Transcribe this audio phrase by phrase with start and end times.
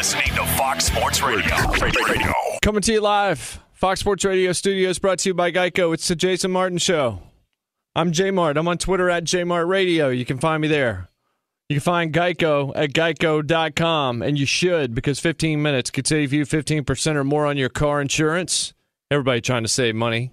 [0.00, 1.54] Listening to Fox Sports Radio.
[1.78, 2.32] Radio.
[2.62, 5.92] Coming to you live, Fox Sports Radio Studios, brought to you by Geico.
[5.92, 7.20] It's the Jason Martin Show.
[7.94, 8.56] I'm J Mart.
[8.56, 10.08] I'm on Twitter at JMart Radio.
[10.08, 11.10] You can find me there.
[11.68, 16.46] You can find Geico at geico.com, and you should because 15 minutes could save you
[16.46, 18.72] 15% or more on your car insurance.
[19.10, 20.30] Everybody trying to save money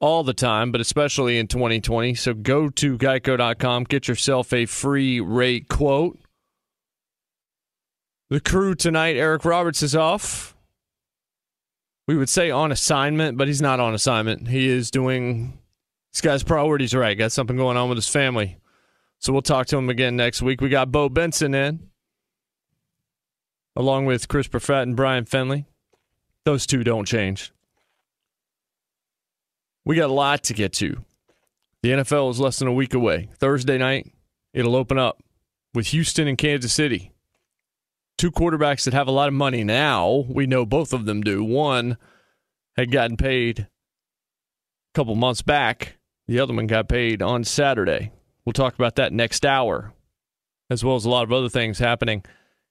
[0.00, 2.12] all the time, but especially in 2020.
[2.14, 6.18] So go to geico.com, get yourself a free rate quote.
[8.32, 10.56] The crew tonight, Eric Roberts is off.
[12.08, 14.48] We would say on assignment, but he's not on assignment.
[14.48, 15.58] He is doing,
[16.14, 17.18] this guy's priorities right.
[17.18, 18.56] Got something going on with his family.
[19.18, 20.62] So we'll talk to him again next week.
[20.62, 21.90] We got Bo Benson in,
[23.76, 25.66] along with Chris Perfett and Brian Finley.
[26.46, 27.52] Those two don't change.
[29.84, 31.04] We got a lot to get to.
[31.82, 33.28] The NFL is less than a week away.
[33.36, 34.10] Thursday night,
[34.54, 35.22] it'll open up
[35.74, 37.11] with Houston and Kansas City
[38.22, 40.24] two quarterbacks that have a lot of money now.
[40.28, 41.42] We know both of them do.
[41.42, 41.98] One
[42.76, 43.66] had gotten paid a
[44.94, 45.98] couple months back.
[46.28, 48.12] The other one got paid on Saturday.
[48.44, 49.92] We'll talk about that next hour,
[50.70, 52.24] as well as a lot of other things happening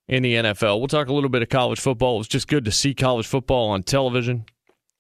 [0.08, 0.80] in the NFL.
[0.80, 2.16] We'll talk a little bit of college football.
[2.16, 4.46] It was just good to see college football on television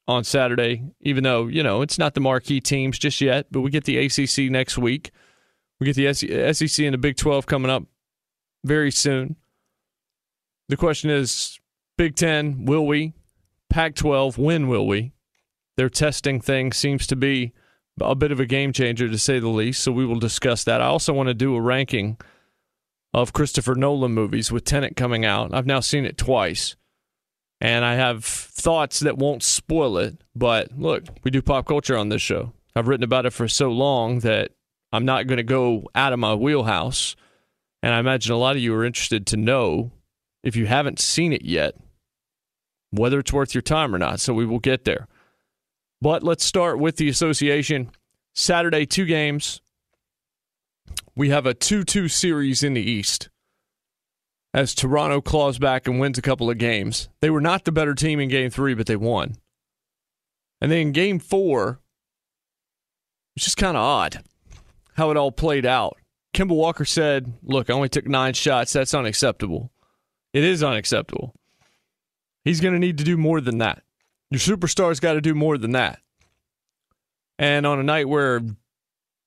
[0.05, 3.71] on Saturday, even though, you know, it's not the marquee teams just yet, but we
[3.71, 5.11] get the ACC next week.
[5.79, 7.83] We get the SEC and the Big 12 coming up
[8.65, 9.37] very soon.
[10.71, 11.59] The question is
[11.97, 13.13] Big Ten, will we?
[13.69, 15.11] Pac 12, when will we?
[15.75, 17.51] Their testing thing seems to be
[17.99, 19.83] a bit of a game changer, to say the least.
[19.83, 20.79] So we will discuss that.
[20.79, 22.17] I also want to do a ranking
[23.13, 25.53] of Christopher Nolan movies with Tenet coming out.
[25.53, 26.77] I've now seen it twice.
[27.59, 30.23] And I have thoughts that won't spoil it.
[30.33, 32.53] But look, we do pop culture on this show.
[32.77, 34.51] I've written about it for so long that
[34.93, 37.17] I'm not going to go out of my wheelhouse.
[37.83, 39.91] And I imagine a lot of you are interested to know
[40.43, 41.75] if you haven't seen it yet,
[42.91, 44.19] whether it's worth your time or not.
[44.19, 45.07] So we will get there.
[46.01, 47.91] But let's start with the association.
[48.33, 49.61] Saturday, two games.
[51.15, 53.29] We have a 2 2 series in the East
[54.53, 57.09] as Toronto claws back and wins a couple of games.
[57.21, 59.35] They were not the better team in game three, but they won.
[60.59, 61.79] And then in game four,
[63.35, 64.23] it's just kind of odd
[64.95, 65.97] how it all played out.
[66.33, 68.73] Kemba Walker said, Look, I only took nine shots.
[68.73, 69.70] That's unacceptable.
[70.33, 71.33] It is unacceptable.
[72.43, 73.83] He's going to need to do more than that.
[74.29, 75.99] Your superstar's got to do more than that.
[77.37, 78.41] And on a night where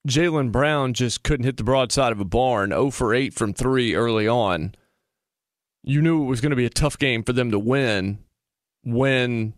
[0.08, 3.94] Jaylen Brown just couldn't hit the broadside of a barn, 0 for 8 from 3
[3.94, 4.74] early on,
[5.82, 8.18] you knew it was going to be a tough game for them to win
[8.82, 9.54] when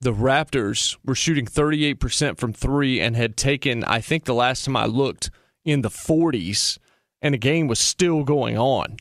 [0.00, 4.76] the Raptors were shooting 38% from 3 and had taken, I think the last time
[4.76, 5.30] I looked,
[5.64, 6.78] in the 40s,
[7.22, 8.96] and the game was still going on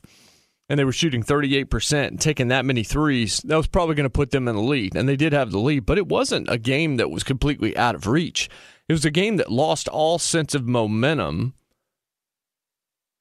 [0.70, 4.10] and they were shooting 38% and taking that many threes, that was probably going to
[4.10, 4.96] put them in the lead.
[4.96, 7.96] And they did have the lead, but it wasn't a game that was completely out
[7.96, 8.50] of reach.
[8.88, 11.56] It was a game that lost all sense of momentum.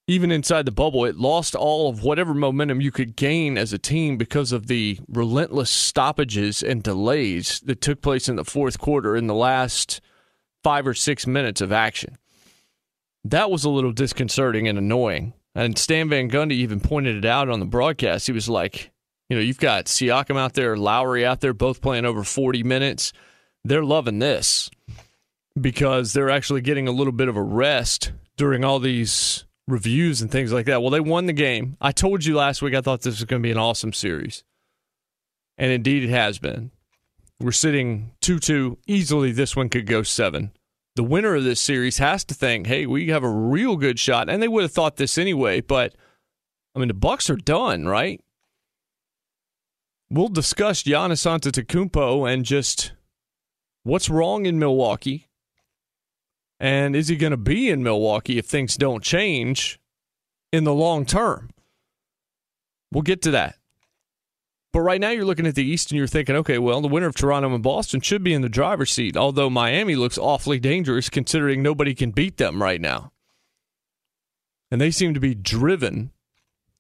[0.07, 3.79] Even inside the bubble, it lost all of whatever momentum you could gain as a
[3.79, 9.17] team because of the relentless stoppages and delays that took place in the fourth quarter
[9.17, 10.01] in the last
[10.63, 12.17] five or six minutes of action.
[13.25, 17.49] That was a little disconcerting and annoying and Stan Van Gundy even pointed it out
[17.49, 18.29] on the broadcast.
[18.29, 18.93] He was like,
[19.29, 23.13] you know, you've got Siakam out there, Lowry out there, both playing over 40 minutes.
[23.65, 24.71] They're loving this
[25.61, 30.31] because they're actually getting a little bit of a rest during all these reviews and
[30.31, 30.81] things like that.
[30.81, 31.77] Well, they won the game.
[31.81, 34.45] I told you last week I thought this was going to be an awesome series.
[35.59, 36.71] And indeed it has been.
[37.41, 38.79] We're sitting 2 2.
[38.87, 40.53] Easily, this one could go seven
[40.99, 44.29] the winner of this series has to think, hey, we have a real good shot.
[44.29, 45.95] And they would have thought this anyway, but
[46.75, 48.21] I mean, the Bucks are done, right?
[50.11, 52.95] We'll discuss Giannis Antetokounmpo and just
[53.85, 55.29] what's wrong in Milwaukee,
[56.59, 59.79] and is he going to be in Milwaukee if things don't change
[60.53, 61.51] in the long term?
[62.91, 63.55] We'll get to that.
[64.73, 67.07] But right now, you're looking at the East and you're thinking, okay, well, the winner
[67.07, 71.09] of Toronto and Boston should be in the driver's seat, although Miami looks awfully dangerous
[71.09, 73.13] considering nobody can beat them right now.
[74.71, 76.13] And they seem to be driven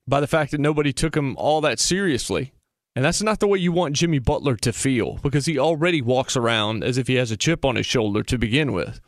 [0.06, 2.52] by the fact that nobody took them all that seriously.
[2.94, 6.36] And that's not the way you want Jimmy Butler to feel because he already walks
[6.36, 9.00] around as if he has a chip on his shoulder to begin with.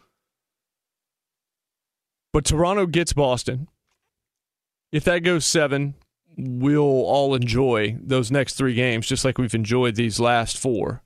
[2.32, 3.68] But Toronto gets Boston.
[4.92, 5.94] If that goes seven,
[6.42, 11.02] we'll all enjoy those next three games just like we've enjoyed these last four.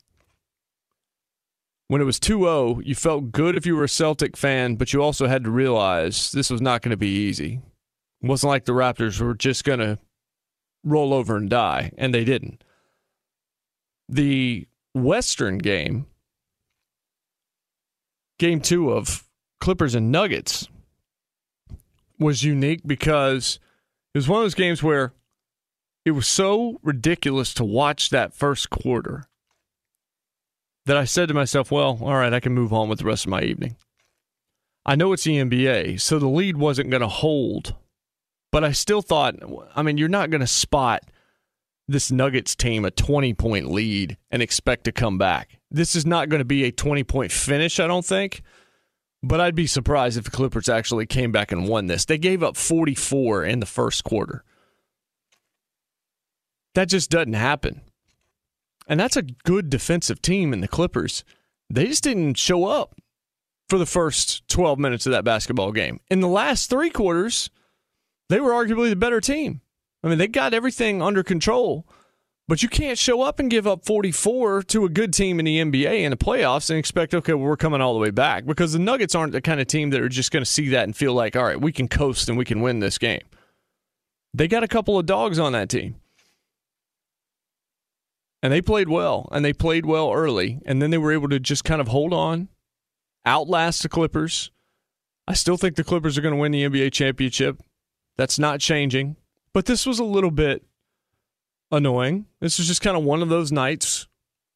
[1.88, 4.92] When it was 2 0, you felt good if you were a Celtic fan, but
[4.92, 7.60] you also had to realize this was not going to be easy.
[8.22, 9.98] It wasn't like the Raptors were just going to
[10.82, 12.64] roll over and die, and they didn't.
[14.08, 16.06] The Western game,
[18.38, 19.24] game two of
[19.60, 20.68] Clippers and Nuggets,
[22.18, 23.58] was unique because
[24.14, 25.12] it was one of those games where
[26.04, 29.24] it was so ridiculous to watch that first quarter
[30.86, 33.24] that I said to myself, well, all right, I can move on with the rest
[33.24, 33.76] of my evening.
[34.84, 37.74] I know it's the NBA, so the lead wasn't going to hold,
[38.52, 39.36] but I still thought,
[39.74, 41.04] I mean, you're not going to spot
[41.88, 45.58] this Nuggets team a 20 point lead and expect to come back.
[45.70, 48.42] This is not going to be a 20 point finish, I don't think.
[49.22, 52.04] But I'd be surprised if the Clippers actually came back and won this.
[52.04, 54.44] They gave up 44 in the first quarter.
[56.74, 57.80] That just doesn't happen.
[58.86, 61.24] And that's a good defensive team in the Clippers.
[61.70, 63.00] They just didn't show up
[63.68, 66.00] for the first 12 minutes of that basketball game.
[66.10, 67.48] In the last three quarters,
[68.28, 69.62] they were arguably the better team.
[70.02, 71.86] I mean, they got everything under control.
[72.46, 75.58] But you can't show up and give up 44 to a good team in the
[75.60, 78.74] NBA in the playoffs and expect, okay, well, we're coming all the way back because
[78.74, 80.94] the Nuggets aren't the kind of team that are just going to see that and
[80.94, 83.22] feel like, all right, we can coast and we can win this game.
[84.34, 85.96] They got a couple of dogs on that team.
[88.44, 91.40] And they played well, and they played well early, and then they were able to
[91.40, 92.50] just kind of hold on,
[93.24, 94.50] outlast the Clippers.
[95.26, 97.62] I still think the Clippers are going to win the NBA championship.
[98.18, 99.16] That's not changing.
[99.54, 100.62] But this was a little bit
[101.72, 102.26] annoying.
[102.40, 104.08] This is just kind of one of those nights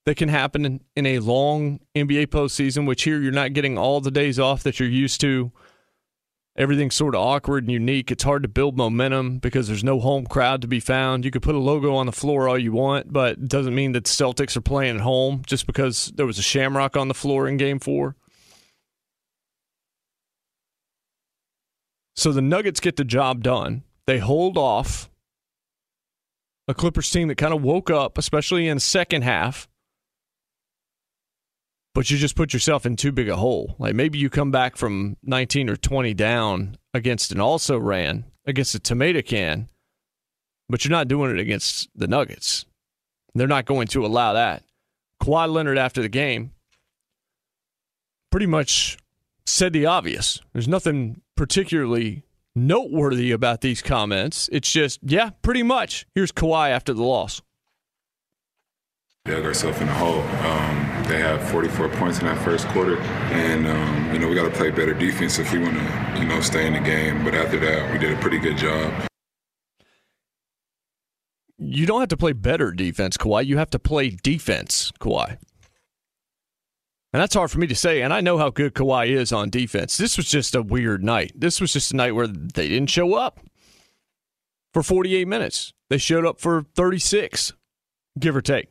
[0.04, 4.02] that can happen in, in a long NBA postseason, which here you're not getting all
[4.02, 5.50] the days off that you're used to.
[6.58, 8.10] Everything's sort of awkward and unique.
[8.10, 11.24] It's hard to build momentum because there's no home crowd to be found.
[11.24, 13.92] You could put a logo on the floor all you want, but it doesn't mean
[13.92, 17.14] that the Celtics are playing at home just because there was a shamrock on the
[17.14, 18.16] floor in game four.
[22.16, 23.84] So the Nuggets get the job done.
[24.08, 25.08] They hold off
[26.66, 29.68] a Clippers team that kind of woke up, especially in the second half.
[31.94, 33.74] But you just put yourself in too big a hole.
[33.78, 38.74] Like maybe you come back from 19 or 20 down against an also ran against
[38.74, 39.68] a tomato can,
[40.68, 42.66] but you're not doing it against the Nuggets.
[43.34, 44.62] They're not going to allow that.
[45.22, 46.52] Kawhi Leonard after the game
[48.30, 48.98] pretty much
[49.46, 50.40] said the obvious.
[50.52, 52.22] There's nothing particularly
[52.54, 54.48] noteworthy about these comments.
[54.52, 56.06] It's just, yeah, pretty much.
[56.14, 57.40] Here's Kawhi after the loss.
[59.24, 60.22] Dug ourselves in the hole.
[60.22, 64.44] Um, they have 44 points in that first quarter, and um, you know we got
[64.44, 67.24] to play better defense if we want to, you know, stay in the game.
[67.24, 69.06] But after that, we did a pretty good job.
[71.58, 73.44] You don't have to play better defense, Kawhi.
[73.44, 75.38] You have to play defense, Kawhi.
[77.12, 78.02] And that's hard for me to say.
[78.02, 79.96] And I know how good Kawhi is on defense.
[79.96, 81.32] This was just a weird night.
[81.34, 83.40] This was just a night where they didn't show up
[84.72, 85.72] for 48 minutes.
[85.90, 87.54] They showed up for 36,
[88.18, 88.68] give or take.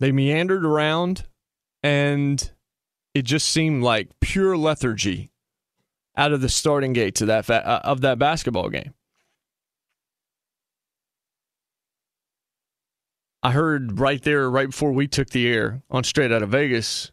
[0.00, 1.26] They meandered around,
[1.82, 2.50] and
[3.14, 5.30] it just seemed like pure lethargy
[6.16, 8.94] out of the starting gate of that fa- uh, of that basketball game.
[13.42, 17.10] I heard right there, right before we took the air on Straight Out of Vegas,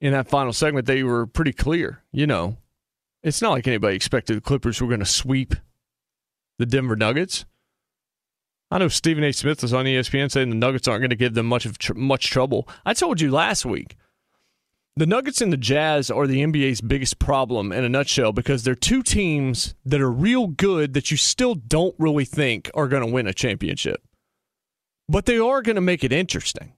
[0.00, 2.02] in that final segment, they were pretty clear.
[2.12, 2.58] You know,
[3.22, 5.54] it's not like anybody expected the Clippers were going to sweep
[6.58, 7.46] the Denver Nuggets.
[8.70, 9.32] I know Stephen A.
[9.32, 11.94] Smith was on ESPN saying the Nuggets aren't going to give them much of tr-
[11.94, 12.68] much trouble.
[12.84, 13.96] I told you last week
[14.96, 18.74] the Nuggets and the Jazz are the NBA's biggest problem in a nutshell because they're
[18.74, 23.12] two teams that are real good that you still don't really think are going to
[23.12, 24.02] win a championship.
[25.06, 26.72] But they are going to make it interesting.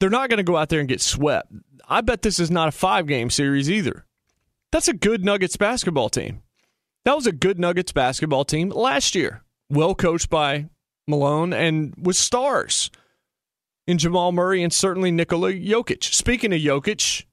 [0.00, 1.52] They're not going to go out there and get swept.
[1.88, 4.06] I bet this is not a five game series either.
[4.72, 6.42] That's a good Nuggets basketball team.
[7.04, 9.44] That was a good Nuggets basketball team last year.
[9.68, 10.70] Well coached by
[11.06, 12.90] Malone and with stars
[13.86, 16.04] in Jamal Murray and certainly Nikola Jokic.
[16.04, 17.24] Speaking of Jokic,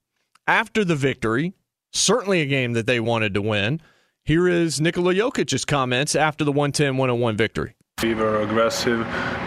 [0.47, 1.53] after the victory,
[1.91, 3.81] certainly a game that they wanted to win.
[4.25, 7.75] Here is Nikola Jokic's comments after the 110 101 victory.
[8.01, 8.99] We were aggressive,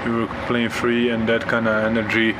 [0.04, 2.33] we were playing free, and that kind of energy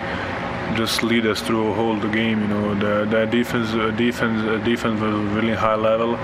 [0.75, 2.41] just lead us through a whole the game.
[2.41, 6.17] You know, the, the defense, uh, defense, uh, defense was really high level.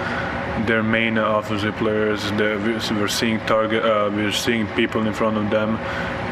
[0.67, 5.77] Their main offensive players, we're seeing target, uh, we're seeing people in front of them,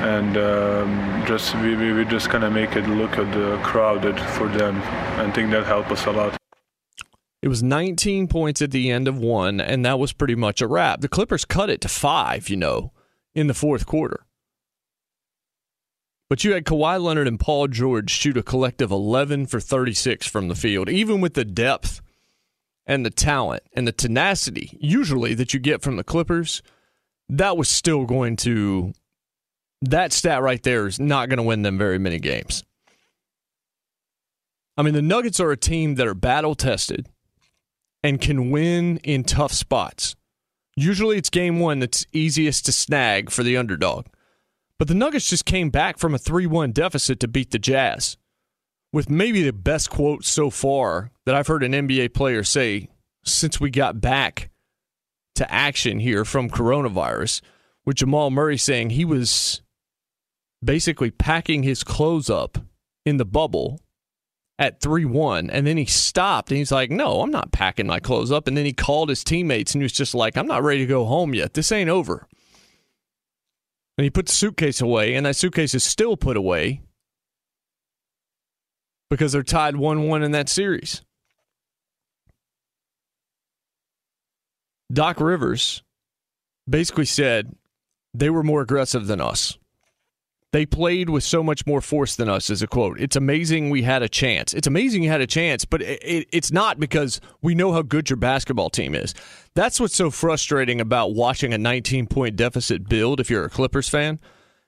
[0.04, 4.20] and um, just we, we, we just kind of make it look at the crowded
[4.20, 4.76] for them.
[5.18, 6.36] I think that helped us a lot.
[7.42, 10.66] It was 19 points at the end of one, and that was pretty much a
[10.66, 11.00] wrap.
[11.00, 12.92] The Clippers cut it to five, you know,
[13.34, 14.26] in the fourth quarter.
[16.30, 20.46] But you had Kawhi Leonard and Paul George shoot a collective 11 for 36 from
[20.46, 22.00] the field, even with the depth
[22.86, 26.62] and the talent and the tenacity usually that you get from the Clippers.
[27.28, 28.92] That was still going to,
[29.82, 32.62] that stat right there is not going to win them very many games.
[34.76, 37.08] I mean, the Nuggets are a team that are battle tested
[38.04, 40.14] and can win in tough spots.
[40.76, 44.06] Usually it's game one that's easiest to snag for the underdog.
[44.80, 48.16] But the Nuggets just came back from a 3 1 deficit to beat the Jazz
[48.94, 52.88] with maybe the best quote so far that I've heard an NBA player say
[53.22, 54.48] since we got back
[55.34, 57.42] to action here from coronavirus,
[57.84, 59.60] with Jamal Murray saying he was
[60.64, 62.56] basically packing his clothes up
[63.04, 63.82] in the bubble
[64.58, 65.50] at 3 1.
[65.50, 68.48] And then he stopped and he's like, No, I'm not packing my clothes up.
[68.48, 70.86] And then he called his teammates and he was just like, I'm not ready to
[70.86, 71.52] go home yet.
[71.52, 72.26] This ain't over.
[74.00, 76.80] And he put the suitcase away, and that suitcase is still put away
[79.10, 81.02] because they're tied 1 1 in that series.
[84.90, 85.82] Doc Rivers
[86.66, 87.54] basically said
[88.14, 89.58] they were more aggressive than us.
[90.52, 93.00] They played with so much more force than us, is a quote.
[93.00, 94.52] It's amazing we had a chance.
[94.52, 97.82] It's amazing you had a chance, but it, it, it's not because we know how
[97.82, 99.14] good your basketball team is.
[99.54, 103.88] That's what's so frustrating about watching a 19 point deficit build if you're a Clippers
[103.88, 104.18] fan.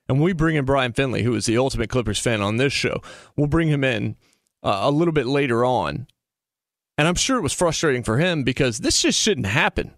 [0.08, 3.00] And we bring in Brian Finley, who is the ultimate Clippers fan on this show.
[3.36, 4.16] We'll bring him in
[4.62, 6.06] uh, a little bit later on.
[6.96, 9.94] And I'm sure it was frustrating for him because this just shouldn't happen.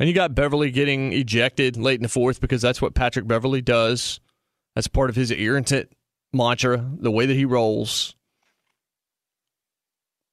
[0.00, 3.60] And you got Beverley getting ejected late in the fourth because that's what Patrick Beverley
[3.60, 4.18] does.
[4.74, 5.92] That's part of his irritant
[6.32, 8.14] mantra, the way that he rolls.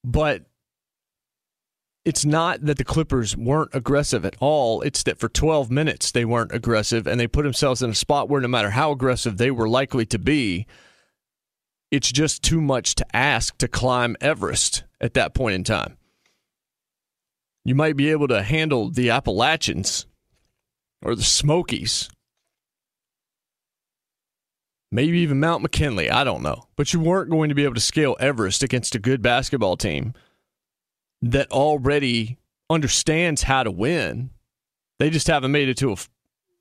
[0.04, 0.46] But
[2.06, 4.82] it's not that the Clippers weren't aggressive at all.
[4.82, 8.30] It's that for 12 minutes they weren't aggressive and they put themselves in a spot
[8.30, 10.66] where no matter how aggressive they were likely to be,
[11.92, 15.98] it's just too much to ask to climb Everest at that point in time.
[17.66, 20.08] You might be able to handle the Appalachians
[21.02, 22.10] or the Smokies
[24.92, 26.10] maybe even Mount McKinley.
[26.10, 26.68] I don't know.
[26.76, 30.14] But you weren't going to be able to scale Everest against a good basketball team
[31.22, 32.38] that already
[32.70, 34.30] understands how to win.
[35.00, 35.96] They just haven't made it to a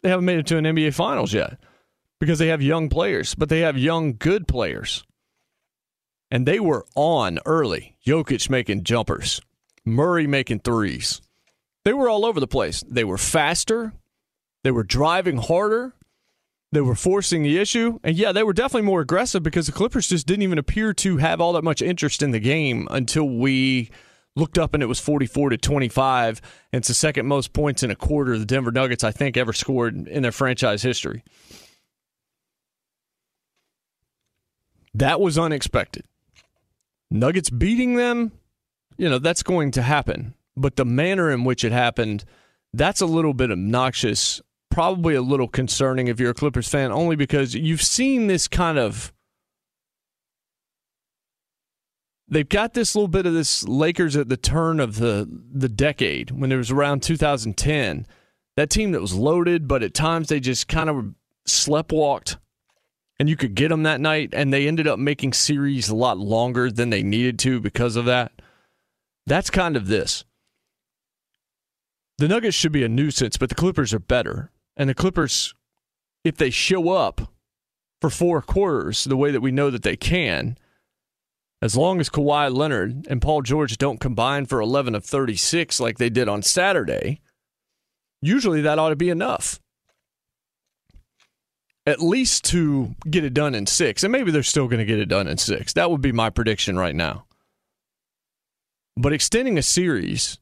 [0.02, 1.58] they haven't made it to an NBA finals yet
[2.20, 5.04] because they have young players, but they have young good players.
[6.30, 7.97] And they were on early.
[8.06, 9.40] Jokic making jumpers,
[9.85, 11.20] Murray making threes.
[11.85, 12.85] They were all over the place.
[12.88, 13.92] They were faster,
[14.62, 15.94] they were driving harder,
[16.71, 20.09] They were forcing the issue, and yeah, they were definitely more aggressive because the Clippers
[20.09, 23.91] just didn't even appear to have all that much interest in the game until we
[24.37, 26.41] looked up and it was 44 to 25.
[26.73, 29.53] And it's the second most points in a quarter the Denver Nuggets, I think, ever
[29.53, 31.25] scored in their franchise history.
[34.95, 36.05] That was unexpected.
[37.11, 38.33] Nuggets beating them,
[38.97, 40.35] you know, that's going to happen.
[40.57, 42.25] But the manner in which it happened,
[42.73, 44.43] that's a little bit obnoxious,
[44.78, 48.78] probably a little concerning if you're a Clippers fan, only because you've seen this kind
[48.78, 49.12] of.
[52.28, 56.30] They've got this little bit of this Lakers at the turn of the the decade
[56.30, 58.06] when it was around 2010.
[58.54, 61.12] That team that was loaded, but at times they just kind of
[61.44, 62.37] sleptwalked
[63.18, 66.18] and you could get them that night, and they ended up making series a lot
[66.18, 68.30] longer than they needed to because of that.
[69.26, 70.23] That's kind of this.
[72.18, 74.52] The Nuggets should be a nuisance, but the Clippers are better.
[74.78, 75.54] And the Clippers,
[76.25, 77.32] if they show up
[78.00, 80.56] for four quarters the way that we know that they can,
[81.61, 85.99] as long as Kawhi Leonard and Paul George don't combine for 11 of 36 like
[85.99, 87.20] they did on Saturday,
[88.23, 89.61] usually that ought to be enough
[91.88, 94.02] at least to get it done in six.
[94.02, 95.73] And maybe they're still going to get it done in six.
[95.73, 97.25] That would be my prediction right now.
[98.94, 100.38] But extending a series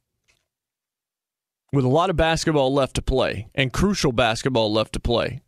[1.72, 5.40] with a lot of basketball left to play and crucial basketball left to play,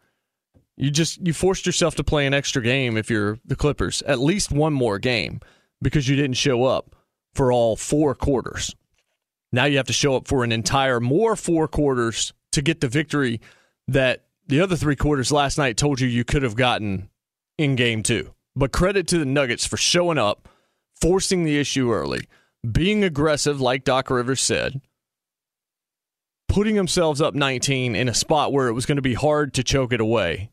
[0.77, 4.21] you just you forced yourself to play an extra game if you're the Clippers, at
[4.21, 5.41] least one more game
[5.83, 6.95] because you didn't show up
[7.35, 8.75] for all four quarters.
[9.53, 12.89] Now you have to show up for an entire more four quarters to get the
[12.89, 13.41] victory
[13.87, 17.09] that the other three quarters last night told you you could have gotten
[17.57, 18.33] in game two.
[18.55, 20.49] But credit to the Nuggets for showing up,
[21.01, 22.27] forcing the issue early,
[22.71, 24.81] being aggressive, like Doc Rivers said,
[26.49, 29.63] putting themselves up 19 in a spot where it was going to be hard to
[29.63, 30.51] choke it away.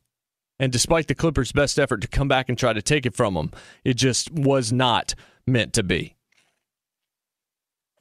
[0.59, 3.33] And despite the Clippers' best effort to come back and try to take it from
[3.33, 3.51] them,
[3.83, 5.15] it just was not
[5.45, 6.15] meant to be.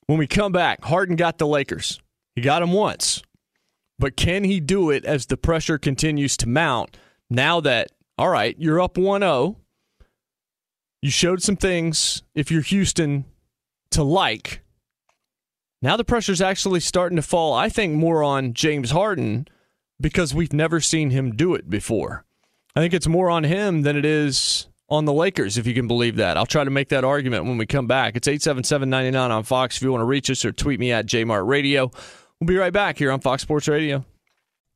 [0.06, 2.00] When we come back, Harden got the Lakers.
[2.34, 3.22] He got them once.
[3.98, 6.96] But can he do it as the pressure continues to mount
[7.30, 7.88] now that,
[8.18, 9.56] all right, you're up 1 0?
[11.00, 13.24] You showed some things, if you're Houston,
[13.90, 14.63] to like.
[15.84, 19.46] Now the pressure's actually starting to fall, I think, more on James Harden
[20.00, 22.24] because we've never seen him do it before.
[22.74, 25.86] I think it's more on him than it is on the Lakers, if you can
[25.86, 26.38] believe that.
[26.38, 28.16] I'll try to make that argument when we come back.
[28.16, 31.46] It's 877 on Fox if you want to reach us or tweet me at JMart
[31.46, 31.90] Radio.
[32.40, 34.06] We'll be right back here on Fox Sports Radio.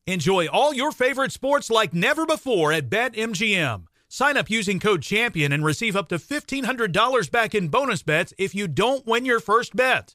[0.06, 3.84] Enjoy all your favorite sports like never before at BetMGM.
[4.08, 8.54] Sign up using code CHAMPION and receive up to $1,500 back in bonus bets if
[8.54, 10.14] you don't win your first bet.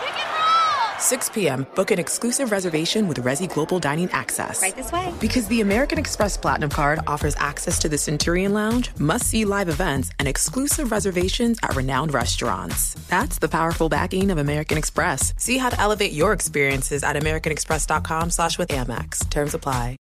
[1.01, 4.61] 6 p.m., book an exclusive reservation with Resy Global Dining Access.
[4.61, 5.13] Right this way.
[5.19, 9.67] Because the American Express Platinum Card offers access to the Centurion Lounge, must see live
[9.67, 12.93] events, and exclusive reservations at renowned restaurants.
[13.09, 15.33] That's the powerful backing of American Express.
[15.37, 19.29] See how to elevate your experiences at AmericanExpress.com slash with Amex.
[19.29, 19.97] Terms apply.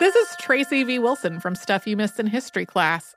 [0.00, 1.00] This is Tracy V.
[1.00, 3.16] Wilson from Stuff You Missed in History class.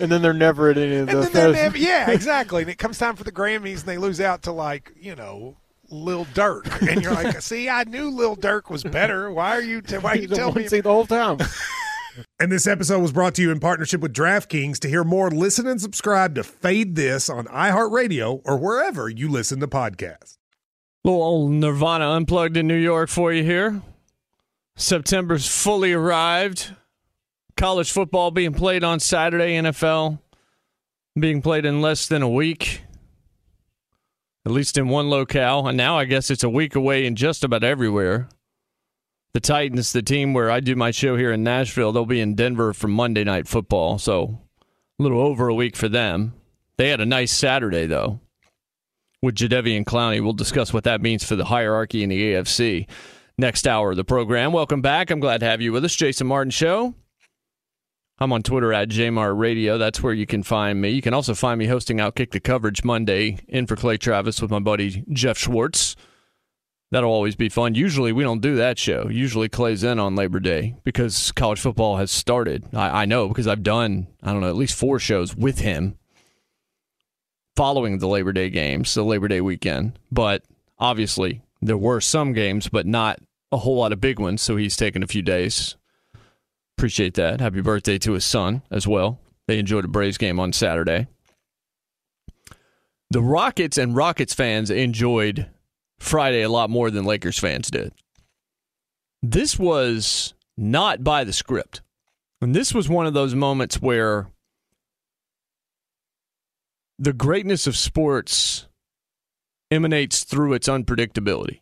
[0.00, 1.32] and then they're never at any of And those.
[1.34, 2.62] never, yeah, exactly.
[2.62, 5.56] And it comes time for the Grammys, and they lose out to like you know
[5.90, 9.30] Lil Durk, and you're like, see, I knew Lil Durk was better.
[9.30, 9.82] Why are you?
[9.82, 10.68] T- why are you He's telling me?
[10.68, 11.38] seed the whole time.
[12.40, 14.78] And this episode was brought to you in partnership with DraftKings.
[14.80, 19.60] To hear more, listen and subscribe to Fade This on iHeartRadio or wherever you listen
[19.60, 20.36] to podcasts.
[21.04, 23.80] Little old Nirvana unplugged in New York for you here.
[24.76, 26.74] September's fully arrived.
[27.60, 30.18] College football being played on Saturday, NFL
[31.18, 32.80] being played in less than a week,
[34.46, 35.68] at least in one locale.
[35.68, 38.30] And now I guess it's a week away in just about everywhere.
[39.34, 42.34] The Titans, the team where I do my show here in Nashville, they'll be in
[42.34, 43.98] Denver for Monday Night Football.
[43.98, 44.40] So
[44.98, 46.32] a little over a week for them.
[46.78, 48.20] They had a nice Saturday, though
[49.20, 50.22] with Jadeveon Clowney.
[50.22, 52.88] We'll discuss what that means for the hierarchy in the AFC
[53.36, 54.54] next hour of the program.
[54.54, 55.10] Welcome back.
[55.10, 56.94] I'm glad to have you with us, Jason Martin Show.
[58.22, 59.78] I'm on Twitter at JMart Radio.
[59.78, 60.90] That's where you can find me.
[60.90, 64.50] You can also find me hosting Outkick the Coverage Monday in for Clay Travis with
[64.50, 65.96] my buddy Jeff Schwartz.
[66.90, 67.76] That'll always be fun.
[67.76, 69.08] Usually we don't do that show.
[69.08, 72.66] Usually Clay's in on Labor Day because college football has started.
[72.74, 75.96] I, I know because I've done, I don't know, at least four shows with him
[77.56, 79.98] following the Labor Day games, the Labor Day weekend.
[80.12, 80.42] But
[80.78, 83.18] obviously, there were some games, but not
[83.50, 84.42] a whole lot of big ones.
[84.42, 85.76] So he's taken a few days.
[86.80, 87.42] Appreciate that.
[87.42, 89.20] Happy birthday to his son as well.
[89.46, 91.08] They enjoyed a Braves game on Saturday.
[93.10, 95.50] The Rockets and Rockets fans enjoyed
[95.98, 97.92] Friday a lot more than Lakers fans did.
[99.22, 101.82] This was not by the script.
[102.40, 104.30] And this was one of those moments where
[106.98, 108.68] the greatness of sports
[109.70, 111.60] emanates through its unpredictability.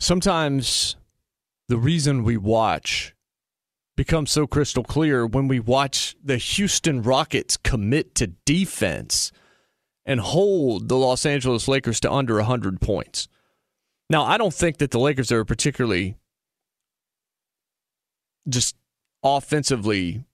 [0.00, 0.96] Sometimes
[1.68, 3.14] the reason we watch
[3.96, 9.32] becomes so crystal clear when we watch the Houston Rockets commit to defense
[10.06, 13.28] and hold the Los Angeles Lakers to under 100 points.
[14.08, 16.16] Now, I don't think that the Lakers are particularly
[18.48, 18.74] just
[19.22, 20.24] offensively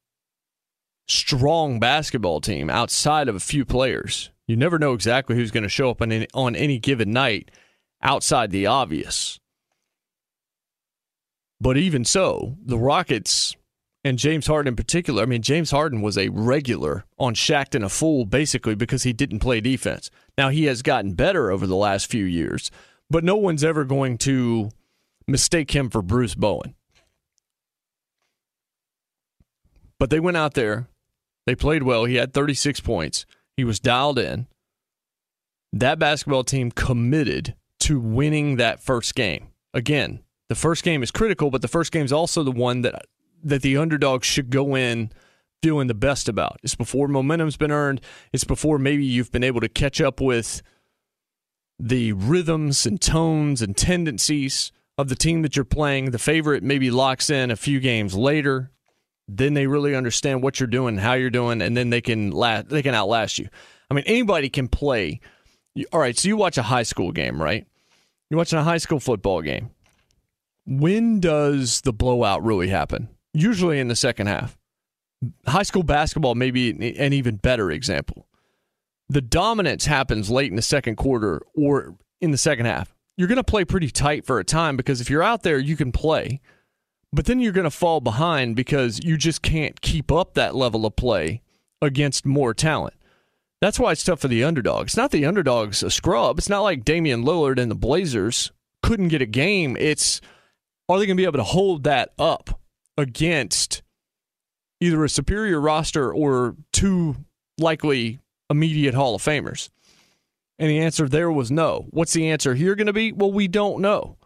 [1.08, 4.30] strong basketball team outside of a few players.
[4.46, 7.50] You never know exactly who's going to show up on any, on any given night
[8.02, 9.40] outside the obvious.
[11.60, 13.56] But even so, the Rockets
[14.04, 17.88] and James Harden in particular, I mean, James Harden was a regular on Shaqtin' a
[17.88, 20.10] Fool basically because he didn't play defense.
[20.36, 22.70] Now, he has gotten better over the last few years,
[23.10, 24.70] but no one's ever going to
[25.26, 26.74] mistake him for Bruce Bowen.
[29.98, 30.88] But they went out there,
[31.46, 32.04] they played well.
[32.04, 33.24] He had 36 points,
[33.56, 34.46] he was dialed in.
[35.72, 39.48] That basketball team committed to winning that first game.
[39.74, 43.06] Again, the first game is critical, but the first game is also the one that
[43.42, 45.10] that the underdog should go in
[45.62, 46.58] feeling the best about.
[46.62, 48.00] It's before momentum's been earned.
[48.32, 50.62] It's before maybe you've been able to catch up with
[51.78, 56.10] the rhythms and tones and tendencies of the team that you're playing.
[56.10, 58.70] The favorite maybe locks in a few games later.
[59.28, 62.62] Then they really understand what you're doing, how you're doing, and then they can la-
[62.62, 63.48] they can outlast you.
[63.90, 65.20] I mean, anybody can play.
[65.92, 67.66] All right, so you watch a high school game, right?
[68.30, 69.70] You're watching a high school football game.
[70.66, 73.08] When does the blowout really happen?
[73.32, 74.58] Usually in the second half.
[75.46, 78.26] High school basketball may be an even better example.
[79.08, 82.92] The dominance happens late in the second quarter or in the second half.
[83.16, 85.76] you're going to play pretty tight for a time because if you're out there, you
[85.76, 86.40] can play.
[87.12, 90.84] But then you're going to fall behind because you just can't keep up that level
[90.84, 91.42] of play
[91.80, 92.94] against more talent.
[93.62, 94.86] That's why it's tough for the underdog.
[94.86, 96.38] It's not the underdog's a scrub.
[96.38, 98.52] It's not like Damian Lillard and the Blazers
[98.82, 99.76] couldn't get a game.
[99.78, 100.20] It's
[100.88, 102.60] are they going to be able to hold that up
[102.96, 103.82] against
[104.80, 107.16] either a superior roster or two
[107.58, 108.20] likely
[108.50, 109.70] immediate Hall of Famers?
[110.58, 111.86] And the answer there was no.
[111.90, 113.12] What's the answer here going to be?
[113.12, 114.16] Well, we don't know.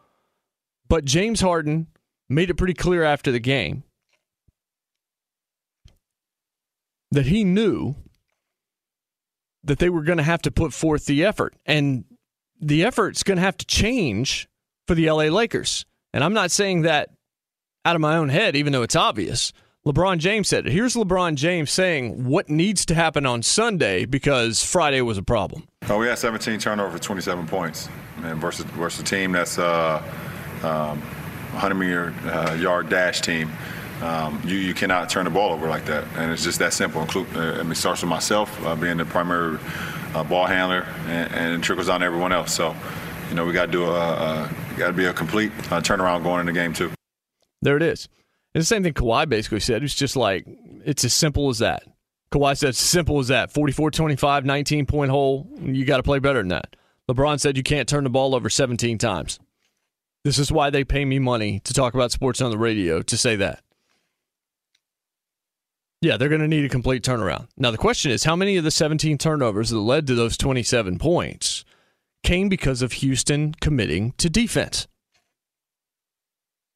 [0.88, 1.88] But James Harden
[2.28, 3.82] made it pretty clear after the game
[7.10, 7.96] that he knew
[9.64, 11.54] that they were going to have to put forth the effort.
[11.66, 12.04] And
[12.60, 14.48] the effort's going to have to change
[14.86, 15.84] for the LA Lakers.
[16.12, 17.10] And I'm not saying that
[17.84, 19.52] out of my own head, even though it's obvious.
[19.86, 20.72] LeBron James said it.
[20.72, 25.66] Here's LeBron James saying what needs to happen on Sunday because Friday was a problem.
[25.88, 27.88] Oh, we had 17 turnovers, 27 points,
[28.22, 30.02] and versus versus a team that's uh,
[30.62, 31.00] um,
[31.52, 33.50] 100 meter uh, yard dash team.
[34.02, 37.00] Um, you you cannot turn the ball over like that, and it's just that simple.
[37.00, 39.58] Include, uh, I mean, it starts with myself uh, being the primary
[40.14, 42.52] uh, ball handler, and, and, it trickles to everyone else.
[42.52, 42.74] So,
[43.28, 44.50] you know, we got to do a, a
[44.88, 46.90] to be a complete uh, turnaround going into the game too.
[47.62, 48.08] There it is.
[48.54, 49.82] And the same thing Kawhi basically said.
[49.82, 50.46] It's just like,
[50.84, 51.84] it's as simple as that.
[52.32, 53.52] Kawhi said, it's simple as that.
[53.52, 55.48] 44 25, 19 point hole.
[55.60, 56.76] You got to play better than that.
[57.08, 59.38] LeBron said, you can't turn the ball over 17 times.
[60.22, 63.16] This is why they pay me money to talk about sports on the radio to
[63.16, 63.62] say that.
[66.02, 67.48] Yeah, they're going to need a complete turnaround.
[67.58, 70.98] Now, the question is how many of the 17 turnovers that led to those 27
[70.98, 71.64] points
[72.22, 74.86] came because of Houston committing to defense?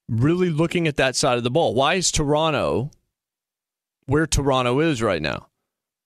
[0.08, 1.74] really looking at that side of the ball.
[1.74, 2.90] Why is Toronto
[4.06, 5.48] where Toronto is right now?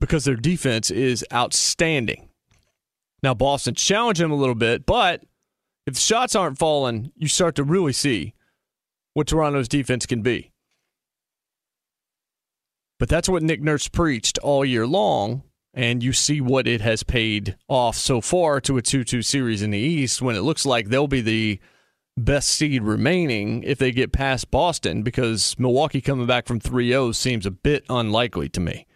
[0.00, 2.28] Because their defense is outstanding.
[3.22, 5.24] Now, Boston challenged them a little bit, but
[5.86, 8.34] if the shots aren't falling, you start to really see
[9.14, 10.52] what Toronto's defense can be.
[13.00, 15.42] But that's what Nick Nurse preached all year long,
[15.78, 19.62] and you see what it has paid off so far to a 2 2 series
[19.62, 21.60] in the East when it looks like they'll be the
[22.16, 27.12] best seed remaining if they get past Boston because Milwaukee coming back from 3 0
[27.12, 28.86] seems a bit unlikely to me.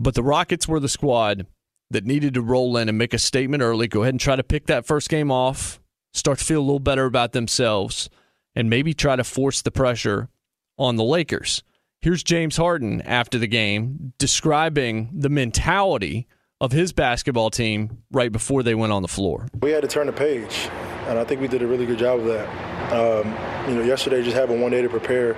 [0.00, 1.46] But the Rockets were the squad
[1.90, 3.88] that needed to roll in and make a statement early.
[3.88, 5.80] Go ahead and try to pick that first game off,
[6.14, 8.08] start to feel a little better about themselves,
[8.54, 10.30] and maybe try to force the pressure
[10.78, 11.62] on the Lakers.
[12.00, 16.28] Here's James Harden after the game describing the mentality
[16.60, 19.48] of his basketball team right before they went on the floor.
[19.60, 20.68] We had to turn the page
[21.08, 22.92] and I think we did a really good job of that.
[22.92, 23.34] Um,
[23.68, 25.34] you know, yesterday just having one day to prepare,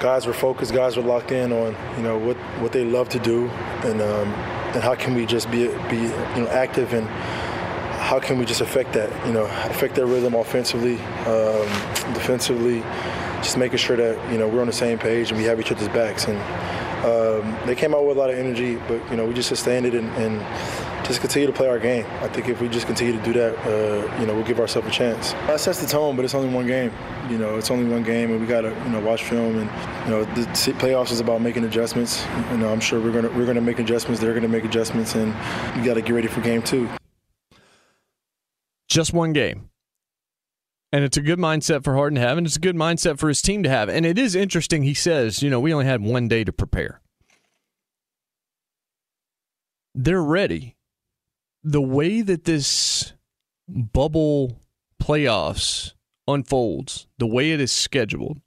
[0.00, 3.18] guys were focused, guys were locked in on you know what what they love to
[3.18, 3.48] do,
[3.84, 4.32] and um,
[4.74, 7.06] and how can we just be be you know active and
[7.98, 11.66] how can we just affect that you know affect their rhythm offensively, um,
[12.14, 12.80] defensively,
[13.42, 15.72] just making sure that you know we're on the same page and we have each
[15.72, 16.38] other's backs and.
[16.98, 19.86] Um, they came out with a lot of energy, but you know we just sustained
[19.86, 20.42] it and, and
[21.08, 22.04] just continue to play our game.
[22.20, 24.86] I think if we just continue to do that, uh, you know, we'll give ourselves
[24.88, 25.32] a chance.
[25.32, 26.92] That sets the tone, but it's only one game.
[27.30, 29.58] You know, it's only one game, and we got to, you know, watch film.
[29.58, 29.70] And
[30.04, 30.42] you know, the
[30.74, 32.24] playoffs is about making adjustments.
[32.50, 34.20] You know, I'm sure we're gonna we're gonna make adjustments.
[34.20, 35.34] They're gonna make adjustments, and
[35.76, 36.88] we got to get ready for game two.
[38.88, 39.67] Just one game.
[40.90, 43.28] And it's a good mindset for Harden to have, and it's a good mindset for
[43.28, 43.88] his team to have.
[43.88, 47.02] And it is interesting, he says, you know, we only had one day to prepare.
[49.94, 50.76] They're ready
[51.62, 53.12] the way that this
[53.68, 54.58] bubble
[55.02, 55.92] playoffs
[56.26, 58.40] unfolds, the way it is scheduled,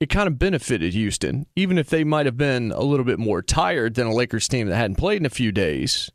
[0.00, 3.42] it kind of benefited Houston, even if they might have been a little bit more
[3.42, 6.10] tired than a Lakers team that hadn't played in a few days.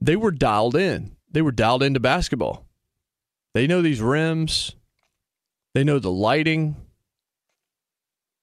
[0.00, 1.16] They were dialed in.
[1.30, 2.66] They were dialed into basketball.
[3.54, 4.76] They know these rims.
[5.74, 6.76] They know the lighting.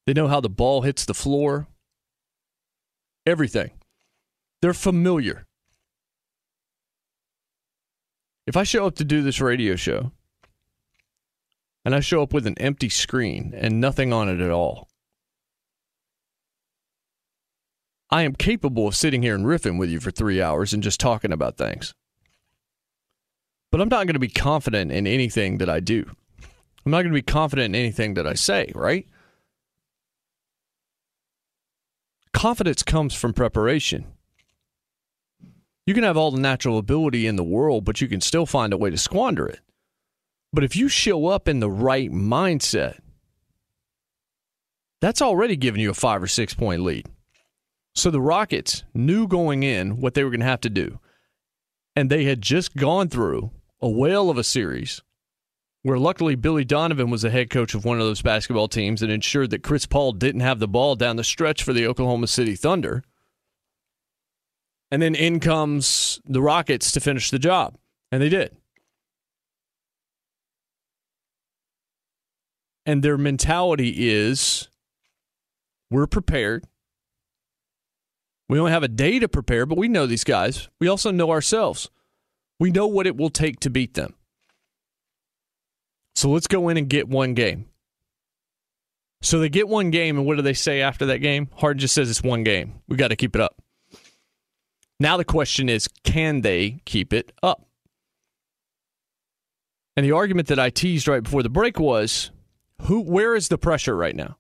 [0.05, 1.67] They know how the ball hits the floor.
[3.25, 3.71] Everything.
[4.61, 5.45] They're familiar.
[8.45, 10.13] If I show up to do this radio show
[11.83, 14.87] and I show up with an empty screen and nothing on it at all,
[18.09, 21.01] I am capable of sitting here and riffing with you for three hours and just
[21.01, 21.93] talking about things.
[23.71, 26.05] But I'm not going to be confident in anything that I do.
[26.85, 29.05] I'm not going to be confident in anything that I say, right?
[32.33, 34.05] Confidence comes from preparation.
[35.85, 38.73] You can have all the natural ability in the world, but you can still find
[38.73, 39.59] a way to squander it.
[40.53, 42.99] But if you show up in the right mindset,
[45.01, 47.07] that's already given you a five or six point lead.
[47.95, 50.99] So the Rockets knew going in what they were going to have to do.
[51.95, 53.51] And they had just gone through
[53.81, 55.01] a whale of a series
[55.83, 59.11] where luckily Billy Donovan was the head coach of one of those basketball teams and
[59.11, 62.55] ensured that Chris Paul didn't have the ball down the stretch for the Oklahoma City
[62.55, 63.03] Thunder.
[64.91, 67.77] And then in comes the Rockets to finish the job.
[68.11, 68.55] And they did.
[72.85, 74.69] And their mentality is
[75.91, 76.65] we're prepared.
[78.49, 80.69] We only have a day to prepare, but we know these guys.
[80.79, 81.89] We also know ourselves.
[82.59, 84.15] We know what it will take to beat them.
[86.15, 87.67] So let's go in and get one game.
[89.21, 91.49] So they get one game, and what do they say after that game?
[91.55, 92.81] Harden just says it's one game.
[92.87, 93.61] We got to keep it up.
[94.99, 97.67] Now the question is, can they keep it up?
[99.95, 102.31] And the argument that I teased right before the break was,
[102.83, 103.01] who?
[103.01, 104.37] Where is the pressure right now?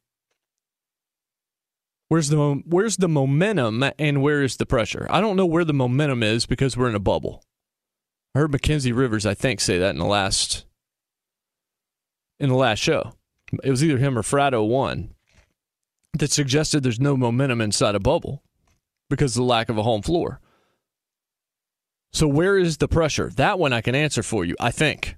[2.09, 5.07] Where's the where's the momentum and where is the pressure?
[5.09, 7.43] I don't know where the momentum is because we're in a bubble.
[8.37, 10.67] I heard Mackenzie Rivers, I think, say that in the last
[12.39, 13.13] in the last show.
[13.63, 15.15] It was either him or Fratto one
[16.13, 18.43] that suggested there's no momentum inside a bubble
[19.09, 20.39] because of the lack of a home floor.
[22.13, 23.31] So where is the pressure?
[23.37, 25.15] That one I can answer for you, I think.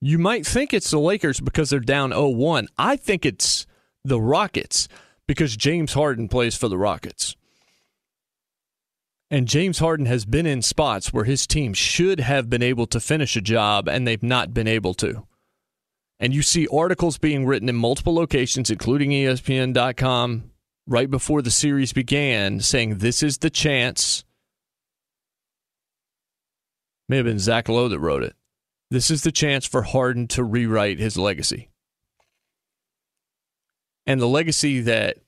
[0.00, 2.68] You might think it's the Lakers because they're down 0-1.
[2.78, 3.66] I think it's
[4.02, 4.88] the Rockets
[5.28, 7.36] because James Harden plays for the Rockets.
[9.30, 12.98] And James Harden has been in spots where his team should have been able to
[12.98, 15.26] finish a job and they've not been able to.
[16.18, 20.50] And you see articles being written in multiple locations, including ESPN.com,
[20.86, 24.24] right before the series began, saying this is the chance.
[27.08, 28.34] May have been Zach Lowe that wrote it.
[28.90, 31.70] This is the chance for Harden to rewrite his legacy.
[34.06, 35.18] And the legacy that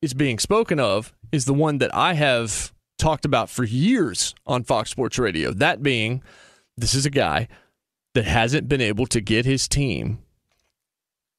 [0.00, 4.64] is being spoken of is the one that I have talked about for years on
[4.64, 5.52] Fox Sports Radio.
[5.52, 6.22] That being,
[6.76, 7.48] this is a guy
[8.14, 10.20] that hasn't been able to get his team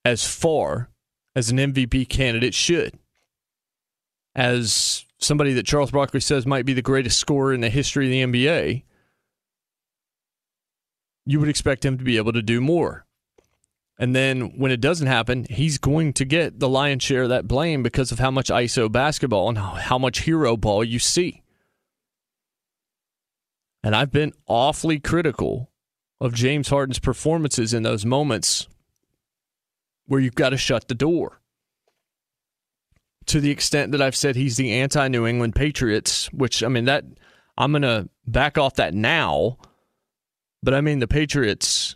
[0.03, 0.89] as far
[1.35, 2.97] as an MVP candidate should.
[4.35, 8.31] As somebody that Charles Barkley says might be the greatest scorer in the history of
[8.31, 8.83] the NBA,
[11.25, 13.05] you would expect him to be able to do more.
[13.97, 17.47] And then when it doesn't happen, he's going to get the lion's share of that
[17.47, 21.41] blame because of how much ISO basketball and how much hero ball you see.
[23.85, 25.69] And I've been awfully critical
[26.19, 28.67] of James Harden's performances in those moments
[30.07, 31.39] where you've got to shut the door.
[33.27, 36.85] To the extent that I've said he's the anti New England Patriots, which, I mean,
[36.85, 37.05] that
[37.59, 39.59] I'm going to back off that now,
[40.63, 41.95] but I mean the Patriots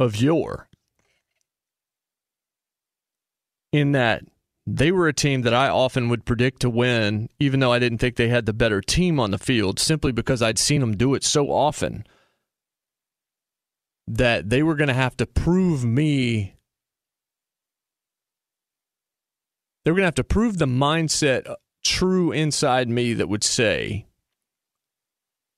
[0.00, 0.70] of yore.
[3.72, 4.22] In that
[4.70, 7.98] they were a team that I often would predict to win, even though I didn't
[7.98, 11.14] think they had the better team on the field, simply because I'd seen them do
[11.14, 12.06] it so often
[14.06, 16.54] that they were going to have to prove me.
[19.84, 23.44] They were going to have to prove the mindset uh, true inside me that would
[23.44, 24.06] say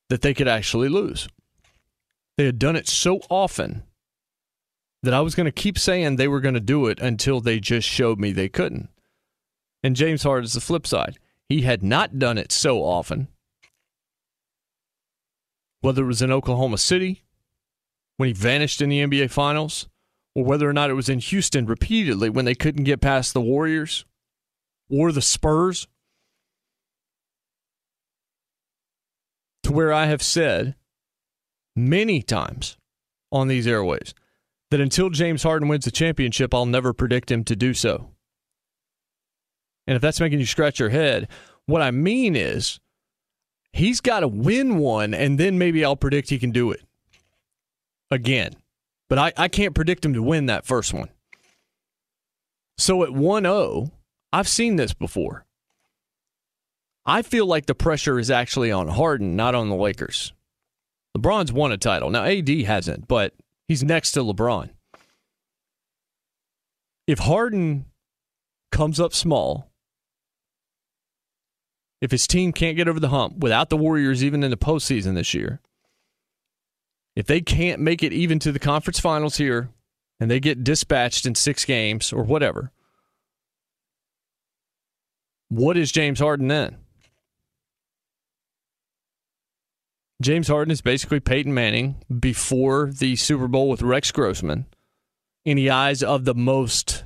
[0.08, 1.28] that they could actually lose.
[2.36, 3.82] They had done it so often
[5.02, 7.58] that I was going to keep saying they were going to do it until they
[7.58, 8.88] just showed me they couldn't.
[9.82, 11.18] And James Harden is the flip side.
[11.48, 13.28] He had not done it so often,
[15.80, 17.22] whether it was in Oklahoma City
[18.16, 19.88] when he vanished in the NBA Finals,
[20.34, 23.40] or whether or not it was in Houston repeatedly when they couldn't get past the
[23.40, 24.04] Warriors
[24.90, 25.88] or the Spurs.
[29.62, 30.74] To where I have said
[31.74, 32.76] many times
[33.32, 34.14] on these airways
[34.70, 38.09] that until James Harden wins the championship, I'll never predict him to do so.
[39.86, 41.28] And if that's making you scratch your head,
[41.66, 42.80] what I mean is
[43.72, 46.82] he's got to win one, and then maybe I'll predict he can do it
[48.10, 48.54] again.
[49.08, 51.08] But I, I can't predict him to win that first one.
[52.78, 53.90] So at 1 0,
[54.32, 55.44] I've seen this before.
[57.04, 60.32] I feel like the pressure is actually on Harden, not on the Lakers.
[61.16, 62.10] LeBron's won a title.
[62.10, 63.34] Now, AD hasn't, but
[63.66, 64.70] he's next to LeBron.
[67.06, 67.86] If Harden
[68.70, 69.69] comes up small,
[72.00, 75.14] if his team can't get over the hump without the Warriors even in the postseason
[75.14, 75.60] this year,
[77.14, 79.68] if they can't make it even to the conference finals here
[80.18, 82.72] and they get dispatched in six games or whatever,
[85.48, 86.76] what is James Harden then?
[90.22, 94.66] James Harden is basically Peyton Manning before the Super Bowl with Rex Grossman
[95.44, 97.04] in the eyes of the most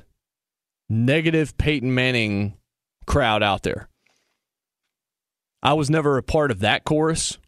[0.89, 2.57] negative Peyton Manning
[3.05, 3.87] crowd out there.
[5.65, 7.39] I was never a part of that chorus,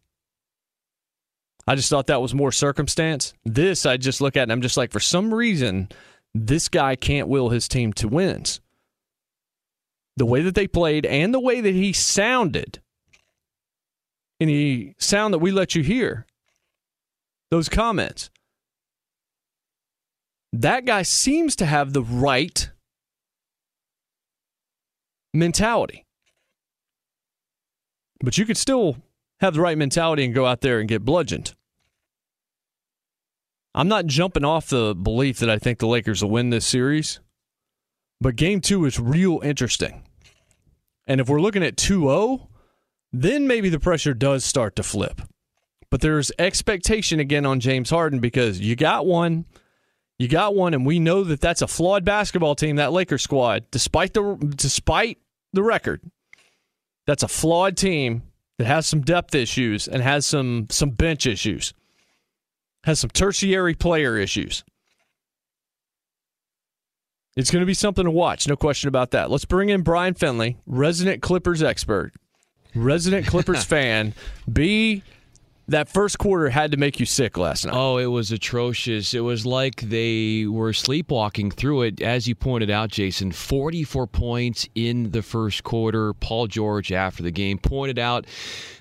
[1.67, 3.33] I just thought that was more circumstance.
[3.45, 5.89] This, I just look at and I'm just like, for some reason,
[6.33, 8.59] this guy can't will his team to wins.
[10.15, 12.79] The way that they played and the way that he sounded,
[14.39, 16.25] and the sound that we let you hear,
[17.51, 18.31] those comments,
[20.53, 22.71] that guy seems to have the right
[25.35, 26.06] mentality.
[28.21, 28.97] But you could still
[29.39, 31.53] have the right mentality and go out there and get bludgeoned.
[33.75, 37.19] I'm not jumping off the belief that I think the Lakers will win this series,
[38.19, 40.03] but game two is real interesting.
[41.05, 42.49] And if we're looking at 2 0,
[43.13, 45.21] then maybe the pressure does start to flip.
[45.89, 49.45] But there's expectation again on James Harden because you got one.
[50.19, 53.69] You got one, and we know that that's a flawed basketball team, that Lakers squad,
[53.69, 55.19] despite the despite
[55.53, 56.01] the record.
[57.07, 58.21] That's a flawed team
[58.59, 61.73] that has some depth issues and has some some bench issues.
[62.83, 64.63] Has some tertiary player issues.
[67.35, 69.29] It's going to be something to watch, no question about that.
[69.29, 72.13] Let's bring in Brian Finley, resident Clippers expert,
[72.73, 74.13] resident Clippers fan.
[74.51, 75.03] B
[75.69, 77.75] that first quarter had to make you sick last night.
[77.75, 79.13] Oh, it was atrocious.
[79.13, 82.01] It was like they were sleepwalking through it.
[82.01, 86.13] As you pointed out, Jason, 44 points in the first quarter.
[86.13, 88.25] Paul George, after the game, pointed out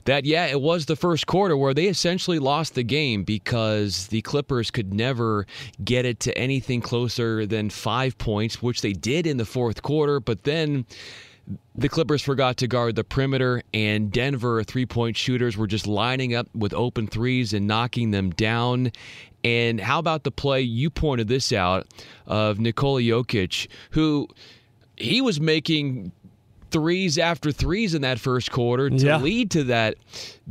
[0.04, 4.22] that, yeah, it was the first quarter where they essentially lost the game because the
[4.22, 5.44] Clippers could never
[5.84, 10.20] get it to anything closer than five points, which they did in the fourth quarter.
[10.20, 10.86] But then
[11.76, 16.34] the Clippers forgot to guard the perimeter, and Denver three point shooters were just lining
[16.34, 18.90] up with open threes and knocking them down.
[19.44, 20.62] And how about the play?
[20.62, 21.86] You pointed this out
[22.26, 24.26] of Nikola Jokic, who
[24.96, 26.10] he was making
[26.72, 29.18] threes after threes in that first quarter to Yeah.
[29.18, 29.94] lead to that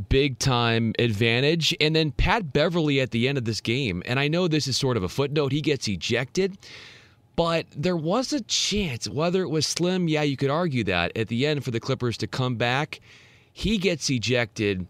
[0.08, 1.74] big time advantage.
[1.78, 4.78] And then Pat Beverley at the end of this game, and I know this is
[4.78, 6.56] sort of a footnote, he gets ejected.
[7.36, 11.28] But there was a chance, whether it was slim, yeah, you could argue that at
[11.28, 13.00] the end for the Clippers to come back.
[13.52, 14.86] He gets ejected,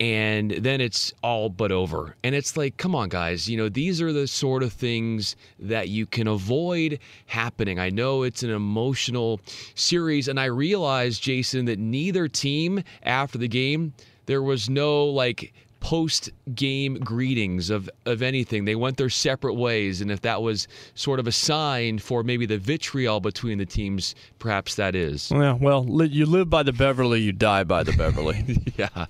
[0.00, 2.16] and then it's all but over.
[2.24, 5.88] And it's like, come on, guys, you know, these are the sort of things that
[5.88, 7.78] you can avoid happening.
[7.78, 9.40] I know it's an emotional
[9.76, 13.94] series, and I realize, Jason, that neither team after the game,
[14.26, 15.54] there was no like
[15.86, 18.64] post game greetings of, of anything.
[18.64, 20.00] They went their separate ways.
[20.00, 20.66] And if that was
[20.96, 25.30] sort of a sign for maybe the vitriol between the teams, perhaps that is.
[25.30, 28.58] Yeah, well, you live by the Beverley, you die by the Beverley.
[28.76, 29.06] yeah,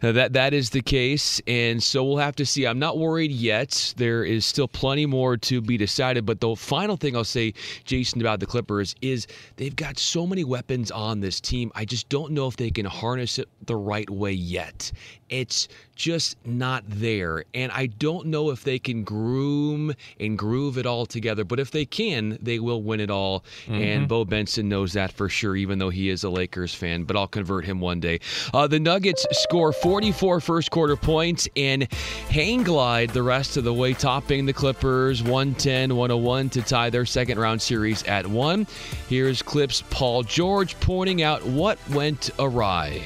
[0.00, 2.68] that that is the case, and so we'll have to see.
[2.68, 3.92] I'm not worried yet.
[3.96, 6.24] There is still plenty more to be decided.
[6.24, 7.52] But the final thing I'll say,
[7.84, 9.26] Jason, about the Clippers is
[9.56, 11.72] they've got so many weapons on this team.
[11.74, 14.92] I just don't know if they can harness it the right way yet.
[15.28, 20.84] It's just not there, and I don't know if they can groom and groove it
[20.84, 21.42] all together.
[21.42, 23.42] But if they can, they will win it all.
[23.66, 24.08] And Mhm.
[24.08, 27.04] Bo Benson knows that for sure, even though he is a Lakers fan.
[27.04, 28.20] But I'll convert him one day.
[28.52, 31.90] Uh, the Nuggets score 44 first quarter points and
[32.30, 37.06] hang glide the rest of the way, topping the Clippers 110 101 to tie their
[37.06, 38.66] second round series at one.
[39.08, 43.00] Here's Clips Paul George pointing out what went awry.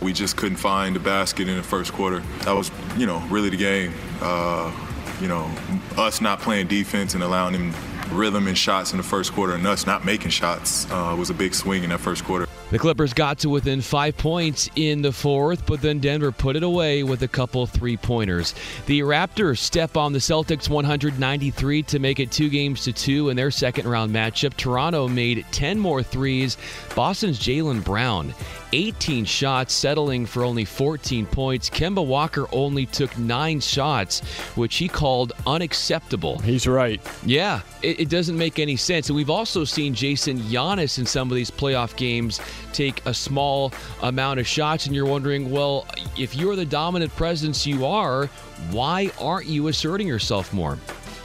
[0.00, 2.20] We just couldn't find a basket in the first quarter.
[2.40, 3.94] That was, you know, really the game.
[4.20, 4.72] Uh,
[5.20, 5.50] you know,
[5.96, 7.74] us not playing defense and allowing them
[8.10, 11.34] rhythm and shots in the first quarter, and us not making shots uh, was a
[11.34, 12.46] big swing in that first quarter.
[12.70, 16.64] The Clippers got to within five points in the fourth, but then Denver put it
[16.64, 18.54] away with a couple three pointers.
[18.86, 23.36] The Raptors step on the Celtics 193 to make it two games to two in
[23.36, 24.56] their second round matchup.
[24.56, 26.56] Toronto made 10 more threes.
[26.96, 28.34] Boston's Jaylen Brown,
[28.72, 31.70] 18 shots, settling for only 14 points.
[31.70, 34.20] Kemba Walker only took nine shots,
[34.56, 35.03] which he called
[35.46, 36.38] unacceptable.
[36.38, 37.00] He's right.
[37.24, 39.08] Yeah, it, it doesn't make any sense.
[39.08, 42.40] And we've also seen Jason Giannis in some of these playoff games
[42.72, 45.86] take a small amount of shots, and you're wondering, well,
[46.16, 48.26] if you're the dominant presence you are,
[48.70, 50.78] why aren't you asserting yourself more?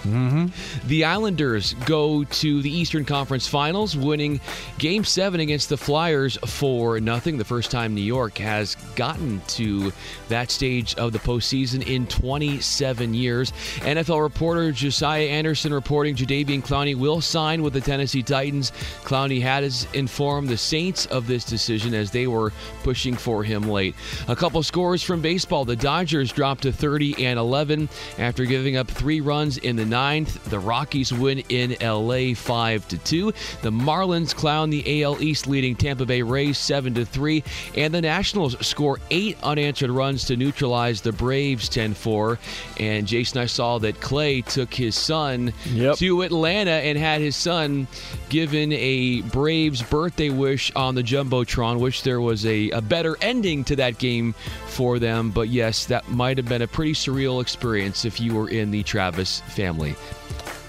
[0.04, 0.88] Mm-hmm.
[0.88, 4.40] The Islanders go to the Eastern Conference Finals, winning
[4.78, 7.38] Game 7 against the Flyers for nothing.
[7.38, 9.92] The first time New York has gotten to
[10.30, 13.52] that stage of the postseason in 27 years.
[13.80, 18.72] NFL reporter Josina Anderson reporting Jadeveon Clowney will sign with the Tennessee Titans.
[19.04, 23.96] Clowney has informed the Saints of this decision as they were pushing for him late.
[24.28, 25.66] A couple scores from baseball.
[25.66, 30.44] The Dodgers dropped to 30 and 11 after giving up three runs in the ninth.
[30.50, 33.34] The Rockies win in LA 5 to 2.
[33.62, 37.44] The Marlins clown the AL East leading Tampa Bay Rays 7 to 3.
[37.76, 42.38] And the Nationals score eight unanswered runs to neutralize the Braves 10 4.
[42.80, 45.96] And Jason, I saw that Clay took his son Yep.
[45.98, 47.88] to Atlanta and had his son
[48.30, 51.80] given a Braves birthday wish on the Jumbotron.
[51.80, 54.34] Wish there was a, a better ending to that game
[54.68, 55.32] for them.
[55.32, 58.84] But yes, that might have been a pretty surreal experience if you were in the
[58.84, 59.79] Travis family.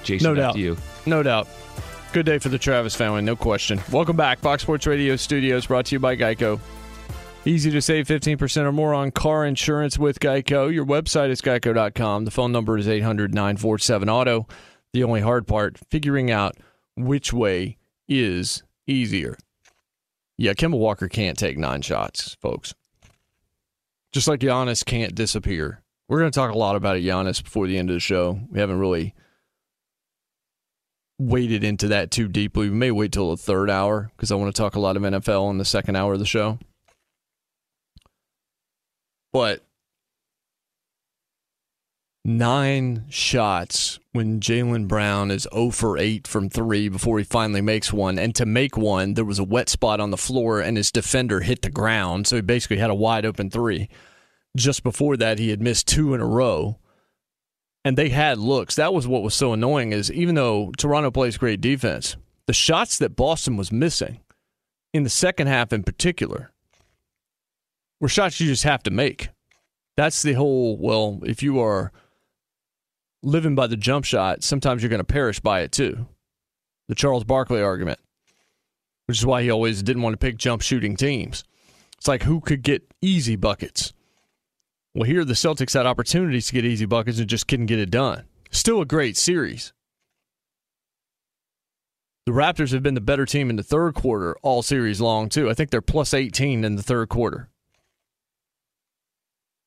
[0.02, 0.54] Jason, No doubt.
[0.54, 0.76] to you.
[1.06, 1.48] No doubt.
[2.12, 3.80] Good day for the Travis family, no question.
[3.92, 4.40] Welcome back.
[4.40, 6.58] Fox Sports Radio Studios brought to you by Geico.
[7.44, 10.72] Easy to save 15% or more on car insurance with Geico.
[10.72, 12.24] Your website is geico.com.
[12.24, 14.46] The phone number is 800 947 Auto.
[14.92, 16.56] The only hard part, figuring out
[16.96, 19.38] which way is easier.
[20.36, 22.74] Yeah, Kemba Walker can't take nine shots, folks.
[24.12, 25.82] Just like Giannis can't disappear.
[26.10, 28.40] We're going to talk a lot about Giannis before the end of the show.
[28.50, 29.14] We haven't really
[31.20, 32.68] waded into that too deeply.
[32.68, 35.04] We may wait till the third hour because I want to talk a lot of
[35.04, 36.58] NFL in the second hour of the show.
[39.32, 39.64] But
[42.24, 47.92] nine shots when Jaylen Brown is 0 for 8 from three before he finally makes
[47.92, 48.18] one.
[48.18, 51.38] And to make one, there was a wet spot on the floor and his defender
[51.38, 52.26] hit the ground.
[52.26, 53.88] So he basically had a wide open three.
[54.56, 56.78] Just before that, he had missed two in a row
[57.84, 58.76] and they had looks.
[58.76, 62.98] That was what was so annoying is even though Toronto plays great defense, the shots
[62.98, 64.20] that Boston was missing
[64.92, 66.50] in the second half in particular
[68.00, 69.28] were shots you just have to make.
[69.96, 71.92] That's the whole, well, if you are
[73.22, 76.06] living by the jump shot, sometimes you're going to perish by it too.
[76.88, 78.00] The Charles Barkley argument,
[79.06, 81.44] which is why he always didn't want to pick jump shooting teams.
[81.98, 83.92] It's like who could get easy buckets?
[84.94, 87.90] Well, here the Celtics had opportunities to get easy buckets and just couldn't get it
[87.90, 88.24] done.
[88.50, 89.72] Still a great series.
[92.26, 95.48] The Raptors have been the better team in the third quarter all series long, too.
[95.48, 97.48] I think they're plus 18 in the third quarter.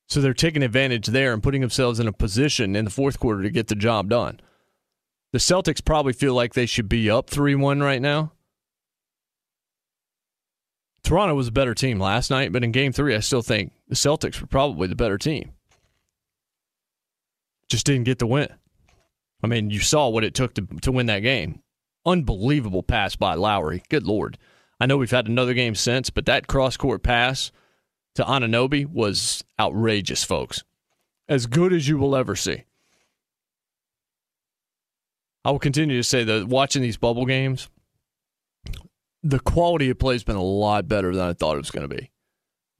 [0.08, 3.42] So they're taking advantage there and putting themselves in a position in the fourth quarter
[3.42, 4.40] to get the job done.
[5.32, 8.32] The Celtics probably feel like they should be up 3 1 right now.
[11.02, 14.08] Toronto was a better team last night, but in game three, I still think the
[14.08, 15.52] Celtics were probably the better team.
[17.68, 18.48] Just didn't get the win.
[19.42, 21.60] I mean, you saw what it took to, to win that game.
[22.04, 23.82] Unbelievable pass by Lowry.
[23.88, 24.36] Good Lord.
[24.80, 27.52] I know we've had another game since, but that cross court pass
[28.16, 30.64] to Anunoby was outrageous, folks.
[31.28, 32.64] As good as you will ever see.
[35.44, 37.68] I will continue to say that watching these bubble games,
[39.22, 41.88] the quality of play has been a lot better than I thought it was going
[41.88, 42.10] to be.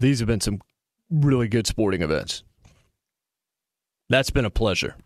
[0.00, 0.60] These have been some
[1.11, 2.42] really good sporting events.
[4.09, 4.96] That's been a pleasure.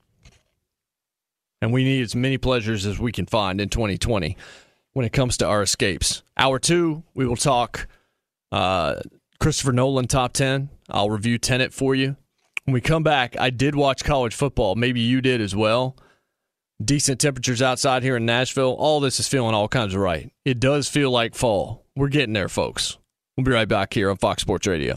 [1.61, 4.36] And we need as many pleasures as we can find in 2020
[4.92, 6.22] when it comes to our escapes.
[6.36, 7.88] Hour two, we will talk
[8.53, 8.96] uh,
[9.40, 10.68] Christopher Nolan top 10.
[10.88, 12.16] I'll review Tenet for you.
[12.64, 14.74] When we come back, I did watch college football.
[14.74, 15.96] Maybe you did as well.
[16.84, 18.76] Decent temperatures outside here in Nashville.
[18.78, 20.30] All this is feeling all kinds of right.
[20.44, 21.84] It does feel like fall.
[21.96, 22.99] We're getting there, folks.
[23.36, 24.96] We'll be right back here on Fox Sports Radio.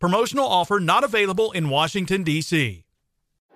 [0.00, 2.84] Promotional offer not available in Washington, D.C.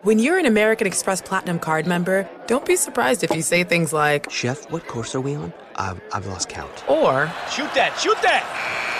[0.03, 3.93] When you're an American Express Platinum card member, don't be surprised if you say things
[3.93, 5.53] like, Chef, what course are we on?
[5.77, 6.73] I've, I've lost count.
[6.89, 9.00] or, Shoot that, shoot that!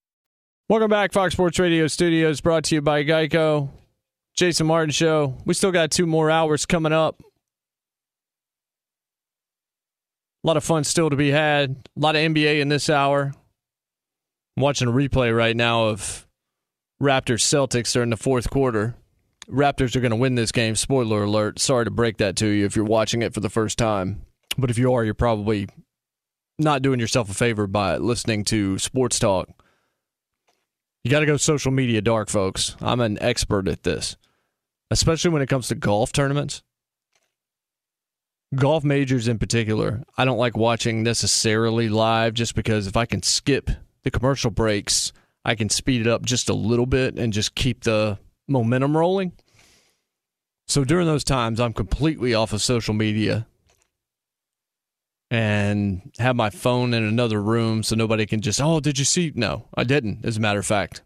[0.71, 3.67] Welcome back, Fox Sports Radio Studios, brought to you by Geico.
[4.37, 5.35] Jason Martin Show.
[5.43, 7.21] We still got two more hours coming up.
[10.41, 11.71] A lot of fun still to be had.
[11.97, 13.33] A lot of NBA in this hour.
[14.55, 16.25] I'm watching a replay right now of
[17.03, 18.95] Raptors Celtics during the fourth quarter.
[19.49, 20.77] Raptors are going to win this game.
[20.77, 21.59] Spoiler alert.
[21.59, 24.21] Sorry to break that to you if you're watching it for the first time.
[24.57, 25.67] But if you are, you're probably
[26.57, 29.49] not doing yourself a favor by listening to sports talk.
[31.03, 32.75] You got to go social media dark, folks.
[32.79, 34.17] I'm an expert at this,
[34.91, 36.61] especially when it comes to golf tournaments.
[38.53, 43.23] Golf majors in particular, I don't like watching necessarily live just because if I can
[43.23, 43.71] skip
[44.03, 45.11] the commercial breaks,
[45.43, 49.31] I can speed it up just a little bit and just keep the momentum rolling.
[50.67, 53.47] So during those times, I'm completely off of social media
[55.31, 59.31] and have my phone in another room so nobody can just, oh, did you see?
[59.33, 61.03] No, I didn't, as a matter of fact.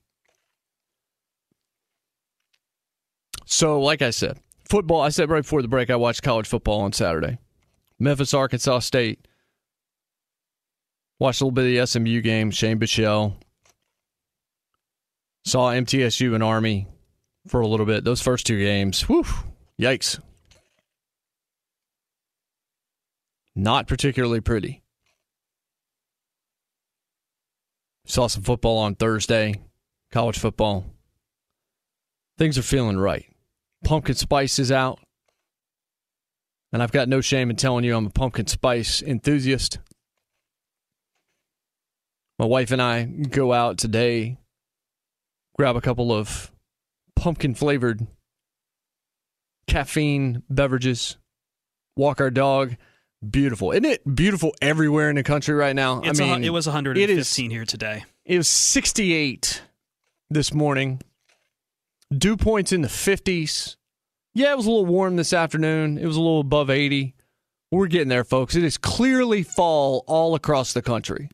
[3.45, 6.81] So, like I said, football, I said right before the break, I watched college football
[6.81, 7.37] on Saturday.
[7.99, 9.27] Memphis, Arkansas State.
[11.19, 13.35] Watched a little bit of the SMU game, Shane Buechele.
[15.45, 16.87] Saw MTSU and Army
[17.47, 18.03] for a little bit.
[18.03, 19.23] Those first two games, whew,
[19.79, 20.19] yikes.
[23.55, 24.83] Not particularly pretty.
[28.05, 29.55] Saw some football on Thursday,
[30.11, 30.85] college football.
[32.37, 33.25] Things are feeling right.
[33.83, 34.99] Pumpkin spice is out.
[36.73, 39.79] And I've got no shame in telling you I'm a pumpkin spice enthusiast.
[42.37, 44.37] My wife and I go out today,
[45.57, 46.51] grab a couple of
[47.15, 48.05] pumpkin flavored
[49.67, 51.17] caffeine beverages,
[51.95, 52.75] walk our dog.
[53.29, 53.71] Beautiful.
[53.71, 56.01] Isn't it beautiful everywhere in the country right now?
[56.01, 58.03] It's I a, mean, it was 115 here today.
[58.25, 59.61] It was 68
[60.29, 61.01] this morning.
[62.15, 63.77] Dew points in the 50s.
[64.33, 65.97] Yeah, it was a little warm this afternoon.
[65.97, 67.15] It was a little above 80.
[67.71, 68.55] We're getting there, folks.
[68.55, 71.29] It is clearly fall all across the country.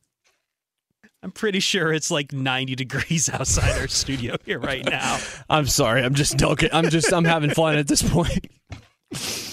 [1.24, 5.20] I'm pretty sure it's like 90 degrees outside our studio here right now.
[5.50, 6.04] I'm sorry.
[6.04, 6.70] I'm just joking.
[6.74, 8.48] I'm just I'm having fun at this point.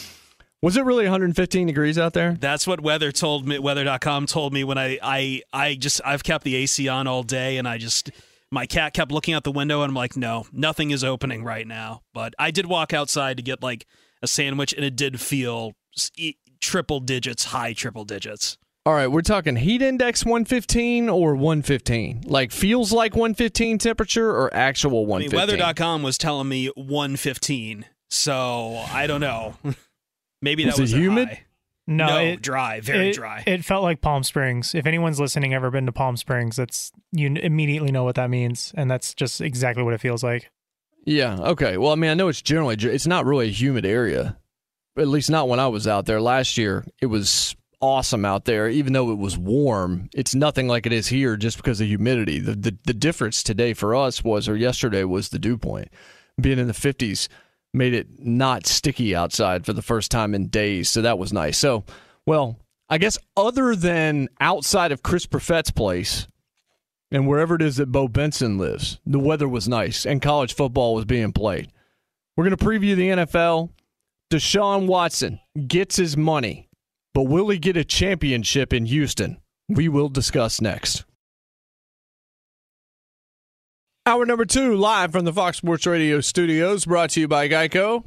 [0.61, 2.37] Was it really 115 degrees out there?
[2.39, 3.61] That's what weather told me.
[3.61, 7.59] Weather.com told me when I I I just I've kept the AC on all day
[7.59, 8.11] and I just
[8.51, 11.67] my cat kept looking out the window and I'm like, no, nothing is opening right
[11.67, 12.03] now.
[12.13, 13.87] But I did walk outside to get like
[14.21, 15.75] a sandwich and it did feel
[16.61, 18.59] triple digits, high triple digits.
[18.85, 22.23] All right, we're talking heat index 115 or 115?
[22.27, 25.39] Like feels like 115 temperature or actual 115?
[25.39, 27.85] I mean, weather.com was telling me 115.
[28.11, 29.55] So I don't know.
[30.43, 31.29] Maybe that was, was it humid.
[31.29, 31.45] High.
[31.87, 33.43] No, no it, dry, very it, dry.
[33.47, 34.75] It felt like Palm Springs.
[34.75, 38.75] If anyone's listening ever been to Palm Springs, that's you immediately know what that means,
[38.77, 40.51] and that's just exactly what it feels like.
[41.07, 41.39] Yeah.
[41.39, 41.79] Okay.
[41.79, 44.37] Well, I mean, I know it's generally it's not really a humid area,
[44.99, 46.85] at least not when I was out there last year.
[47.01, 50.11] It was awesome out there, even though it was warm.
[50.15, 52.39] It's nothing like it is here, just because of humidity.
[52.39, 55.89] The the, the difference today for us was, or yesterday was the dew point
[56.39, 57.31] being in the fifties
[57.75, 60.89] made it not sticky outside for the first time in days.
[60.89, 61.59] So that was nice.
[61.59, 61.85] So,
[62.27, 62.59] well,
[62.89, 66.27] I guess other than outside of Chris Perfett's place
[67.11, 70.95] and wherever it is that Bo Benson lives, the weather was nice and college football
[70.95, 71.71] was being played.
[72.37, 73.71] We're going to preview the NFL.
[74.31, 76.69] Deshaun Watson gets his money,
[77.15, 79.39] but will he get a championship in Houston?
[79.69, 81.05] We will discuss next.
[84.09, 88.05] Hour number two, live from the Fox Sports Radio studios, brought to you by Geico.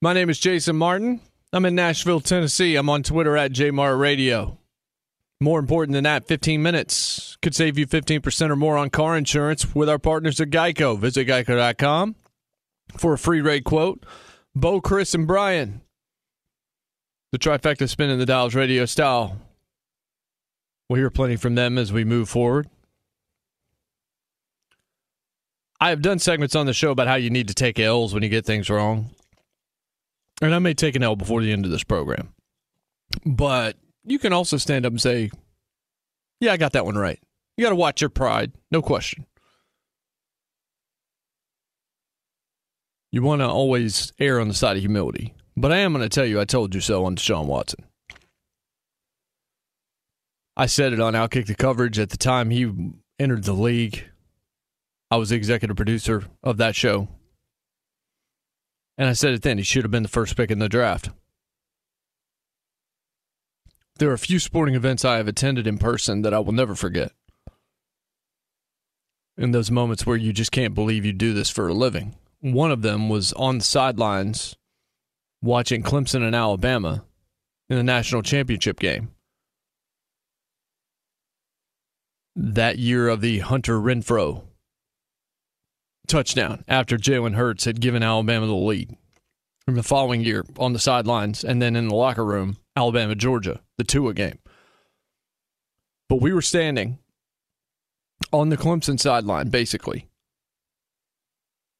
[0.00, 1.20] My name is Jason Martin.
[1.52, 2.76] I'm in Nashville, Tennessee.
[2.76, 4.58] I'm on Twitter at JMartRadio.
[5.40, 9.74] More important than that, 15 minutes could save you 15% or more on car insurance
[9.74, 10.96] with our partners at Geico.
[10.96, 12.14] Visit geico.com
[12.96, 14.06] for a free rate quote.
[14.54, 15.80] Bo, Chris, and Brian.
[17.32, 19.36] The trifecta spinning the dials radio style.
[20.88, 22.68] We'll hear plenty from them as we move forward.
[25.80, 28.22] I have done segments on the show about how you need to take L's when
[28.22, 29.10] you get things wrong.
[30.40, 32.32] And I may take an L before the end of this program.
[33.24, 35.30] But you can also stand up and say,
[36.40, 37.20] Yeah, I got that one right.
[37.56, 39.26] You got to watch your pride, no question.
[43.12, 45.34] You want to always err on the side of humility.
[45.56, 47.86] But I am going to tell you, I told you so on Deshaun Watson.
[50.54, 52.70] I said it on Outkick the Coverage at the time he
[53.18, 54.04] entered the league.
[55.10, 57.08] I was the executive producer of that show.
[58.98, 61.10] And I said it then, he should have been the first pick in the draft.
[63.98, 66.74] There are a few sporting events I have attended in person that I will never
[66.74, 67.12] forget.
[69.38, 72.16] In those moments where you just can't believe you do this for a living.
[72.40, 74.56] One of them was on the sidelines
[75.42, 77.04] watching Clemson and Alabama
[77.68, 79.10] in the national championship game.
[82.34, 84.42] That year of the Hunter Renfrow
[86.06, 88.96] touchdown after Jalen Hurts had given Alabama the lead.
[89.64, 93.60] From the following year on the sidelines and then in the locker room, Alabama, Georgia,
[93.78, 94.38] the Tua game.
[96.08, 96.98] But we were standing
[98.32, 100.06] on the Clemson sideline, basically.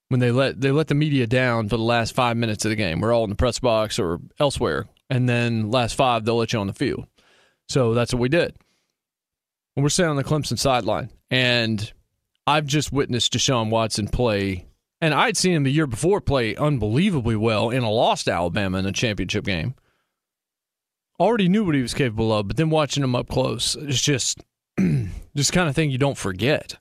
[0.09, 2.77] When they let they let the media down for the last five minutes of the
[2.77, 3.01] game.
[3.01, 4.87] We're all in the press box or elsewhere.
[5.11, 7.07] And then last five they'll let you on the field.
[7.69, 8.57] So that's what we did.
[9.77, 11.11] And we're standing on the Clemson sideline.
[11.31, 11.93] And
[12.47, 14.67] I've just witnessed Deshaun Watson play,
[15.01, 18.79] and I'd seen him the year before play unbelievably well in a loss to Alabama
[18.79, 19.75] in a championship game.
[21.19, 24.45] Already knew what he was capable of, but then watching him up close, it's just
[25.37, 26.77] just kind of thing you don't forget.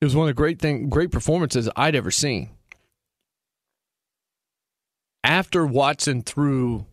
[0.00, 2.50] It was one of the great thing, great performances I'd ever seen.
[5.24, 6.86] After Watson threw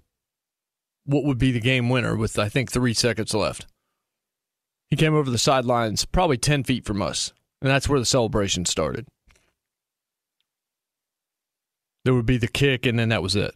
[1.05, 3.65] what would be the game winner with I think three seconds left
[4.89, 7.31] he came over the sidelines, probably 10 feet from us,
[7.61, 9.07] and that's where the celebration started.
[12.05, 13.53] There would be the kick, and then that was it.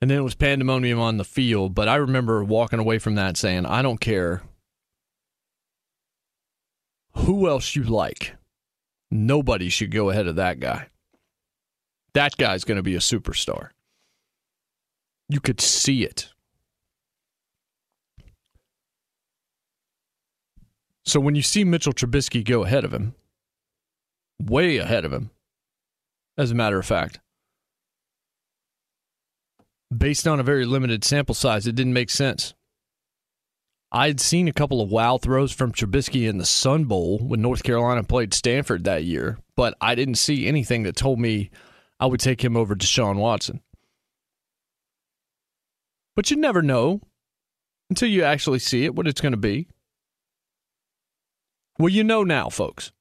[0.00, 3.36] And then it was pandemonium on the field, but I remember walking away from that
[3.36, 4.42] saying, I don't care
[7.14, 8.36] who else you like.
[9.10, 10.88] Nobody should go ahead of that guy.
[12.12, 13.70] That guy's going to be a superstar.
[15.28, 16.28] You could see it.
[21.06, 23.14] So when you see Mitchell Trubisky go ahead of him,
[24.42, 25.30] way ahead of him,
[26.36, 27.20] as a matter of fact,
[29.96, 32.54] based on a very limited sample size, it didn't make sense.
[33.92, 37.40] I had seen a couple of wow throws from Trubisky in the Sun Bowl when
[37.40, 41.50] North Carolina played Stanford that year, but I didn't see anything that told me
[42.00, 43.62] I would take him over Deshaun Watson.
[46.16, 47.00] But you never know
[47.90, 49.68] until you actually see it, what it's going to be.
[51.78, 52.92] Well, you know now, folks.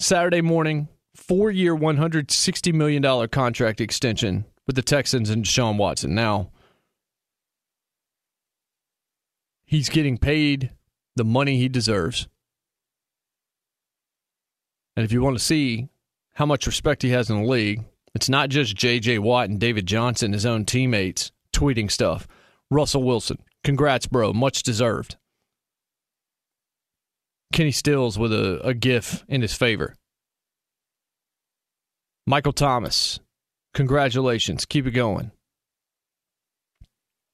[0.00, 6.14] Saturday morning, four year, $160 million contract extension with the Texans and Deshaun Watson.
[6.14, 6.50] Now,
[9.64, 10.70] he's getting paid
[11.16, 12.28] the money he deserves.
[14.96, 15.88] And if you want to see
[16.34, 17.84] how much respect he has in the league,
[18.14, 19.18] it's not just J.J.
[19.18, 22.26] Watt and David Johnson, his own teammates, tweeting stuff.
[22.70, 24.32] Russell Wilson, congrats, bro.
[24.32, 25.16] Much deserved.
[27.52, 29.94] Kenny Stills with a, a GIF in his favor.
[32.26, 33.18] Michael Thomas,
[33.74, 34.64] congratulations.
[34.64, 35.32] Keep it going.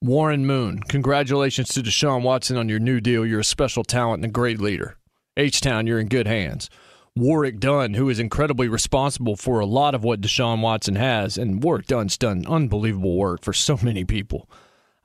[0.02, 3.26] Warren Moon, congratulations to Deshaun Watson on your new deal.
[3.26, 4.96] You're a special talent and a great leader.
[5.36, 6.70] H Town, you're in good hands.
[7.16, 11.62] Warrick Dunn, who is incredibly responsible for a lot of what Deshaun Watson has, and
[11.62, 14.50] Warrick Dunn's done unbelievable work for so many people.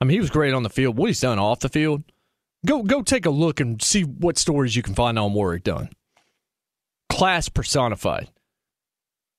[0.00, 0.98] I mean, he was great on the field.
[0.98, 2.02] What he's done off the field,
[2.64, 5.90] Go go take a look and see what stories you can find on Warrick Dunn.
[7.10, 8.30] Class personified.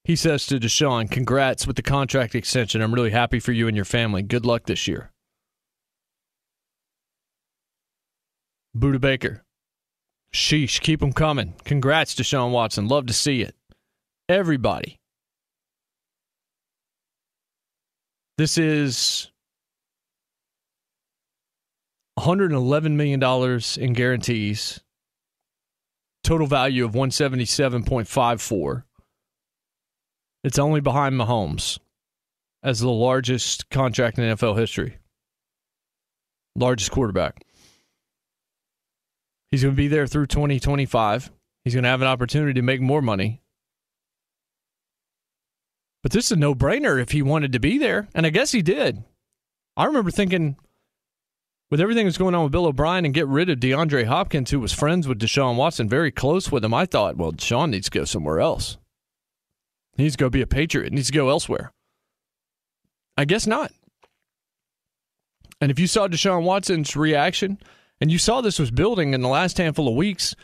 [0.04, 2.82] He says to Deshaun, Congrats with the contract extension.
[2.82, 4.22] I'm really happy for you and your family.
[4.22, 5.12] Good luck this year.
[8.78, 9.44] Budda Baker.
[10.34, 11.54] Sheesh, keep them coming.
[11.64, 12.88] Congrats Sean Watson.
[12.88, 13.56] Love to see it.
[14.28, 14.98] Everybody.
[18.38, 19.32] This is
[22.20, 24.80] $111 million in guarantees,
[26.24, 28.84] total value of 177.54.
[30.44, 31.80] It's only behind Mahomes
[32.62, 34.98] as the largest contract in NFL history,
[36.56, 37.44] largest quarterback.
[39.52, 41.32] He's going to be there through 2025.
[41.64, 43.42] He's going to have an opportunity to make more money.
[46.02, 48.10] But this is a no brainer if he wanted to be there.
[48.14, 49.04] And I guess he did.
[49.78, 50.58] I remember thinking,
[51.74, 54.60] with everything that's going on with Bill O'Brien and get rid of DeAndre Hopkins, who
[54.60, 57.98] was friends with Deshaun Watson, very close with him, I thought, well, Deshaun needs to
[57.98, 58.78] go somewhere else.
[59.98, 61.74] He needs to go be a Patriot, he needs to go elsewhere.
[63.18, 63.72] I guess not.
[65.60, 67.58] And if you saw Deshaun Watson's reaction,
[68.00, 70.36] and you saw this was building in the last handful of weeks,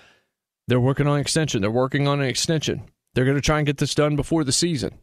[0.67, 1.61] they're working on an extension.
[1.61, 2.89] They're working on an extension.
[3.13, 4.97] They're going to try and get this done before the season.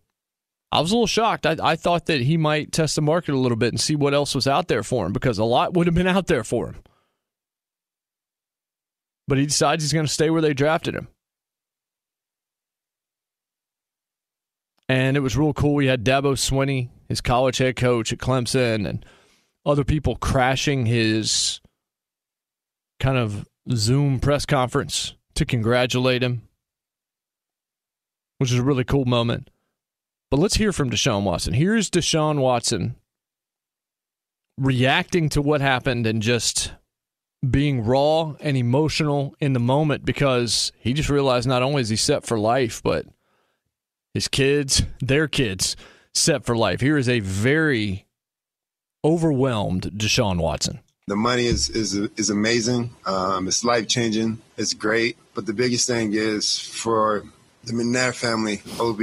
[0.72, 1.46] I was a little shocked.
[1.46, 4.14] I, I thought that he might test the market a little bit and see what
[4.14, 6.68] else was out there for him because a lot would have been out there for
[6.68, 6.76] him.
[9.28, 11.08] But he decides he's going to stay where they drafted him.
[14.88, 15.74] And it was real cool.
[15.74, 19.04] We had Dabo Swinney, his college head coach at Clemson, and
[19.64, 21.60] other people crashing his
[23.00, 26.42] kind of Zoom press conference to congratulate him,
[28.38, 29.50] which is a really cool moment.
[30.30, 31.54] But let's hear from Deshaun Watson.
[31.54, 32.96] Here's Deshaun Watson
[34.58, 36.72] reacting to what happened and just
[37.48, 41.96] being raw and emotional in the moment because he just realized not only is he
[41.96, 43.06] set for life, but
[44.14, 45.76] his kids, their kids,
[46.14, 46.80] set for life.
[46.80, 48.06] Here is a very
[49.04, 50.80] overwhelmed Deshaun Watson.
[51.06, 52.90] The money is is is amazing.
[53.04, 54.38] Um, it's life changing.
[54.56, 55.16] It's great.
[55.34, 57.22] But the biggest thing is for
[57.62, 59.00] the McNair family, Ob,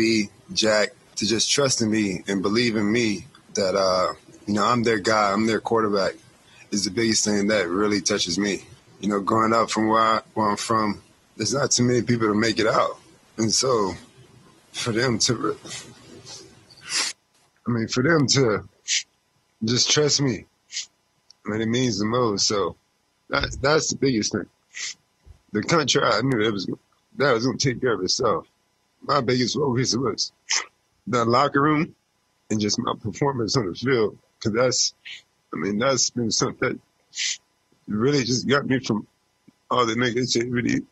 [0.52, 0.90] Jack,
[1.24, 4.14] to just trust in me and believe in me that uh,
[4.46, 6.16] you know I'm their guy, I'm their quarterback,
[6.72, 8.64] is the biggest thing that really touches me.
[9.00, 11.02] You know, growing up from where, I, where I'm from,
[11.38, 13.00] there's not too many people to make it out,
[13.38, 13.94] and so
[14.72, 15.58] for them to,
[17.68, 18.68] I mean, for them to
[19.64, 20.46] just trust me,
[21.46, 22.48] I mean, it means the most.
[22.48, 22.76] So
[23.30, 24.48] that that's the biggest thing.
[25.54, 26.70] The country, I knew that was
[27.18, 28.48] that was to take care of itself.
[29.02, 30.32] My biggest focus was
[31.08, 31.96] the locker room
[32.50, 34.18] and just my performance on the field.
[34.42, 34.94] Cause that's,
[35.54, 36.80] I mean, that's been something that
[37.88, 39.08] really just got me from
[39.70, 40.86] all the negativity.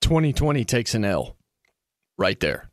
[0.00, 1.36] 2020 takes an L
[2.16, 2.70] right there.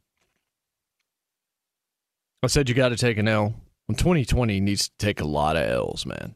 [2.44, 3.56] I said you got to take an L.
[3.88, 6.36] When 2020 needs to take a lot of L's, man.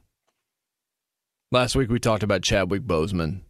[1.52, 3.42] Last week we talked about Chadwick Boseman.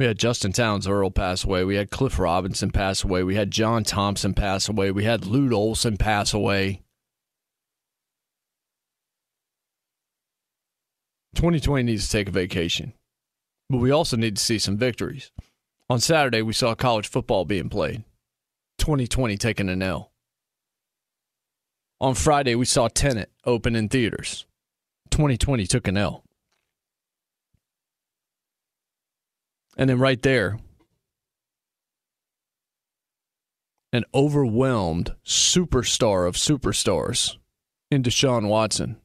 [0.00, 1.62] We had Justin Townes Earle pass away.
[1.62, 3.22] We had Cliff Robinson pass away.
[3.22, 4.90] We had John Thompson pass away.
[4.90, 6.80] We had Lute Olson pass away.
[11.34, 12.94] 2020 needs to take a vacation,
[13.68, 15.32] but we also need to see some victories.
[15.90, 18.02] On Saturday, we saw college football being played.
[18.78, 20.12] 2020 taking an L.
[22.00, 24.46] On Friday, we saw Tenet open in theaters.
[25.10, 26.24] 2020 took an L.
[29.80, 30.58] And then right there,
[33.94, 37.38] an overwhelmed superstar of superstars
[37.90, 39.00] in Deshaun Watson,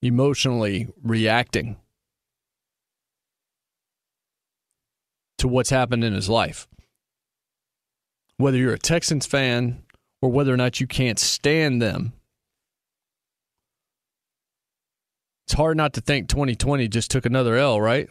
[0.00, 1.76] emotionally reacting
[5.38, 6.68] to what's happened in his life.
[8.36, 9.82] Whether you're a Texans fan
[10.22, 12.12] or whether or not you can't stand them,
[15.50, 18.08] it's hard not to think 2020 just took another L, right?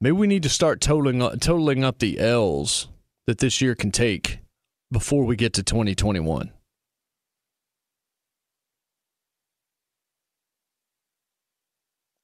[0.00, 2.86] Maybe we need to start totaling totaling up the L's
[3.26, 4.38] that this year can take
[4.92, 6.52] before we get to 2021.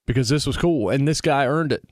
[0.06, 1.82] Because this was cool and this guy earned it.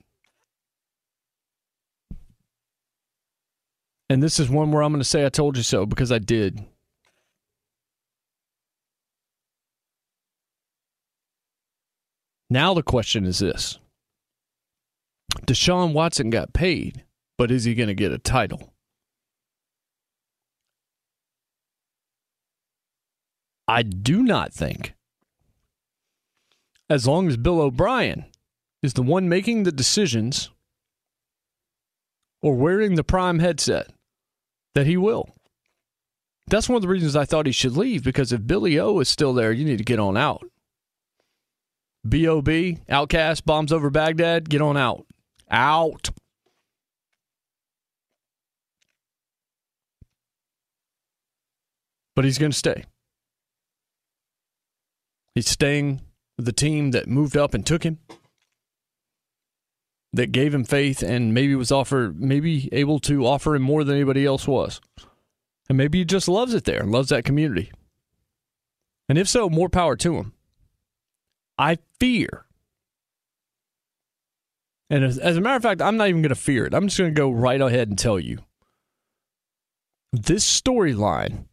[4.08, 6.20] And this is one where I'm going to say I told you so because I
[6.20, 6.64] did.
[12.54, 13.80] Now the question is this
[15.44, 17.02] Deshaun Watson got paid,
[17.36, 18.72] but is he going to get a title?
[23.66, 24.94] I do not think,
[26.88, 28.24] as long as Bill O'Brien
[28.84, 30.50] is the one making the decisions
[32.40, 33.90] or wearing the prime headset,
[34.76, 35.28] that he will.
[36.46, 39.08] That's one of the reasons I thought he should leave because if Billy O is
[39.08, 40.44] still there, you need to get on out.
[42.06, 45.06] B.O.B., OutKast, Bombs Over Baghdad, get on out.
[45.50, 46.10] Out.
[52.14, 52.84] But he's going to stay.
[55.34, 56.02] He's staying
[56.36, 57.98] with the team that moved up and took him,
[60.12, 63.96] that gave him faith, and maybe was offered, maybe able to offer him more than
[63.96, 64.80] anybody else was.
[65.68, 67.72] And maybe he just loves it there and loves that community.
[69.08, 70.34] And if so, more power to him.
[71.58, 72.46] I fear.
[74.90, 76.74] And as, as a matter of fact, I'm not even going to fear it.
[76.74, 78.38] I'm just going to go right ahead and tell you.
[80.12, 81.46] This storyline,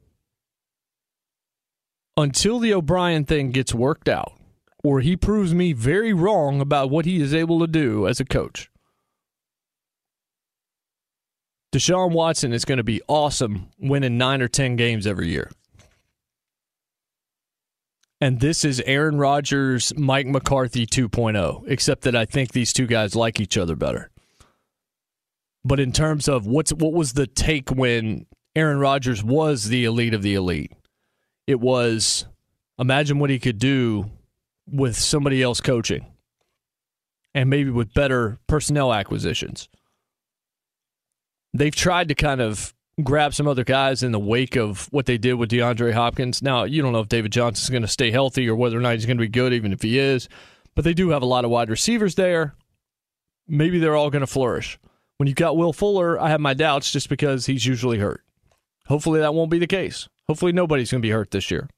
[2.17, 4.33] until the O'Brien thing gets worked out,
[4.83, 8.25] or he proves me very wrong about what he is able to do as a
[8.25, 8.69] coach,
[11.71, 15.49] Deshaun Watson is going to be awesome winning nine or 10 games every year.
[18.23, 23.15] And this is Aaron Rodgers, Mike McCarthy 2.0, except that I think these two guys
[23.15, 24.11] like each other better.
[25.65, 30.13] But in terms of what's what was the take when Aaron Rodgers was the elite
[30.13, 30.71] of the elite?
[31.47, 32.27] It was
[32.77, 34.11] imagine what he could do
[34.67, 36.05] with somebody else coaching
[37.33, 39.67] and maybe with better personnel acquisitions.
[41.53, 42.73] They've tried to kind of
[43.03, 46.41] grab some other guys in the wake of what they did with DeAndre Hopkins.
[46.41, 48.93] Now, you don't know if David Johnson's going to stay healthy or whether or not
[48.93, 50.27] he's going to be good, even if he is,
[50.75, 52.55] but they do have a lot of wide receivers there.
[53.47, 54.77] Maybe they're all going to flourish.
[55.17, 58.23] When you've got Will Fuller, I have my doubts just because he's usually hurt.
[58.87, 60.09] Hopefully, that won't be the case.
[60.27, 61.69] Hopefully, nobody's going to be hurt this year.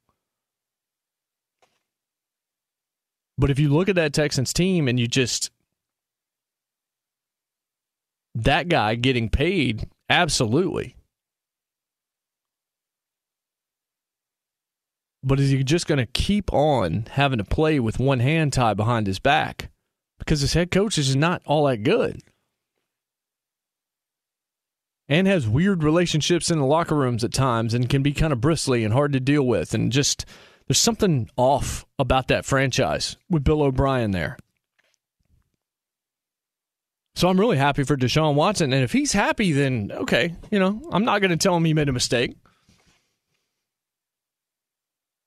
[3.38, 5.52] But if you look at that Texans team and you just
[8.36, 10.96] that guy getting paid, absolutely.
[15.24, 18.76] But is he just going to keep on having to play with one hand tied
[18.76, 19.70] behind his back?
[20.20, 22.22] Because his head coach is not all that good.
[25.08, 28.42] And has weird relationships in the locker rooms at times and can be kind of
[28.42, 29.74] bristly and hard to deal with.
[29.74, 30.26] And just,
[30.68, 34.38] there's something off about that franchise with Bill O'Brien there.
[37.16, 38.74] So I'm really happy for Deshaun Watson.
[38.74, 41.74] And if he's happy, then okay, you know, I'm not going to tell him he
[41.74, 42.36] made a mistake.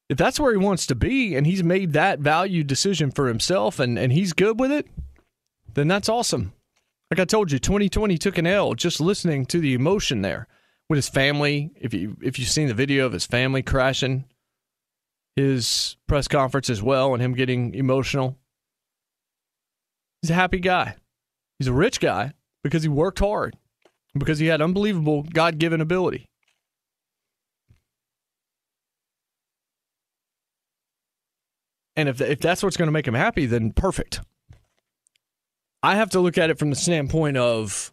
[0.09, 3.80] If that's where he wants to be and he's made that value decision for himself
[3.80, 4.86] and, and he's good with it,
[5.74, 6.52] then that's awesome.
[7.11, 10.48] Like I told you, 2020 took an L just listening to the emotion there
[10.88, 11.70] with his family.
[11.76, 14.24] If you if you've seen the video of his family crashing
[15.36, 18.36] his press conference as well and him getting emotional.
[20.22, 20.96] He's a happy guy.
[21.59, 22.32] He's a rich guy
[22.64, 23.54] because he worked hard,
[24.14, 26.26] because he had unbelievable God given ability.
[31.97, 34.20] And if, if that's what's going to make him happy, then perfect.
[35.82, 37.92] I have to look at it from the standpoint of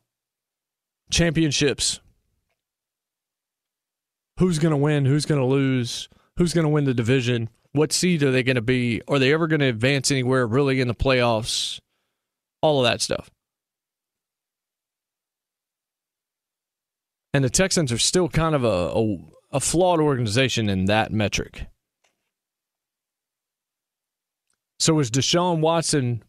[1.11, 1.99] championships.
[4.39, 5.05] Who's going to win?
[5.05, 6.09] Who's going to lose?
[6.37, 7.49] Who's going to win the division?
[7.71, 9.01] What seed are they going to be?
[9.07, 11.79] Are they ever going to advance anywhere really in the playoffs?
[12.61, 13.29] All of that stuff.
[17.33, 19.17] And the Texans are still kind of a, a,
[19.57, 21.65] a flawed organization in that metric.
[24.83, 26.23] So is Deshaun Watson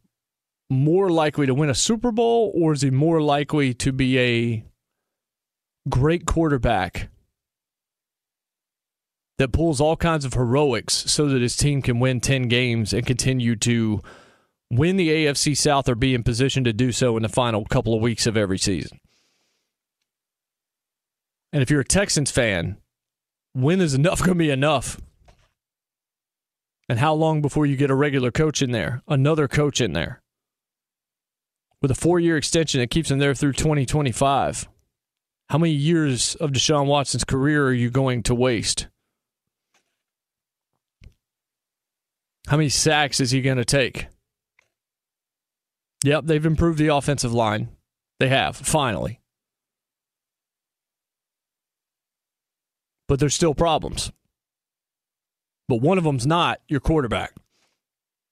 [0.70, 4.64] more likely to win a Super Bowl, or is he more likely to be a
[5.88, 7.09] great quarterback
[9.38, 13.05] that pulls all kinds of heroics so that his team can win 10 games and
[13.05, 14.00] continue to
[14.70, 17.92] win the AFC South or be in position to do so in the final couple
[17.92, 19.00] of weeks of every season?
[21.52, 22.76] And if you're a Texans fan,
[23.52, 25.00] when is enough going to be enough?
[26.89, 30.22] And how long before you get a regular coach in there, another coach in there?
[31.80, 34.68] With a four year extension that keeps him there through 2025.
[35.51, 38.89] How many years of Deshaun Watson's career are you going to waste?
[42.47, 44.07] How many sacks is he going to take?
[46.05, 47.68] Yep, they've improved the offensive line.
[48.20, 49.20] They have, finally.
[53.09, 54.12] but there's still problems.
[55.69, 57.35] But one of them's not your quarterback.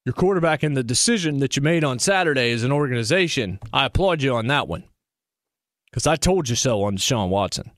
[0.04, 4.22] Your quarterback and the decision that you made on Saturday as an organization, I applaud
[4.22, 4.84] you on that one.
[5.90, 7.70] Because I told you so on Sean Watson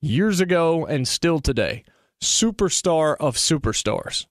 [0.00, 1.84] years ago and still today.
[2.22, 4.26] Superstar of superstars.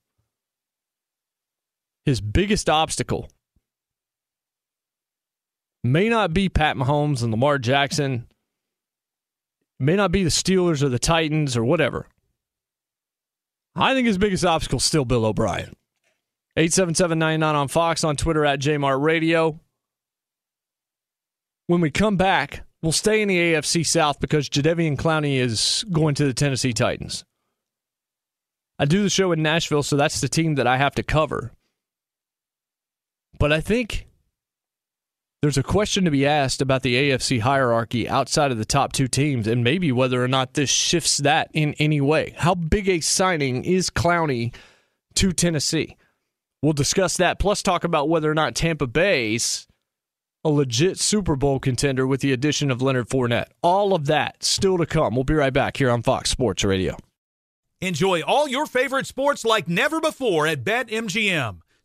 [2.05, 3.29] His biggest obstacle
[5.83, 8.27] may not be Pat Mahomes and Lamar Jackson
[9.79, 12.07] may not be the Steelers or the Titans or whatever.
[13.77, 15.75] I think his biggest obstacle is still Bill O'Brien.
[16.55, 19.59] 877 on Fox, on Twitter at JMart Radio.
[21.67, 26.15] When we come back, we'll stay in the AFC South because Jadeveon Clowney is going
[26.15, 27.23] to the Tennessee Titans.
[28.79, 31.51] I do the show in Nashville, so that's the team that I have to cover.
[33.37, 34.06] But I think
[35.41, 39.07] there's a question to be asked about the AFC hierarchy outside of the top two
[39.07, 42.33] teams and maybe whether or not this shifts that in any way.
[42.37, 44.53] How big a signing is Clowney
[45.15, 45.95] to Tennessee?
[46.61, 49.67] We'll discuss that, plus talk about whether or not Tampa Bay's
[50.43, 53.47] a legit Super Bowl contender with the addition of Leonard Fournette.
[53.61, 55.13] All of that still to come.
[55.13, 56.95] We'll be right back here on Fox Sports Radio.
[57.81, 61.59] Enjoy all your favorite sports like never before at BetMGM.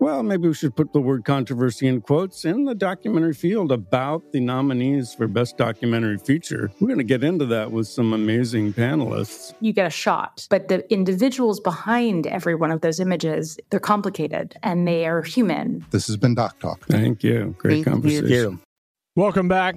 [0.00, 4.32] Well, maybe we should put the word controversy in quotes in the documentary field about
[4.32, 6.70] the nominees for Best Documentary Feature.
[6.78, 9.54] We're going to get into that with some amazing panelists.
[9.60, 14.54] You get a shot, but the individuals behind every one of those images, they're complicated
[14.62, 15.84] and they are human.
[15.90, 16.86] This has been Doc Talk.
[16.86, 17.56] Thank you.
[17.58, 18.22] Great conversation.
[18.22, 18.52] Thank conversation.
[18.52, 18.60] you.
[19.16, 19.74] Welcome back.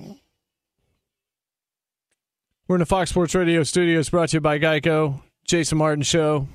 [2.67, 6.47] We're in the Fox Sports Radio studios brought to you by Geico, Jason Martin Show.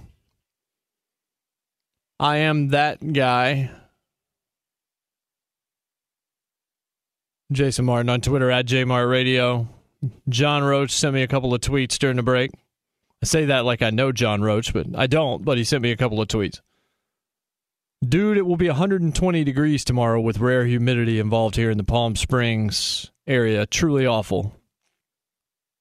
[2.18, 3.70] I am that guy.
[7.52, 9.68] Jason Martin on Twitter at JMart Radio.
[10.28, 12.50] John Roach sent me a couple of tweets during the break.
[13.22, 15.90] I say that like I know John Roach, but I don't, but he sent me
[15.90, 16.60] a couple of tweets.
[18.06, 22.14] Dude, it will be 120 degrees tomorrow with rare humidity involved here in the Palm
[22.14, 23.64] Springs area.
[23.66, 24.54] Truly awful.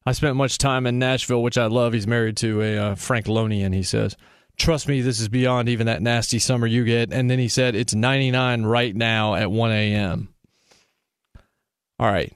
[0.06, 1.94] I spent much time in Nashville, which I love.
[1.94, 4.16] He's married to a uh, Franklonian, he says.
[4.58, 7.12] Trust me, this is beyond even that nasty summer you get.
[7.12, 10.30] And then he said it's 99 right now at 1 a.m.
[12.00, 12.34] All right.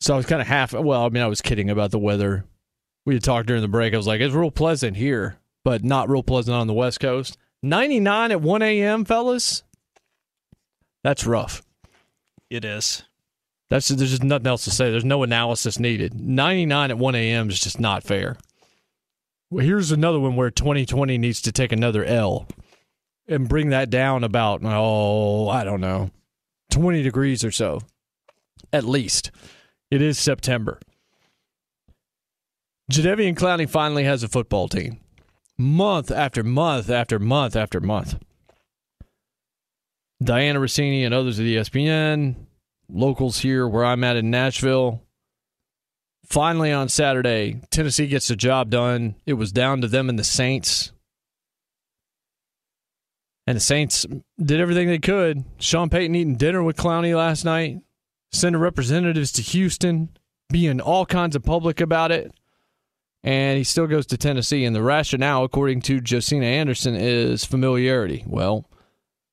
[0.00, 2.44] So I was kind of half, well, I mean, I was kidding about the weather.
[3.04, 3.94] We had talked during the break.
[3.94, 7.36] I was like, it's real pleasant here, but not real pleasant on the West Coast.
[7.62, 9.62] 99 at 1 a.m., fellas.
[11.02, 11.62] That's rough.
[12.50, 13.02] It is.
[13.70, 14.90] That's there's just nothing else to say.
[14.90, 16.18] There's no analysis needed.
[16.18, 17.50] 99 at 1 a.m.
[17.50, 18.36] is just not fair.
[19.50, 22.46] Well, here's another one where 2020 needs to take another L
[23.26, 26.10] and bring that down about oh I don't know
[26.70, 27.80] 20 degrees or so
[28.72, 29.30] at least.
[29.90, 30.78] It is September.
[32.92, 35.00] Jadeveon Clowney finally has a football team.
[35.56, 38.18] Month after month after month after month.
[40.22, 42.34] Dianna Russini and others at ESPN,
[42.88, 45.02] locals here where I'm at in Nashville.
[46.28, 49.14] Finally on Saturday, Tennessee gets the job done.
[49.24, 50.92] It was down to them and the Saints.
[53.46, 54.04] And the Saints
[54.38, 55.44] did everything they could.
[55.58, 57.78] Sean Payton eating dinner with Clowney last night,
[58.30, 60.10] sending representatives to Houston,
[60.50, 62.30] being all kinds of public about it.
[63.24, 64.66] And he still goes to Tennessee.
[64.66, 68.22] And the rationale, according to Josina Anderson, is familiarity.
[68.26, 68.68] Well,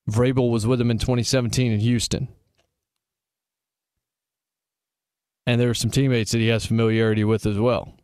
[0.10, 2.30] Vrabel was with him in 2017 in Houston.
[5.48, 7.96] And there are some teammates that he has familiarity with as well.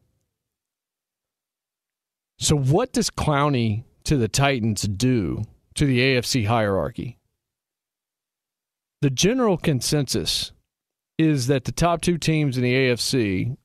[2.37, 5.43] So, what does Clowney to the Titans do
[5.75, 7.17] to the AFC hierarchy?
[9.01, 10.51] The general consensus
[11.17, 13.57] is that the top two teams in the AFC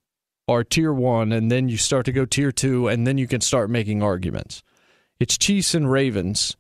[0.48, 3.40] are tier one, and then you start to go tier two, and then you can
[3.40, 4.62] start making arguments.
[5.18, 6.56] It's Chiefs and Ravens,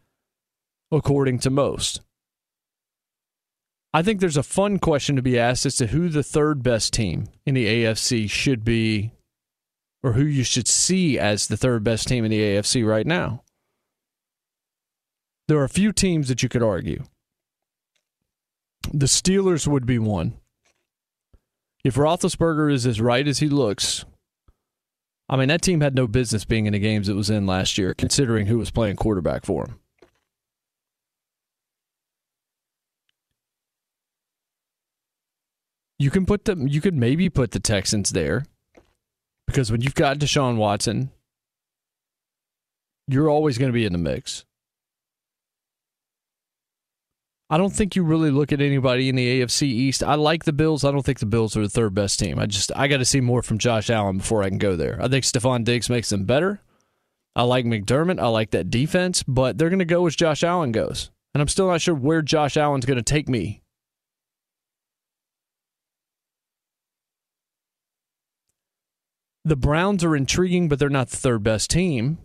[0.90, 2.00] according to most.
[3.96, 6.92] I think there's a fun question to be asked as to who the third best
[6.92, 9.12] team in the AFC should be,
[10.02, 13.42] or who you should see as the third best team in the AFC right now.
[15.48, 17.04] There are a few teams that you could argue.
[18.92, 20.34] The Steelers would be one.
[21.82, 24.04] If Roethlisberger is as right as he looks,
[25.30, 27.78] I mean, that team had no business being in the games it was in last
[27.78, 29.80] year, considering who was playing quarterback for him.
[35.98, 38.44] You can put the you could maybe put the Texans there
[39.46, 41.10] because when you've got Deshaun Watson,
[43.08, 44.44] you're always going to be in the mix.
[47.48, 50.02] I don't think you really look at anybody in the AFC East.
[50.02, 50.84] I like the Bills.
[50.84, 52.40] I don't think the Bills are the third best team.
[52.40, 54.98] I just I got to see more from Josh Allen before I can go there.
[55.00, 56.60] I think Stefon Diggs makes them better.
[57.36, 58.18] I like McDermott.
[58.18, 61.10] I like that defense, but they're going to go as Josh Allen goes.
[61.34, 63.62] And I'm still not sure where Josh Allen's going to take me
[69.46, 72.18] the Browns are intriguing, but they're not the third best team.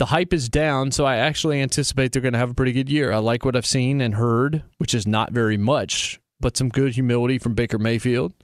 [0.00, 2.90] The hype is down, so I actually anticipate they're going to have a pretty good
[2.90, 3.12] year.
[3.12, 6.94] I like what I've seen and heard, which is not very much, but some good
[6.96, 8.34] humility from Baker Mayfield.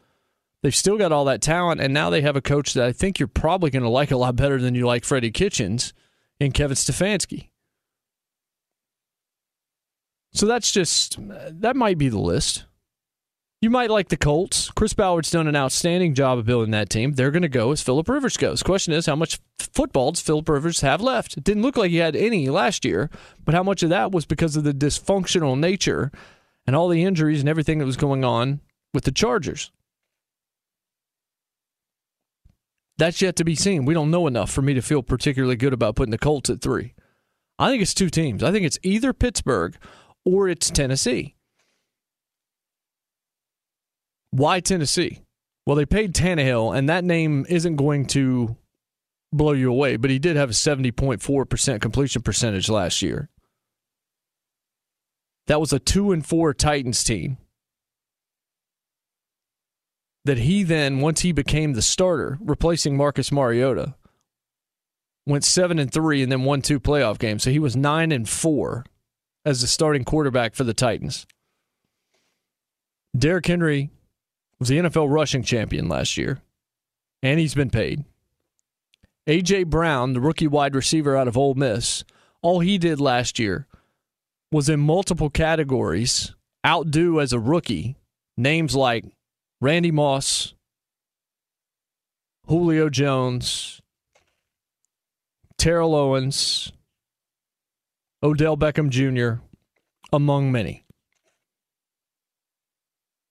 [0.63, 3.19] They've still got all that talent, and now they have a coach that I think
[3.19, 5.93] you're probably going to like a lot better than you like Freddie Kitchens
[6.39, 7.49] and Kevin Stefanski.
[10.33, 12.65] So that's just, that might be the list.
[13.63, 14.73] You might like the Colts.
[14.73, 17.13] Chris Ballard's done an outstanding job of building that team.
[17.13, 18.61] They're going to go as Philip Rivers goes.
[18.61, 21.37] Question is, how much football does Philip Rivers have left?
[21.37, 23.09] It didn't look like he had any last year,
[23.45, 26.11] but how much of that was because of the dysfunctional nature
[26.67, 28.61] and all the injuries and everything that was going on
[28.93, 29.71] with the Chargers?
[32.99, 33.85] That's yet to be seen.
[33.85, 36.61] We don't know enough for me to feel particularly good about putting the Colts at
[36.61, 36.95] three.
[37.61, 38.43] I think it's two teams.
[38.43, 39.77] I think it's either Pittsburgh
[40.25, 41.37] or it's Tennessee.
[44.33, 45.21] Why Tennessee?
[45.67, 48.57] Well, they paid Tannehill, and that name isn't going to
[49.33, 53.29] blow you away, but he did have a 70.4% completion percentage last year.
[55.47, 57.37] That was a 2 and 4 Titans team.
[60.25, 63.95] That he then, once he became the starter, replacing Marcus Mariota,
[65.27, 67.43] went 7 and 3 and then won two playoff games.
[67.43, 68.85] So he was 9 and 4
[69.45, 71.27] as the starting quarterback for the Titans.
[73.17, 73.91] Derrick Henry
[74.63, 76.41] was the NFL rushing champion last year,
[77.21, 78.05] and he's been paid.
[79.27, 79.65] A.J.
[79.65, 82.05] Brown, the rookie wide receiver out of Ole Miss,
[82.43, 83.67] all he did last year
[84.53, 87.97] was in multiple categories outdo as a rookie
[88.37, 89.05] names like
[89.61, 90.55] Randy Moss,
[92.47, 93.83] Julio Jones,
[95.59, 96.71] Terrell Owens,
[98.23, 99.43] Odell Beckham Jr.,
[100.13, 100.85] among many.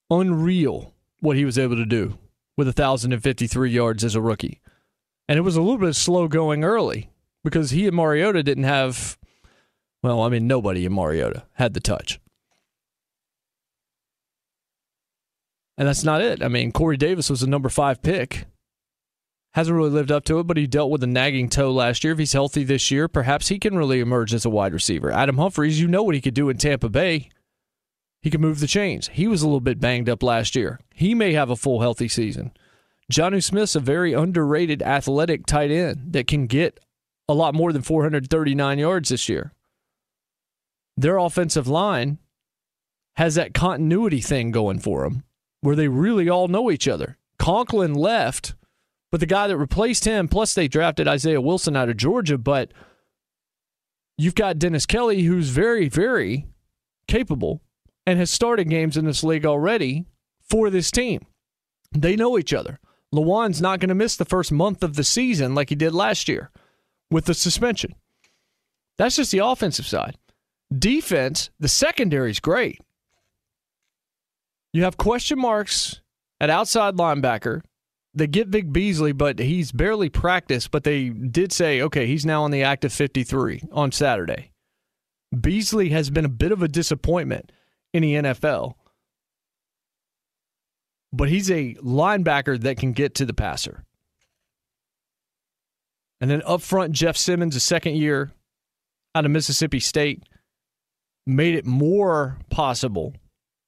[0.10, 0.91] Unreal
[1.22, 2.18] what he was able to do
[2.58, 4.60] with 1,053 yards as a rookie.
[5.30, 7.10] And it was a little bit slow going early
[7.44, 9.18] because he and Mariota didn't have,
[10.04, 12.20] well, I mean, nobody in Mariota had the touch.
[15.78, 16.44] And that's not it.
[16.44, 18.46] I mean, Corey Davis was a number five pick.
[19.54, 22.14] Hasn't really lived up to it, but he dealt with a nagging toe last year.
[22.14, 25.12] If he's healthy this year, perhaps he can really emerge as a wide receiver.
[25.12, 27.30] Adam Humphries, you know what he could do in Tampa Bay.
[28.22, 29.10] He can move the chains.
[29.14, 30.80] He was a little bit banged up last year.
[30.94, 32.52] He may have a full healthy season.
[33.12, 36.80] Jonnu Smith's a very underrated athletic tight end that can get
[37.28, 39.54] a lot more than 439 yards this year.
[40.96, 42.20] Their offensive line
[43.16, 45.24] has that continuity thing going for them
[45.62, 47.18] where they really all know each other.
[47.38, 48.56] Conklin left,
[49.12, 52.72] but the guy that replaced him, plus they drafted Isaiah Wilson out of Georgia, but
[54.18, 56.48] you've got Dennis Kelly, who's very, very
[57.08, 57.62] capable
[58.06, 60.06] and has started games in this league already
[60.50, 61.26] for this team.
[61.92, 62.80] They know each other.
[63.14, 66.30] Lewan's not going to miss the first month of the season like he did last
[66.30, 66.50] year
[67.10, 67.94] with the suspension.
[68.98, 70.18] That's just the offensive side.
[70.78, 72.80] Defense, the secondary is great.
[74.72, 76.00] You have question marks
[76.40, 77.62] at outside linebacker.
[78.14, 80.72] They get Vic Beasley, but he's barely practiced.
[80.72, 84.52] But they did say, okay, he's now on the active 53 on Saturday.
[85.38, 87.52] Beasley has been a bit of a disappointment
[87.94, 88.76] in the NFL,
[91.14, 93.84] but he's a linebacker that can get to the passer.
[96.20, 98.32] And then up front, Jeff Simmons, a second year
[99.16, 100.24] out of Mississippi State,
[101.26, 103.14] made it more possible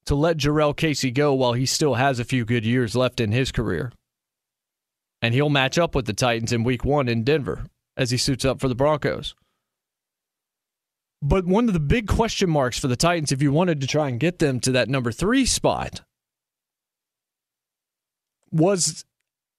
[0.06, 3.32] to let Jurrell Casey go while he still has a few good years left in
[3.32, 3.92] his career.
[5.22, 8.46] And he'll match up with the Titans in week one in Denver as he suits
[8.46, 9.36] up for the Broncos.
[11.26, 14.10] But one of the big question marks for the Titans, if you wanted to try
[14.10, 16.02] and get them to that number three spot,
[18.52, 19.06] was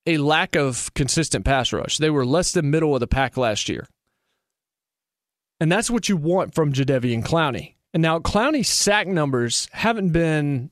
[0.04, 1.96] a lack of consistent pass rush.
[1.96, 3.88] They were less than middle of the pack last year.
[5.58, 7.76] And that's what you want from Jadeveon Clowney.
[7.94, 10.70] And now Clowney's sack numbers haven't been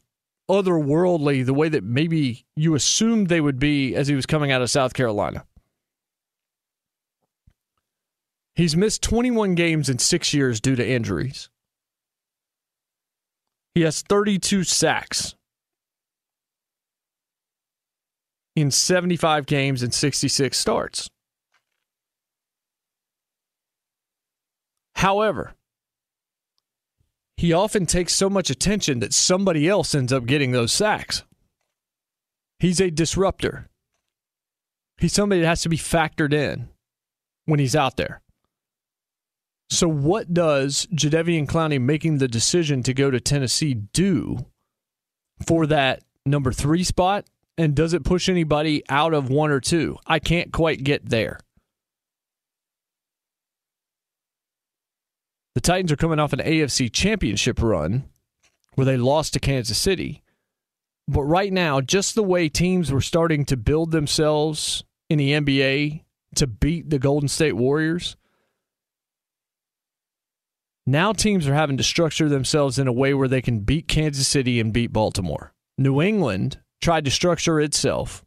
[0.51, 4.60] otherworldly the way that maybe you assumed they would be as he was coming out
[4.60, 5.47] of South Carolina.
[8.54, 11.48] He's missed 21 games in six years due to injuries.
[13.74, 15.34] He has 32 sacks
[18.54, 21.08] in 75 games and 66 starts.
[24.96, 25.54] However,
[27.36, 31.24] he often takes so much attention that somebody else ends up getting those sacks.
[32.60, 33.68] He's a disruptor.
[34.98, 36.68] He's somebody that has to be factored in
[37.46, 38.21] when he's out there.
[39.72, 44.44] So, what does Jadeveon Clowney making the decision to go to Tennessee do
[45.46, 47.24] for that number three spot?
[47.56, 49.96] And does it push anybody out of one or two?
[50.06, 51.40] I can't quite get there.
[55.54, 58.04] The Titans are coming off an AFC championship run
[58.74, 60.22] where they lost to Kansas City.
[61.08, 66.04] But right now, just the way teams were starting to build themselves in the NBA
[66.34, 68.16] to beat the Golden State Warriors,
[70.86, 74.26] now teams are having to structure themselves in a way where they can beat Kansas
[74.26, 75.52] City and beat Baltimore.
[75.78, 78.24] New England tried to structure itself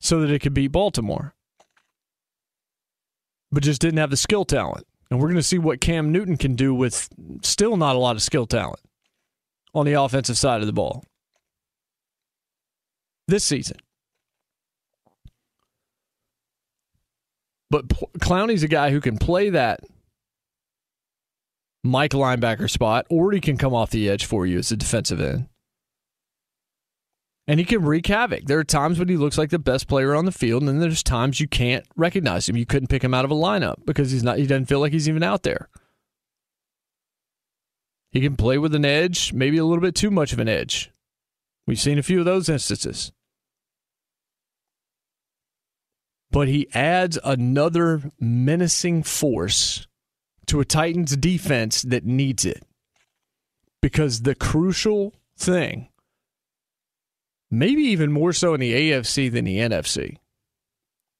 [0.00, 1.34] so that it could beat Baltimore,
[3.52, 4.86] but just didn't have the skill talent.
[5.10, 7.08] And we're going to see what Cam Newton can do with
[7.42, 8.80] still not a lot of skill talent
[9.74, 11.04] on the offensive side of the ball
[13.28, 13.76] this season.
[17.70, 17.88] But
[18.18, 19.80] Clowney's a guy who can play that
[21.86, 25.20] Mike linebacker spot, or he can come off the edge for you as a defensive
[25.20, 25.48] end.
[27.48, 28.46] And he can wreak havoc.
[28.46, 30.80] There are times when he looks like the best player on the field, and then
[30.80, 32.56] there's times you can't recognize him.
[32.56, 34.92] You couldn't pick him out of a lineup because he's not he doesn't feel like
[34.92, 35.68] he's even out there.
[38.10, 40.90] He can play with an edge, maybe a little bit too much of an edge.
[41.66, 43.12] We've seen a few of those instances.
[46.30, 49.86] But he adds another menacing force
[50.46, 52.62] to a Titans defense that needs it.
[53.82, 55.88] Because the crucial thing,
[57.50, 60.16] maybe even more so in the AFC than the NFC,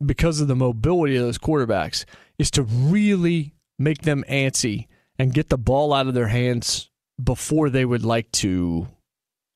[0.05, 2.05] because of the mobility of those quarterbacks,
[2.39, 4.87] is to really make them antsy
[5.19, 6.91] and get the ball out of their hands
[7.23, 8.89] before they would like to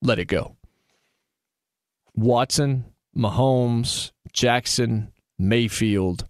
[0.01, 0.55] let it go.
[2.15, 2.85] Watson,
[3.15, 6.25] Mahomes, Jackson, Mayfield,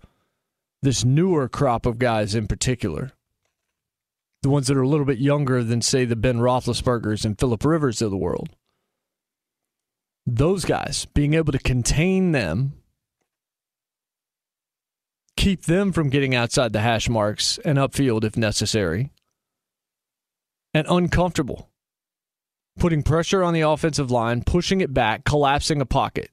[0.81, 3.11] this newer crop of guys in particular,
[4.41, 7.63] the ones that are a little bit younger than, say, the Ben Roethlisbergers and Philip
[7.63, 8.49] Rivers of the world.
[10.26, 12.73] Those guys, being able to contain them,
[15.38, 19.11] keep them from getting outside the hash marks and upfield if necessary,
[20.73, 21.69] and uncomfortable.
[22.80, 26.31] Putting pressure on the offensive line, pushing it back, collapsing a pocket,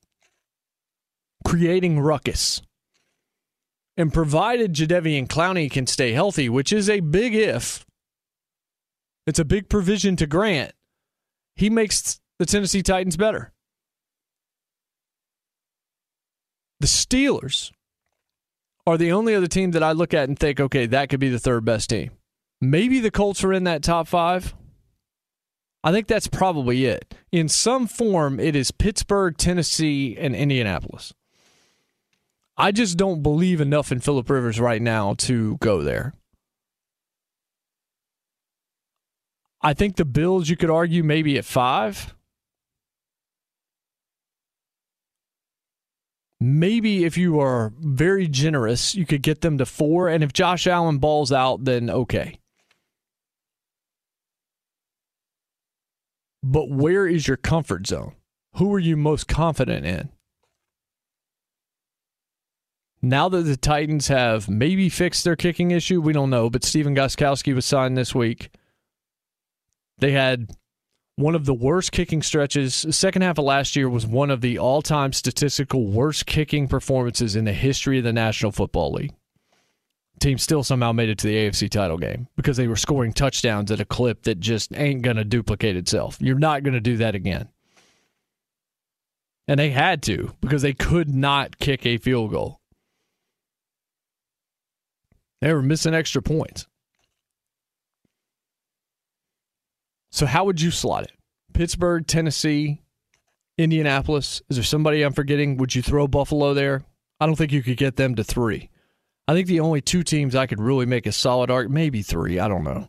[1.45, 2.63] creating ruckus.
[3.97, 7.85] And provided Jadeveon Clowney can stay healthy, which is a big if,
[9.29, 10.73] it's a big provision to grant.
[11.55, 13.53] He makes the Tennessee Titans better.
[16.81, 17.73] The Steelers
[18.87, 21.29] are the only other team that I look at and think, okay, that could be
[21.29, 22.13] the third best team.
[22.61, 24.55] Maybe the Colts are in that top five.
[25.85, 27.15] I think that's probably it.
[27.31, 31.13] in some form, it is Pittsburgh, Tennessee, and Indianapolis.
[32.57, 36.15] I just don't believe enough in Philip Rivers right now to go there.
[39.61, 42.15] I think the Bills, you could argue, maybe at five.
[46.41, 50.09] Maybe if you are very generous, you could get them to four.
[50.09, 52.39] And if Josh Allen balls out, then okay.
[56.43, 58.15] But where is your comfort zone?
[58.55, 60.11] Who are you most confident in?
[63.03, 66.95] Now that the Titans have maybe fixed their kicking issue, we don't know, but Stephen
[66.95, 68.51] Gostkowski was signed this week.
[69.99, 70.51] They had
[71.19, 72.87] one of the worst kicking stretches.
[72.91, 77.35] Second half of last year was one of the all time statistical worst kicking performances
[77.35, 79.13] in the history of the National Football League.
[80.21, 83.73] team still somehow made it to the AFC title game because they were scoring touchdowns
[83.73, 86.19] at a clip that just ain't going to duplicate itself.
[86.21, 87.49] You're not going to do that again.
[89.49, 92.61] And they had to because they could not kick a field goal.
[95.41, 96.68] They were missing extra points.
[100.11, 101.13] So, how would you slot it?
[101.53, 102.81] Pittsburgh, Tennessee,
[103.57, 104.43] Indianapolis.
[104.49, 105.57] Is there somebody I'm forgetting?
[105.57, 106.85] Would you throw Buffalo there?
[107.21, 108.71] I don't think you could get them to three.
[109.27, 112.39] I think the only two teams I could really make a solid arc, maybe three.
[112.39, 112.87] I don't know.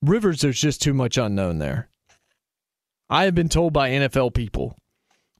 [0.00, 1.88] Rivers, there's just too much unknown there.
[3.08, 4.76] I have been told by NFL people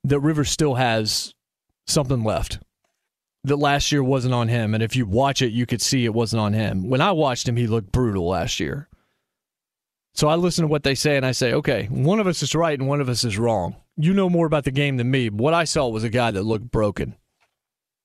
[0.04, 1.34] that Rivers still has
[1.86, 2.60] something left.
[3.44, 4.72] That last year wasn't on him.
[4.72, 6.88] And if you watch it, you could see it wasn't on him.
[6.88, 8.88] When I watched him, he looked brutal last year.
[10.14, 12.54] So I listen to what they say and I say, okay, one of us is
[12.54, 13.76] right and one of us is wrong.
[13.96, 15.30] You know more about the game than me.
[15.30, 17.16] What I saw was a guy that looked broken.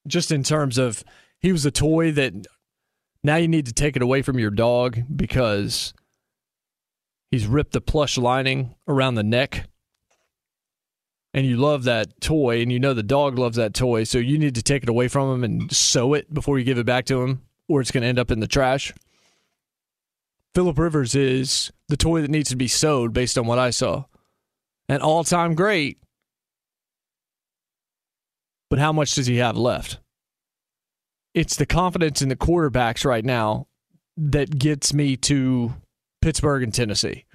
[0.08, 1.04] Just in terms of
[1.40, 2.34] he was a toy that
[3.24, 5.94] now you need to take it away from your dog because
[7.30, 9.68] he's ripped the plush lining around the neck.
[11.34, 14.40] And you love that toy and you know the dog loves that toy, so you
[14.40, 17.06] need to take it away from him and sew it before you give it back
[17.06, 18.94] to him or it's going to end up in the trash.
[20.58, 24.06] Philip Rivers is the toy that needs to be sewed based on what I saw.
[24.90, 26.00] An all time great.
[28.72, 30.00] But how much does he have left?
[31.36, 33.68] It's the confidence in the quarterbacks right now
[34.18, 35.76] that gets me to
[36.24, 37.26] Pittsburgh and Tennessee.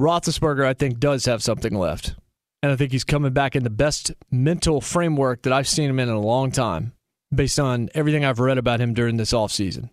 [0.00, 2.14] Roethlisberger, I think, does have something left.
[2.62, 6.00] And I think he's coming back in the best mental framework that I've seen him
[6.00, 6.94] in in a long time,
[7.34, 9.90] based on everything I've read about him during this offseason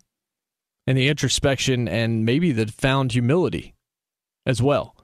[0.90, 3.76] and the introspection and maybe the found humility
[4.44, 4.96] as well.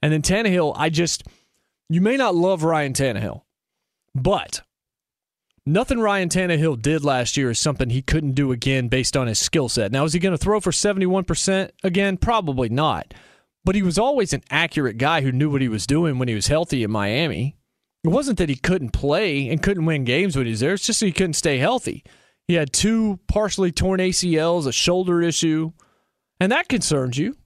[0.00, 1.24] And then Tannehill, I just,
[1.90, 3.42] you may not love Ryan Tannehill,
[4.14, 4.62] but
[5.66, 9.38] nothing Ryan Tannehill did last year is something he couldn't do again based on his
[9.38, 9.92] skill set.
[9.92, 12.16] Now, is he going to throw for 71% again?
[12.16, 13.12] Probably not.
[13.62, 16.34] But he was always an accurate guy who knew what he was doing when he
[16.34, 17.58] was healthy in Miami.
[18.04, 20.86] It wasn't that he couldn't play and couldn't win games when he was there, it's
[20.86, 22.04] just that he couldn't stay healthy.
[22.48, 25.72] He had two partially torn ACLs, a shoulder issue,
[26.38, 27.36] and that concerns you.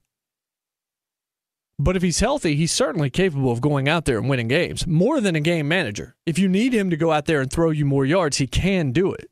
[1.78, 5.18] But if he's healthy, he's certainly capable of going out there and winning games more
[5.18, 6.14] than a game manager.
[6.26, 8.92] If you need him to go out there and throw you more yards, he can
[8.92, 9.30] do it.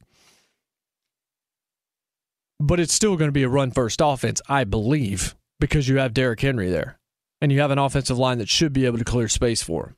[2.58, 6.14] But it's still going to be a run first offense, I believe, because you have
[6.14, 6.98] Derrick Henry there
[7.42, 9.96] and you have an offensive line that should be able to clear space for him.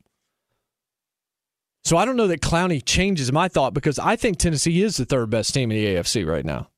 [1.84, 5.04] So I don't know that Clowney changes my thought because I think Tennessee is the
[5.04, 6.68] third best team in the AFC right now.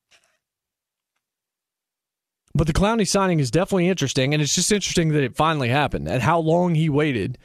[2.55, 6.07] But the Clowney signing is definitely interesting, and it's just interesting that it finally happened
[6.07, 7.37] and how long he waited.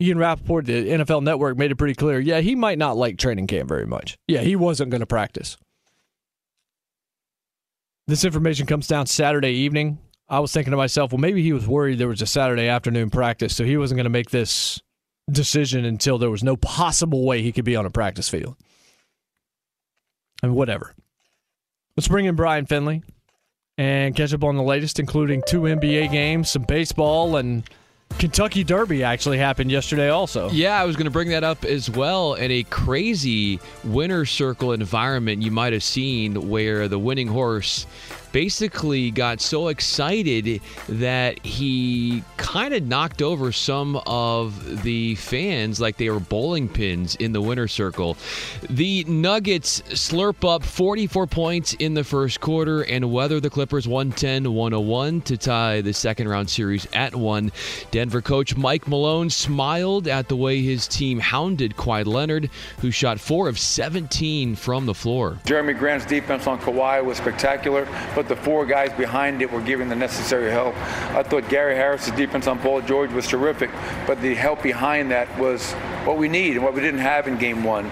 [0.00, 2.20] Ian Rapoport, the NFL Network, made it pretty clear.
[2.20, 4.16] Yeah, he might not like training camp very much.
[4.26, 5.56] Yeah, he wasn't going to practice.
[8.06, 9.98] This information comes down Saturday evening.
[10.28, 13.10] I was thinking to myself, well, maybe he was worried there was a Saturday afternoon
[13.10, 14.80] practice, so he wasn't going to make this
[15.30, 18.56] decision until there was no possible way he could be on a practice field.
[20.42, 20.94] And whatever.
[21.96, 23.02] Let's bring in Brian Finley
[23.76, 27.68] and catch up on the latest, including two NBA games, some baseball, and
[28.18, 30.50] Kentucky Derby actually happened yesterday also.
[30.50, 32.34] Yeah, I was going to bring that up as well.
[32.34, 37.86] In a crazy winner circle environment you might have seen where the winning horse
[38.32, 45.96] basically got so excited that he kind of knocked over some of the fans like
[45.96, 48.16] they were bowling pins in the winner circle.
[48.68, 54.52] The Nuggets slurp up 44 points in the first quarter and weather the Clippers 110
[54.52, 57.52] 101 to tie the second round series at one.
[57.90, 62.50] Denver coach Mike Malone smiled at the way his team hounded Kawhi Leonard,
[62.80, 65.38] who shot four of 17 from the floor.
[65.44, 67.86] Jerami Grant's defense on Kawhi was spectacular
[68.18, 70.74] but the four guys behind it were giving the necessary help.
[71.14, 73.70] I thought Gary Harris's defense on Paul George was terrific,
[74.08, 75.72] but the help behind that was
[76.02, 77.88] what we need and what we didn't have in game one.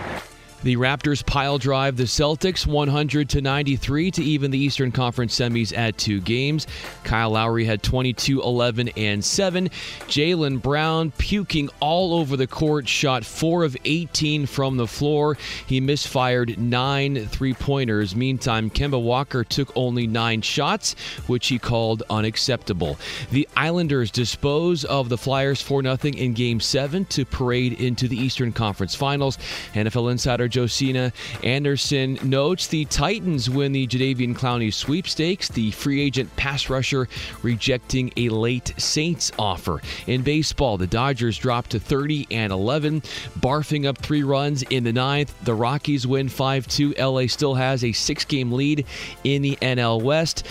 [0.66, 5.72] The Raptors pile drive the Celtics 100 to 93 to even the Eastern Conference semis
[5.72, 6.66] at two games.
[7.04, 9.68] Kyle Lowry had 22, 11, and 7.
[10.08, 15.38] Jaylen Brown puking all over the court, shot 4 of 18 from the floor.
[15.68, 18.16] He misfired nine three pointers.
[18.16, 20.96] Meantime, Kemba Walker took only nine shots,
[21.28, 22.98] which he called unacceptable.
[23.30, 28.16] The Islanders dispose of the Flyers 4 0 in Game 7 to parade into the
[28.16, 29.38] Eastern Conference Finals.
[29.72, 31.12] NFL insider Josina
[31.44, 37.08] Anderson notes the Titans win the Jadeveon Clowney sweepstakes, the free agent pass rusher
[37.42, 39.82] rejecting a late Saints offer.
[40.06, 43.02] In baseball, the Dodgers drop to 30 and 11,
[43.40, 45.34] barfing up three runs in the ninth.
[45.44, 46.94] The Rockies win 5 2.
[46.98, 48.86] LA still has a six game lead
[49.24, 50.46] in the NL West.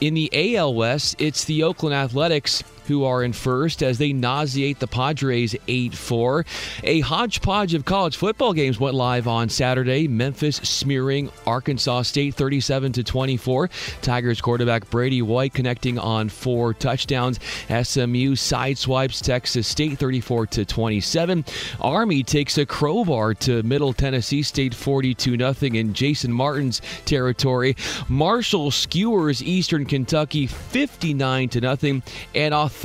[0.00, 4.80] In the AL West, it's the Oakland Athletics who are in first as they nauseate
[4.80, 6.44] the Padres 8 4.
[6.82, 10.08] A hodgepodge of college football games went live on Saturday.
[10.08, 13.70] Memphis smearing Arkansas State 37 24.
[14.02, 17.38] Tigers quarterback Brady White connecting on four touchdowns.
[17.68, 21.44] SMU sideswipes Texas State 34 27.
[21.80, 27.76] Army takes a crowbar to Middle Tennessee State 42 0 in Jason Martin's territory.
[28.08, 32.02] Marshall skewers Eastern Kentucky 59 0
[32.34, 32.79] and Authentic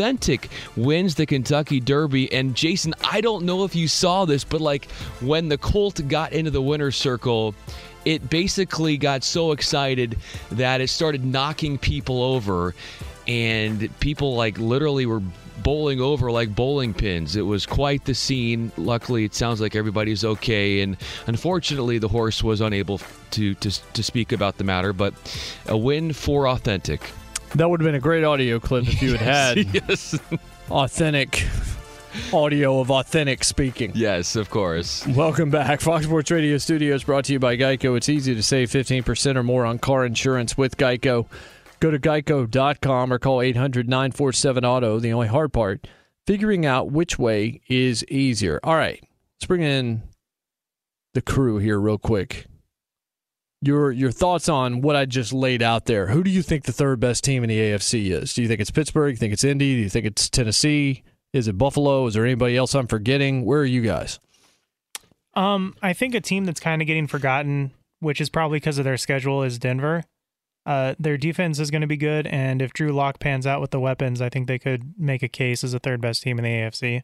[0.75, 2.31] wins the Kentucky Derby.
[2.31, 4.89] And Jason, I don't know if you saw this, but like
[5.21, 7.55] when the Colt got into the winner's circle,
[8.05, 10.17] it basically got so excited
[10.51, 12.75] that it started knocking people over.
[13.27, 15.21] And people like literally were
[15.63, 17.35] bowling over like bowling pins.
[17.35, 18.71] It was quite the scene.
[18.77, 20.81] Luckily, it sounds like everybody's okay.
[20.81, 20.97] And
[21.27, 22.99] unfortunately, the horse was unable
[23.31, 25.13] to, to, to speak about the matter, but
[25.67, 27.01] a win for Authentic.
[27.55, 30.19] That would have been a great audio clip if you had had yes.
[30.69, 31.47] authentic
[32.33, 33.93] audio of authentic speaking.
[33.95, 35.07] Yes, of course.
[35.07, 35.79] Welcome back.
[35.79, 37.95] Fox Sports Radio Studios brought to you by Geico.
[37.95, 41.27] It's easy to save 15% or more on car insurance with Geico.
[41.79, 44.99] Go to geico.com or call 800 947 Auto.
[44.99, 45.87] The only hard part,
[46.27, 48.59] figuring out which way is easier.
[48.65, 49.01] All right,
[49.37, 50.03] let's bring in
[51.13, 52.47] the crew here real quick
[53.65, 56.07] your your thoughts on what I just laid out there.
[56.07, 58.33] Who do you think the third best team in the AFC is?
[58.33, 59.09] Do you think it's Pittsburgh?
[59.09, 59.75] Do you think it's Indy?
[59.75, 61.03] Do you think it's Tennessee?
[61.33, 62.05] Is it Buffalo?
[62.07, 63.43] Is there anybody else I'm forgetting?
[63.43, 64.19] Where are you guys?
[65.33, 68.85] Um, I think a team that's kind of getting forgotten, which is probably because of
[68.85, 70.03] their schedule, is Denver.
[70.65, 73.71] Uh, their defense is going to be good, and if Drew Lock pans out with
[73.71, 76.43] the weapons, I think they could make a case as a third best team in
[76.43, 77.03] the AFC.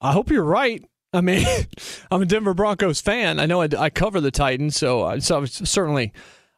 [0.00, 0.84] I hope you're right.
[1.16, 1.46] I mean,
[2.10, 3.40] I'm a Denver Broncos fan.
[3.40, 6.12] I know I, I cover the Titans, so, I, so certainly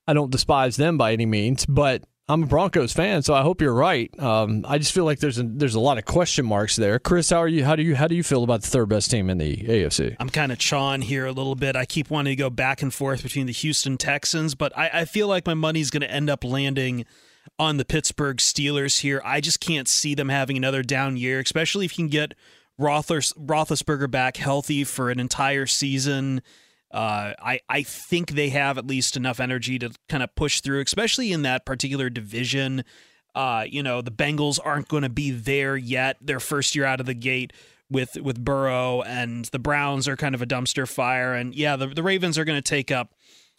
[0.07, 1.65] I don't despise them by any means.
[1.67, 4.11] But I'm a Broncos fan, so I hope you're right.
[4.21, 6.99] Um, I just feel like there's a, there's a lot of question marks there.
[6.99, 7.65] Chris, how are you?
[7.65, 10.15] How do you how do you feel about the third best team in the AFC?
[10.21, 11.75] I'm kind of chawing here a little bit.
[11.75, 15.05] I keep wanting to go back and forth between the Houston Texans, but I, I
[15.07, 17.07] feel like my money's going to end up landing
[17.59, 19.23] on the Pittsburgh Steelers here.
[19.25, 22.35] I just can't see them having another down year, especially if you can get
[22.79, 26.43] Roethlis, Roethlisberger back healthy for an entire season.
[26.91, 30.81] Uh, I I think they have at least enough energy to kind of push through,
[30.81, 32.85] especially in that particular division.
[33.35, 36.17] Uh, you know, the Bengals aren't going to be there yet.
[36.21, 37.53] Their first year out of the gate
[37.91, 41.35] with with Burrow, and the Browns are kind of a dumpster fire.
[41.35, 43.15] And yeah, the the Ravens are going to take up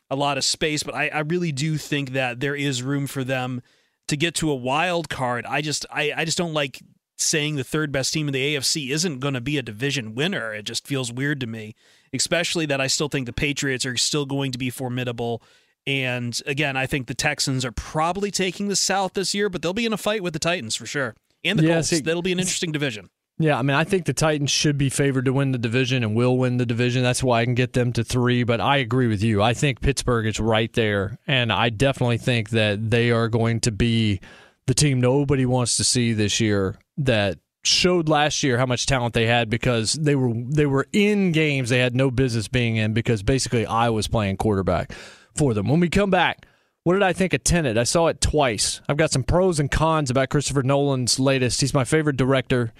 [0.10, 3.24] a lot of space, but I, I really do think that there is room for
[3.24, 3.62] them
[4.08, 5.46] to get to a wild card.
[5.46, 6.82] I just I, I just don't like
[7.22, 10.54] saying the third best team in the AFC isn't going to be a division winner.
[10.54, 11.76] It just feels weird to me,
[12.14, 15.42] especially that I still think the Patriots are still going to be formidable.
[15.88, 19.74] And again, I think the Texans are probably taking the South this year, but they'll
[19.74, 21.16] be in a fight with the Titans for sure.
[21.44, 21.88] And the Yeah, Colts.
[21.90, 23.10] see- That'll be an interesting division.
[23.42, 26.14] Yeah, I mean, I think the Titans should be favored to win the division and
[26.14, 27.04] will win the division.
[27.04, 28.44] That's why I can get them to three.
[28.44, 29.42] But I agree with you.
[29.42, 33.72] I think Pittsburgh is right there, and I definitely think that they are going to
[33.72, 34.20] be
[34.68, 36.76] the team nobody wants to see this year.
[37.00, 41.32] That showed last year how much talent they had because they were they were in
[41.32, 44.94] games they had no business being in because basically I was playing quarterback
[45.36, 45.68] for them.
[45.68, 46.46] When we come back.
[46.86, 47.78] What did I think of Tenet?
[47.78, 48.82] I saw it twice.
[48.88, 51.60] I've got some pros and cons about Christopher Nolan's latest.
[51.60, 52.72] He's my favorite director.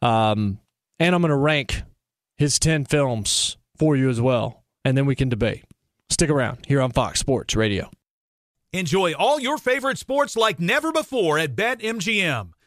[0.00, 0.58] Um,
[0.98, 1.82] and I'm going to rank
[2.36, 4.64] his 10 films for you as well.
[4.84, 5.64] And then we can debate.
[6.08, 7.90] Stick around here on Fox Sports Radio.
[8.72, 12.52] Enjoy all your favorite sports like never before at BetMGM.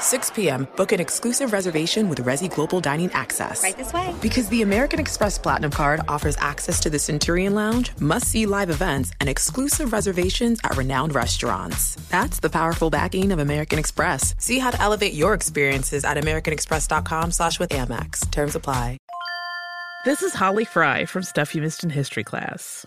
[0.00, 3.62] 6 p.m., book an exclusive reservation with Resy Global Dining Access.
[3.62, 4.14] Right this way.
[4.20, 8.70] Because the American Express Platinum Card offers access to the Centurion Lounge, must see live
[8.70, 11.96] events, and exclusive reservations at renowned restaurants.
[12.08, 14.34] That's the powerful backing of American Express.
[14.38, 18.30] See how to elevate your experiences at AmericanExpress.com slash with Amex.
[18.30, 18.98] Terms apply.
[20.06, 22.86] This is Holly Fry from Stuff You Missed in History class.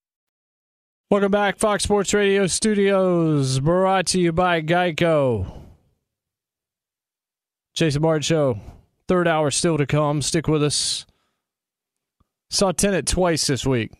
[1.11, 5.45] Welcome back, Fox Sports Radio Studios, brought to you by Geico.
[7.73, 8.57] Jason Martin Show,
[9.09, 10.21] third hour still to come.
[10.21, 11.05] Stick with us.
[12.49, 13.91] Saw Tenet twice this week.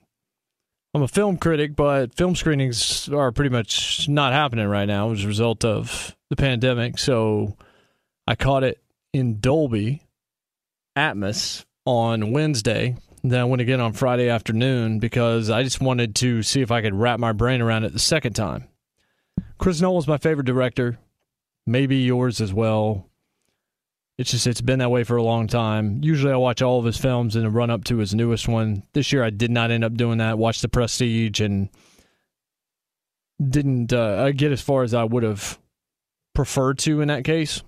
[0.93, 5.25] I'm a film critic, but film screenings are pretty much not happening right now as
[5.25, 6.97] a result of the pandemic.
[6.97, 7.57] So
[8.25, 8.81] I caught it
[9.11, 10.01] in Dolby
[10.97, 16.41] Atmos on Wednesday then I went again on Friday afternoon because I just wanted to
[16.41, 18.68] see if I could wrap my brain around it the second time.
[19.57, 20.98] Chris Nolan's my favorite director,
[21.68, 23.07] maybe yours as well.
[24.18, 25.99] It's just it's been that way for a long time.
[26.03, 28.84] Usually I watch all of his films in a run up to his newest one.
[28.93, 30.38] This year I did not end up doing that.
[30.38, 31.69] Watched The Prestige and
[33.39, 35.60] didn't uh, get as far as I would have
[36.34, 37.64] preferred to in that case.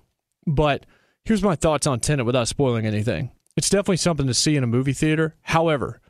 [0.46, 0.86] But
[1.24, 3.30] here's my thoughts on Tenet without spoiling anything.
[3.56, 5.36] It's definitely something to see in a movie theater.
[5.42, 6.00] However,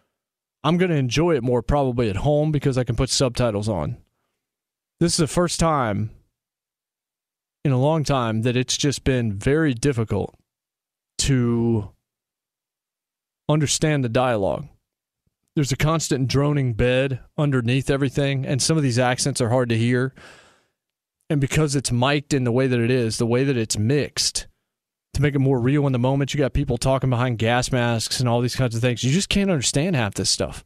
[0.62, 3.99] I'm going to enjoy it more probably at home because I can put subtitles on.
[4.99, 6.11] This is the first time
[7.65, 10.35] in a long time that it's just been very difficult
[11.19, 11.91] to
[13.49, 14.69] understand the dialogue.
[15.55, 19.79] There's a constant droning bed underneath everything, and some of these accents are hard to
[19.79, 20.15] hear.
[21.31, 24.47] And because it's mic'd in the way that it is, the way that it's mixed,
[25.15, 26.35] to make it more real in the moment.
[26.35, 29.03] You got people talking behind gas masks and all these kinds of things.
[29.03, 30.65] You just can't understand half this stuff.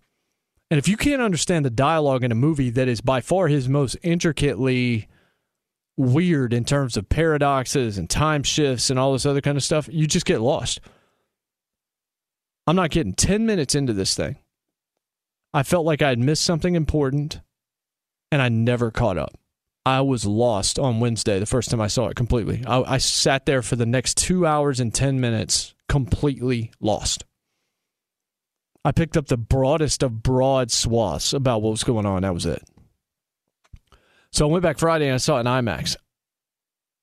[0.70, 3.68] And if you can't understand the dialogue in a movie that is by far his
[3.68, 5.08] most intricately
[5.96, 9.88] weird in terms of paradoxes and time shifts and all this other kind of stuff,
[9.90, 10.80] you just get lost.
[12.66, 14.36] I'm not getting 10 minutes into this thing.
[15.54, 17.40] I felt like I had missed something important
[18.30, 19.38] and I never caught up.
[19.86, 22.62] I was lost on Wednesday the first time I saw it completely.
[22.66, 27.24] I, I sat there for the next two hours and 10 minutes completely lost.
[28.84, 32.22] I picked up the broadest of broad swaths about what was going on.
[32.22, 32.62] That was it.
[34.30, 35.96] So I went back Friday and I saw it in IMAX.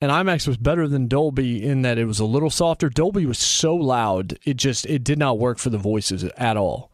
[0.02, 2.90] And IMAX was better than Dolby in that it was a little softer.
[2.90, 6.92] Dolby was so loud, it just it did not work for the voices at all.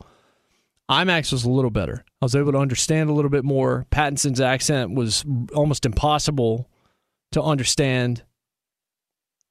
[0.91, 2.03] IMAX was a little better.
[2.21, 3.85] I was able to understand a little bit more.
[3.91, 5.23] Pattinson's accent was
[5.55, 6.69] almost impossible
[7.31, 8.23] to understand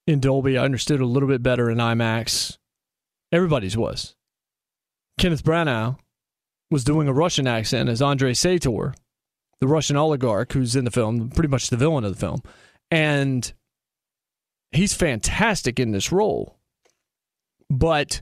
[0.07, 0.59] in Dolby.
[0.59, 2.59] I understood a little bit better in IMAX.
[3.33, 4.15] Everybody's was.
[5.19, 5.99] Kenneth Branagh
[6.71, 8.95] was doing a Russian accent as Andrei Sator,
[9.61, 12.43] the Russian oligarch who's in the film, pretty much the villain of the film.
[12.91, 13.51] And
[14.73, 16.59] he's fantastic in this role.
[17.71, 18.21] But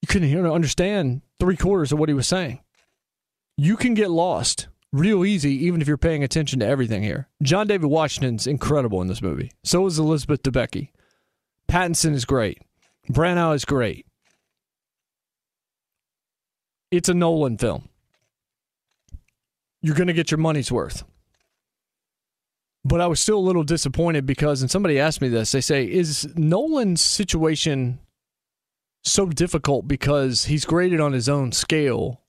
[0.00, 2.60] you couldn't hear understand three quarters of what he was saying.
[3.56, 7.28] You can get lost real easy, even if you're paying attention to everything here.
[7.42, 9.50] John David Washington's incredible in this movie.
[9.64, 10.90] So is Elizabeth Debicki.
[11.68, 12.62] Pattinson is great.
[13.10, 14.06] Branagh is great.
[16.92, 17.88] It's a Nolan film.
[19.80, 21.02] You're going to get your money's worth.
[22.84, 25.90] But I was still a little disappointed because, and somebody asked me this, they say,
[25.90, 27.98] is Nolan's situation
[29.02, 32.20] so difficult because he's graded on his own scale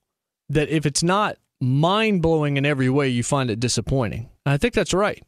[0.48, 4.28] that if it's not mind blowing in every way, you find it disappointing.
[4.44, 5.22] And I think that's right.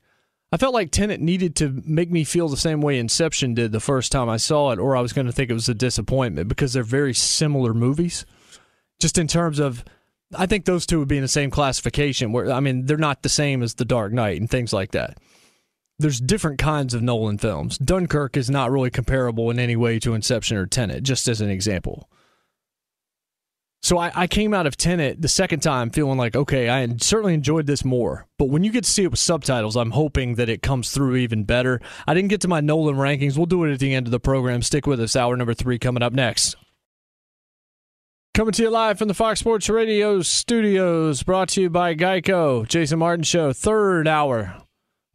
[0.52, 3.80] I felt like Tenet needed to make me feel the same way Inception did the
[3.80, 6.48] first time I saw it, or I was going to think it was a disappointment
[6.48, 8.24] because they're very similar movies.
[9.00, 9.84] Just in terms of,
[10.34, 12.32] I think those two would be in the same classification.
[12.32, 15.18] Where I mean, they're not the same as The Dark Knight and things like that
[15.98, 17.78] there's different kinds of Nolan films.
[17.78, 21.50] Dunkirk is not really comparable in any way to Inception or Tenet, just as an
[21.50, 22.08] example.
[23.82, 27.34] So I, I, came out of Tenet the second time feeling like, okay, I certainly
[27.34, 28.26] enjoyed this more.
[28.36, 31.16] But when you get to see it with subtitles, I'm hoping that it comes through
[31.16, 31.80] even better.
[32.04, 33.36] I didn't get to my Nolan rankings.
[33.36, 34.62] We'll do it at the end of the program.
[34.62, 35.14] Stick with us.
[35.14, 36.56] Hour number three coming up next.
[38.34, 42.66] Coming to you live from the Fox Sports Radio studios, brought to you by Geico.
[42.66, 44.65] Jason Martin Show, third hour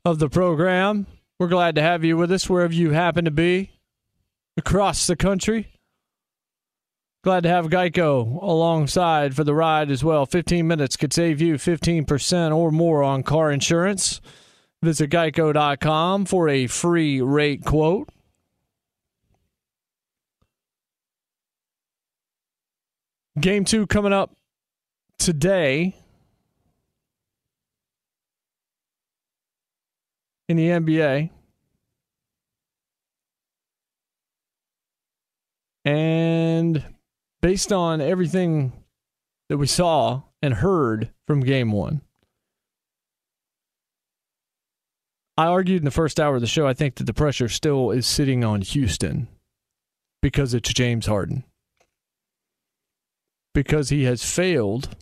[0.05, 1.07] of the program.
[1.39, 3.71] We're glad to have you with us wherever you happen to be
[4.57, 5.67] across the country.
[7.23, 10.25] Glad to have Geico alongside for the ride as well.
[10.25, 14.21] 15 minutes could save you 15% or more on car insurance.
[14.81, 18.09] Visit geico.com for a free rate quote.
[23.39, 24.35] Game two coming up
[25.19, 25.95] today.
[30.51, 31.29] In the NBA.
[35.83, 36.83] And
[37.41, 38.73] based on everything
[39.49, 42.01] that we saw and heard from game one,
[45.37, 47.89] I argued in the first hour of the show, I think that the pressure still
[47.89, 49.27] is sitting on Houston
[50.21, 51.45] because it's James Harden.
[53.53, 54.95] Because he has failed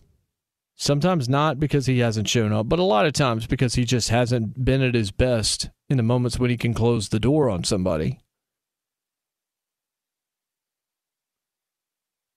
[0.80, 4.08] Sometimes not because he hasn't shown up, but a lot of times because he just
[4.08, 7.64] hasn't been at his best in the moments when he can close the door on
[7.64, 8.18] somebody.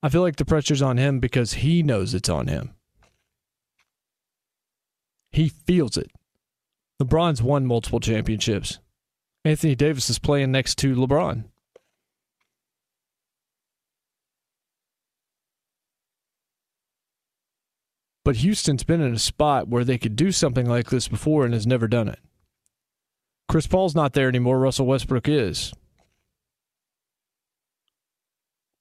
[0.04, 2.74] I feel like the pressure's on him because he knows it's on him.
[5.32, 6.12] He feels it.
[7.02, 8.80] LeBron's won multiple championships.
[9.46, 11.46] Anthony Davis is playing next to LeBron.
[18.26, 21.54] But Houston's been in a spot where they could do something like this before and
[21.54, 22.20] has never done it.
[23.50, 24.60] Chris Paul's not there anymore.
[24.60, 25.74] Russell Westbrook is.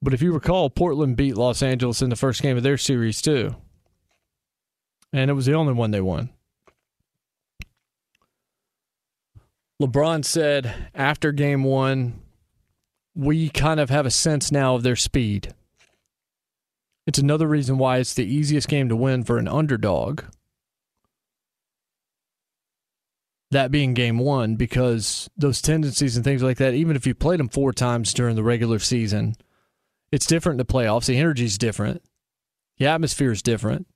[0.00, 3.22] But if you recall, Portland beat Los Angeles in the first game of their series,
[3.22, 3.56] too.
[5.12, 6.30] And it was the only one they won.
[9.80, 12.20] LeBron said after game one,
[13.14, 15.54] we kind of have a sense now of their speed.
[17.06, 20.22] It's another reason why it's the easiest game to win for an underdog.
[23.50, 27.40] That being game one, because those tendencies and things like that, even if you played
[27.40, 29.34] them four times during the regular season,
[30.10, 31.06] it's different in the playoffs.
[31.06, 32.02] The energy is different,
[32.78, 33.86] the atmosphere is different.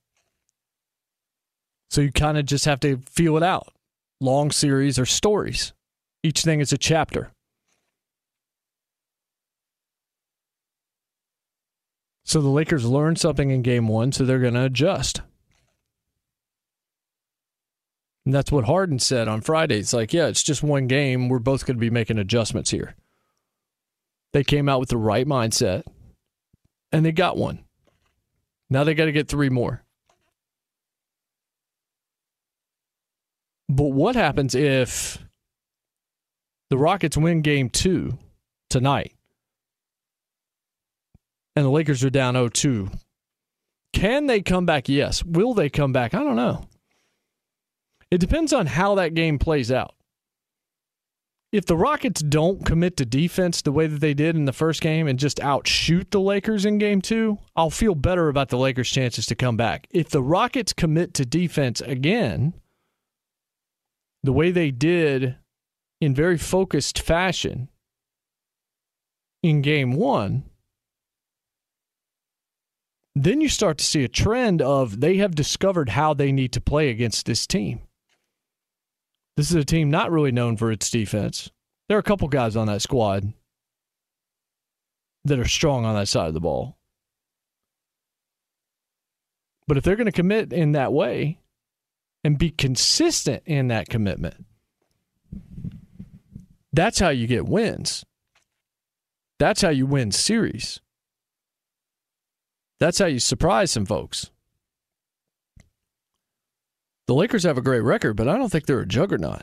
[1.88, 3.72] So you kind of just have to feel it out.
[4.20, 5.72] Long series or stories.
[6.22, 7.30] Each thing is a chapter.
[12.26, 15.20] So the Lakers learned something in game one, so they're going to adjust.
[18.24, 19.78] And that's what Harden said on Friday.
[19.78, 21.28] It's like, yeah, it's just one game.
[21.28, 22.96] We're both going to be making adjustments here.
[24.32, 25.84] They came out with the right mindset,
[26.90, 27.60] and they got one.
[28.68, 29.84] Now they got to get three more.
[33.68, 35.24] But what happens if
[36.70, 38.18] the Rockets win game two
[38.68, 39.15] tonight?
[41.56, 42.90] And the Lakers are down 0 2.
[43.92, 44.88] Can they come back?
[44.88, 45.24] Yes.
[45.24, 46.12] Will they come back?
[46.14, 46.66] I don't know.
[48.10, 49.94] It depends on how that game plays out.
[51.52, 54.82] if the Rockets don't commit to defense the way that they did in the first
[54.82, 58.90] game and just outshoot the Lakers in game two, I'll feel better about the Lakers'
[58.90, 59.86] chances to come back.
[59.90, 62.52] If the Rockets commit to defense again,
[64.22, 65.36] the way they did
[66.00, 67.68] in very focused fashion
[69.42, 70.44] in game one,
[73.24, 76.60] then you start to see a trend of they have discovered how they need to
[76.60, 77.80] play against this team.
[79.38, 81.50] This is a team not really known for its defense.
[81.88, 83.32] There are a couple guys on that squad
[85.24, 86.76] that are strong on that side of the ball.
[89.66, 91.40] But if they're going to commit in that way
[92.22, 94.44] and be consistent in that commitment,
[96.70, 98.04] that's how you get wins.
[99.38, 100.80] That's how you win series.
[102.78, 104.30] That's how you surprise some folks.
[107.06, 109.42] The Lakers have a great record, but I don't think they're a juggernaut.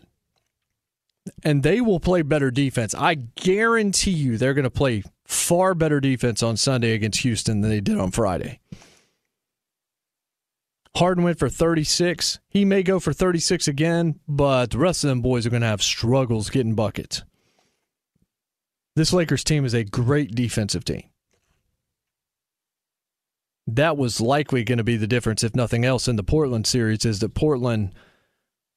[1.43, 2.93] And they will play better defense.
[2.93, 7.72] I guarantee you they're going to play far better defense on Sunday against Houston than
[7.72, 8.60] they did on Friday.
[10.95, 12.39] Harden went for 36.
[12.49, 15.68] He may go for 36 again, but the rest of them boys are going to
[15.68, 17.23] have struggles getting buckets.
[18.95, 21.03] This Lakers team is a great defensive team
[23.68, 27.06] that was likely going to be the difference, if nothing else, in the Portland series
[27.06, 27.94] is that Portland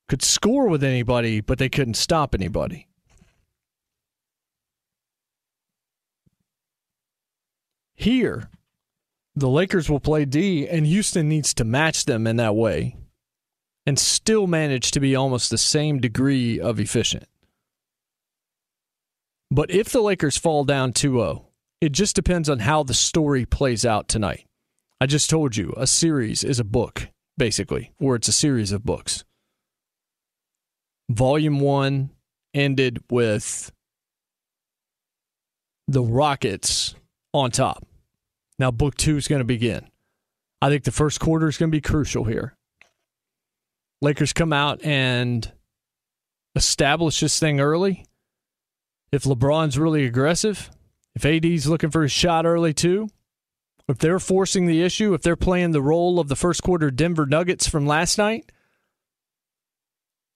[0.09, 2.87] could score with anybody, but they couldn't stop anybody.
[7.95, 8.51] Here,
[9.35, 12.97] the Lakers will play D, and Houston needs to match them in that way
[13.87, 17.25] and still manage to be almost the same degree of efficient.
[19.51, 21.47] But if the Lakers fall down 2 0,
[21.81, 24.46] it just depends on how the story plays out tonight.
[25.01, 28.85] I just told you a series is a book, basically, or it's a series of
[28.85, 29.25] books.
[31.11, 32.11] Volume one
[32.55, 33.71] ended with
[35.87, 36.95] the Rockets
[37.35, 37.87] on top.
[38.59, 39.87] Now, book two is going to begin.
[40.63, 42.57] I think the first quarter is going to be crucial here.
[44.01, 45.51] Lakers come out and
[46.55, 48.07] establish this thing early.
[49.13, 50.71] If LeBron's really aggressive,
[51.15, 53.09] if AD's looking for a shot early too,
[53.89, 57.27] if they're forcing the issue, if they're playing the role of the first quarter Denver
[57.27, 58.51] Nuggets from last night,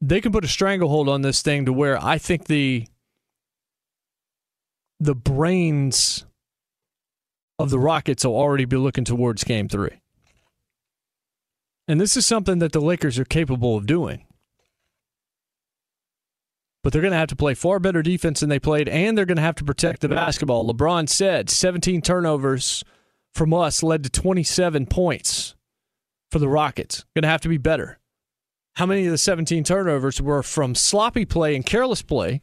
[0.00, 2.86] they can put a stranglehold on this thing to where I think the
[4.98, 6.26] the brains
[7.58, 9.90] of the Rockets will already be looking towards game 3.
[11.88, 14.26] And this is something that the Lakers are capable of doing.
[16.82, 19.26] But they're going to have to play far better defense than they played, and they're
[19.26, 20.66] going to have to protect the basketball.
[20.72, 22.84] LeBron said 17 turnovers
[23.34, 25.54] from us led to 27 points
[26.30, 27.04] for the Rockets.
[27.14, 27.98] Going to have to be better.
[28.74, 32.40] How many of the 17 turnovers were from sloppy play and careless play,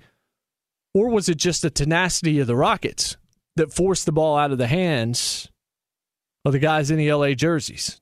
[0.93, 3.17] or was it just the tenacity of the Rockets
[3.55, 5.49] that forced the ball out of the hands
[6.45, 8.01] of the guys in the LA jerseys?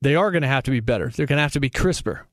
[0.00, 1.08] They are going to have to be better.
[1.08, 2.26] They're going to have to be crisper.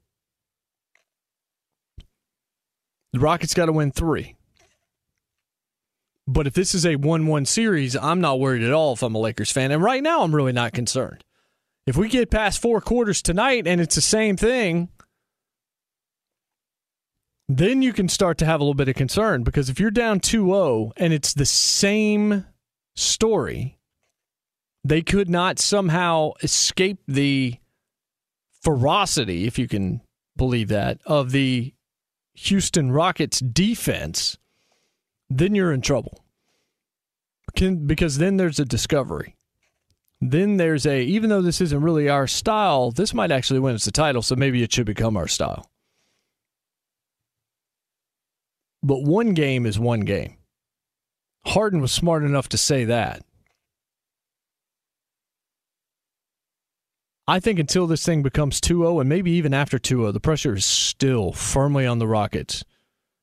[3.13, 4.35] The Rockets got to win three.
[6.29, 9.15] But if this is a 1 1 series, I'm not worried at all if I'm
[9.15, 9.71] a Lakers fan.
[9.71, 11.23] And right now, I'm really not concerned.
[11.87, 14.89] If we get past four quarters tonight and it's the same thing,
[17.47, 20.19] then you can start to have a little bit of concern because if you're down
[20.19, 22.45] 2 0 and it's the same
[22.95, 23.79] story,
[24.83, 27.55] they could not somehow escape the
[28.61, 30.01] ferocity, if you can
[30.37, 31.73] believe that, of the
[32.35, 34.37] Houston Rockets defense
[35.29, 36.23] then you're in trouble.
[37.55, 39.35] Can, because then there's a discovery.
[40.21, 43.85] Then there's a, even though this isn't really our style, this might actually win us
[43.85, 45.69] the title, so maybe it should become our style.
[48.83, 50.37] But one game is one game.
[51.45, 53.23] Harden was smart enough to say that.
[57.27, 60.19] I think until this thing becomes 2 0, and maybe even after 2 0, the
[60.19, 62.63] pressure is still firmly on the Rockets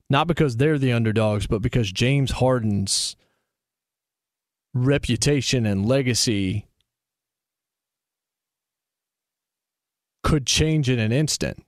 [0.09, 3.17] not because they're the underdogs, but because James Harden's
[4.75, 6.67] reputation and legacy
[10.23, 11.65] could change in an instant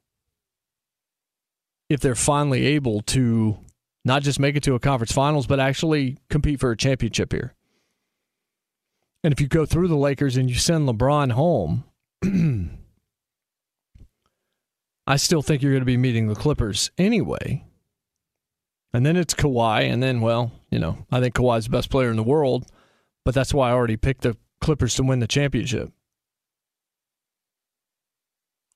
[1.88, 3.56] if they're finally able to
[4.04, 7.54] not just make it to a conference finals, but actually compete for a championship here.
[9.24, 11.84] And if you go through the Lakers and you send LeBron home,
[15.06, 17.64] I still think you're going to be meeting the Clippers anyway.
[18.92, 22.10] And then it's Kawhi, and then, well, you know, I think Kawhi's the best player
[22.10, 22.66] in the world,
[23.24, 25.92] but that's why I already picked the Clippers to win the championship.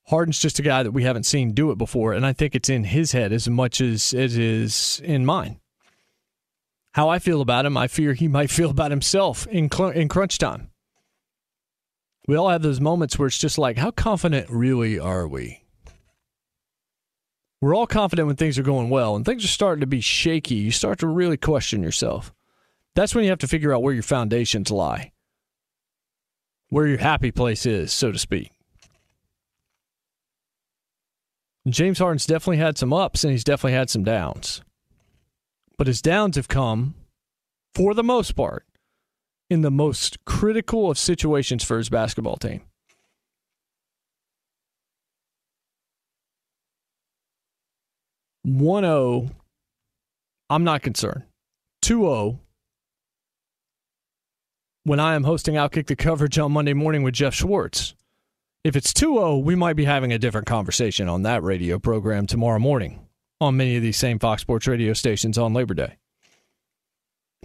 [0.09, 2.69] Harden's just a guy that we haven't seen do it before, and I think it's
[2.69, 5.61] in his head as much as it is in mine.
[6.93, 10.09] How I feel about him, I fear he might feel about himself in cl- in
[10.09, 10.71] crunch time.
[12.29, 15.62] We all have those moments where it's just like, how confident really are we?
[17.63, 20.57] We're all confident when things are going well, and things are starting to be shaky.
[20.57, 22.35] You start to really question yourself.
[22.97, 25.13] That's when you have to figure out where your foundations lie,
[26.71, 28.51] where your happy place is, so to speak.
[31.69, 34.63] James Harden's definitely had some ups and he's definitely had some downs.
[35.79, 36.97] But his downs have come,
[37.77, 38.67] for the most part,
[39.49, 42.63] in the most critical of situations for his basketball team.
[48.45, 49.31] One zero, oh,
[50.51, 51.23] I'm not concerned.
[51.83, 52.41] 2 0,
[54.85, 57.95] when I am hosting Outkick the coverage on Monday morning with Jeff Schwartz.
[58.65, 62.27] If it's 2 0, we might be having a different conversation on that radio program
[62.27, 63.07] tomorrow morning
[63.41, 65.97] on many of these same Fox Sports radio stations on Labor Day.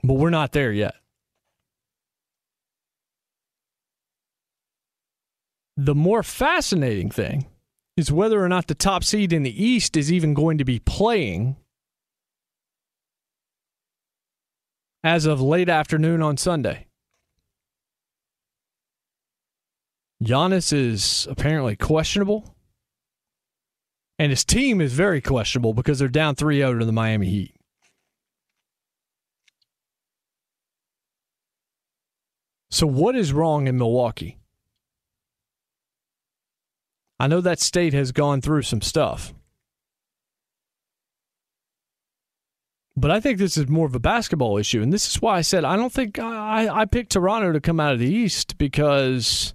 [0.03, 0.95] But we're not there yet.
[5.75, 7.45] The more fascinating thing
[7.97, 10.79] is whether or not the top seed in the East is even going to be
[10.79, 11.57] playing
[15.03, 16.85] as of late afternoon on Sunday.
[20.23, 22.55] Giannis is apparently questionable.
[24.19, 27.55] And his team is very questionable because they're down 3 0 to the Miami Heat.
[32.71, 34.36] So, what is wrong in Milwaukee?
[37.19, 39.33] I know that state has gone through some stuff.
[42.95, 44.81] But I think this is more of a basketball issue.
[44.81, 47.79] And this is why I said I don't think I, I picked Toronto to come
[47.79, 49.53] out of the East because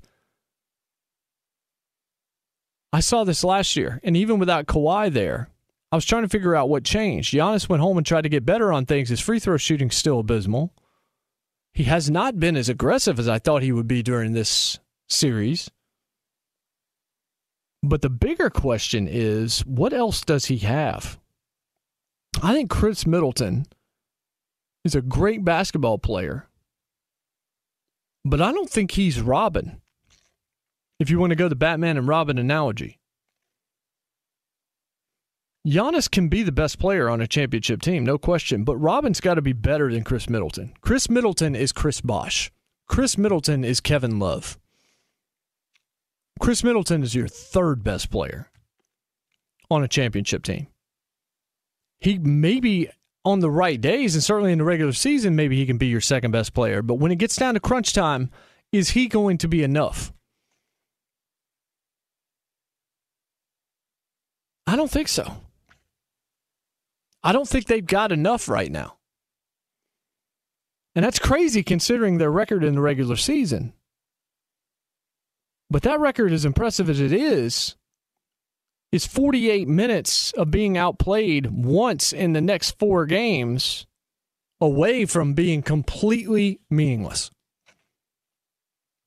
[2.93, 5.49] I saw this last year, and even without Kawhi there,
[5.91, 7.35] I was trying to figure out what changed.
[7.35, 9.09] Giannis went home and tried to get better on things.
[9.09, 10.73] His free throw shooting's still abysmal.
[11.73, 14.79] He has not been as aggressive as I thought he would be during this
[15.09, 15.71] series.
[17.83, 21.19] But the bigger question is what else does he have?
[22.43, 23.67] I think Khris Middleton
[24.85, 26.49] is a great basketball player,
[28.25, 29.81] but I don't think he's Robin
[30.99, 32.99] if you want to go the Batman and Robin analogy.
[35.67, 39.35] Giannis can be the best player on a championship team, no question, but Robin's got
[39.35, 40.75] to be better than Khris Middleton.
[40.81, 42.51] Khris Middleton is Chris Bosh.
[42.89, 44.59] Khris Middleton is Kevin Love.
[46.43, 48.51] Khris Middleton is your third best player
[49.71, 50.67] on a championship team.
[52.01, 52.89] He may be
[53.25, 56.01] on the right days, and certainly in the regular season, maybe he can be your
[56.01, 56.83] second best player.
[56.83, 58.29] But when it gets down to crunch time,
[58.73, 60.13] is he going to be enough?
[64.67, 65.37] I don't think so.
[67.23, 68.97] I don't think they've got enough right now.
[70.97, 73.75] And that's crazy considering their record in the regular season.
[75.73, 77.77] But that record, as impressive as it is,
[78.93, 83.87] is 48 minutes of being outplayed once in the next four games
[84.61, 87.31] away from being completely meaningless.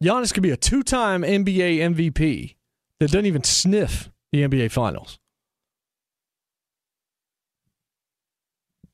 [0.03, 2.55] Giannis could be a two time NBA MVP
[2.99, 5.19] that doesn't even sniff the NBA Finals.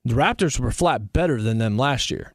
[0.04, 2.34] The Raptors were flat better than them last year.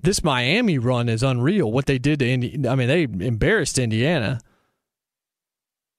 [0.00, 1.70] This Miami run is unreal.
[1.70, 4.40] What they did to Indiana, I mean, they embarrassed Indiana,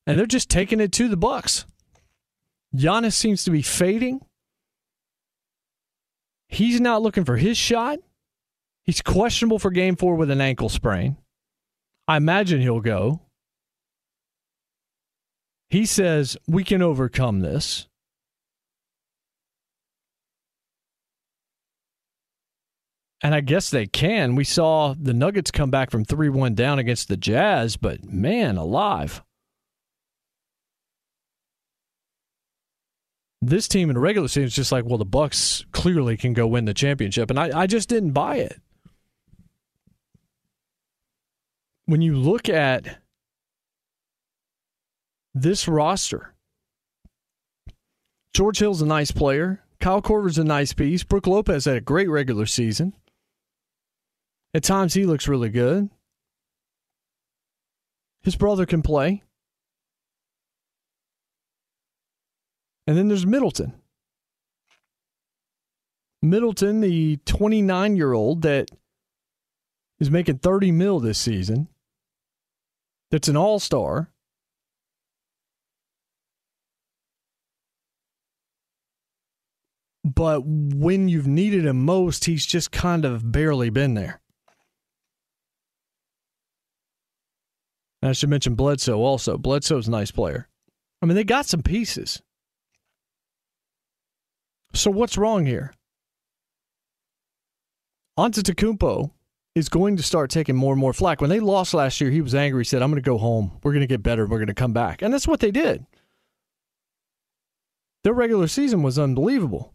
[0.07, 1.65] and they're just taking it to the Bucks.
[2.75, 4.21] Giannis seems to be fading.
[6.47, 7.99] He's not looking for his shot.
[8.85, 11.17] He's questionable for game four with an ankle sprain.
[12.07, 13.21] I imagine he'll go.
[15.69, 17.88] He says, We can overcome this.
[23.21, 24.35] And I guess they can.
[24.35, 28.55] We saw the Nuggets come back from 3 1 down against the Jazz, but man,
[28.55, 29.21] alive.
[33.41, 36.47] This team in the regular season is just like, well, the Bucks clearly can go
[36.47, 37.29] win the championship.
[37.29, 38.59] And I, I just didn't buy it.
[41.85, 42.99] When you look at
[45.33, 46.35] this roster,
[48.33, 49.63] George Hill's a nice player.
[49.79, 51.03] Kyle Korver's a nice piece.
[51.03, 52.93] Brook Lopez had a great regular season.
[54.53, 55.89] At times, he looks really good.
[58.21, 59.23] His brother can play.
[62.87, 63.73] And then there's Middleton.
[66.21, 68.69] Middleton, the 29 year old that
[69.99, 71.67] is making 30 mil this season,
[73.11, 74.09] that's an all star.
[80.03, 84.19] But when you've needed him most, he's just kind of barely been there.
[88.01, 89.37] I should mention Bledsoe also.
[89.37, 90.47] Bledsoe's a nice player.
[91.01, 92.21] I mean, they got some pieces.
[94.73, 95.73] So what's wrong here?
[98.17, 99.11] Antetokounmpo
[99.55, 101.21] is going to start taking more and more flack.
[101.21, 102.61] When they lost last year, he was angry.
[102.61, 103.59] He said, "I'm going to go home.
[103.63, 104.25] We're going to get better.
[104.25, 105.85] We're going to come back," and that's what they did.
[108.03, 109.73] Their regular season was unbelievable.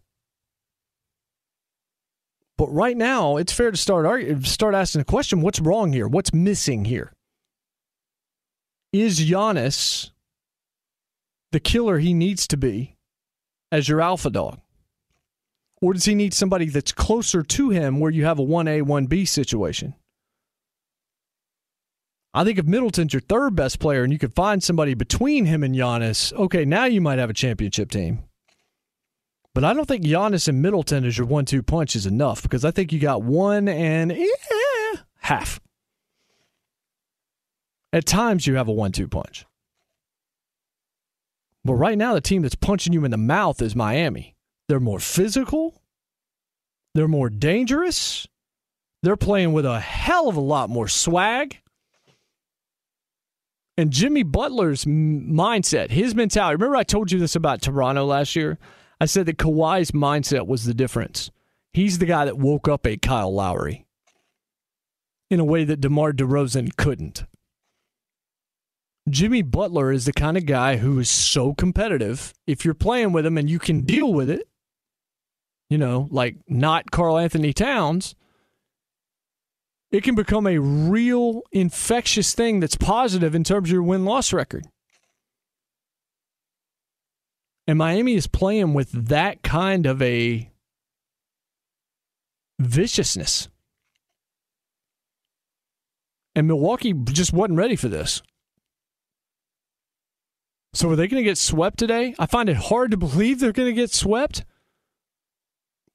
[2.57, 4.07] But right now, it's fair to start
[4.47, 6.07] start asking the question: What's wrong here?
[6.07, 7.14] What's missing here?
[8.95, 10.11] Is Giannis
[11.51, 12.95] the killer he needs to be
[13.73, 14.61] as your alpha dog?
[15.83, 19.27] Or does he need somebody that's closer to him where you have a 1A, 1B
[19.27, 19.97] situation?
[22.33, 25.65] I think if Middleton's your third best player and you could find somebody between him
[25.65, 28.23] and Giannis, okay, now you might have a championship team.
[29.57, 32.65] But I don't think Giannis and Middleton as your one two punch is enough because
[32.65, 35.59] I think you got one and eh, half.
[37.95, 39.47] At times, you have a one two punch.
[41.65, 44.35] But right now, the team that's punching you in the mouth is Miami.
[44.69, 45.81] They're more physical,
[46.95, 48.27] they're more dangerous,
[49.05, 51.61] they're playing with a hell of a lot more swag.
[53.77, 56.57] And Jimmy Butler's mindset, his mentality.
[56.57, 58.59] Remember, I told you this about Toronto last year?
[59.01, 61.31] I said that Kawhi's mindset was the difference.
[61.73, 63.85] He's the guy that woke up a Kyle Lowry
[65.31, 67.25] in a way that DeMar DeRozan couldn't.
[69.09, 72.32] Jimmy Butler is the kind of guy who is so competitive.
[72.47, 74.48] If you're playing with him and you can deal with it,
[75.68, 78.14] you know, like not Karl-Anthony Towns,
[79.90, 84.32] it can become a real infectious thing that's positive in terms of your win loss
[84.32, 84.66] record.
[87.66, 90.51] And Miami is playing with that kind of a
[92.59, 93.48] viciousness.
[96.35, 98.22] And Milwaukee just wasn't ready for this.
[100.75, 102.15] So are they going to get swept today?
[102.19, 104.45] I find it hard to believe they're going to get swept.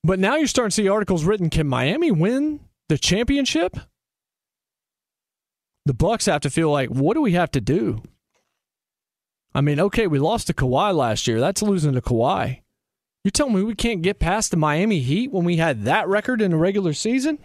[0.04, 3.78] But now you're starting to see articles written can Miami win the championship?
[5.86, 8.02] The Bucks have to feel like what do we have to do?
[9.54, 11.40] I mean, okay, we lost to Kawhi last year.
[11.40, 12.62] That's losing to Kawhi.
[13.24, 16.42] You're telling me we can't get past the Miami Heat when we had that record
[16.42, 17.40] in the regular season?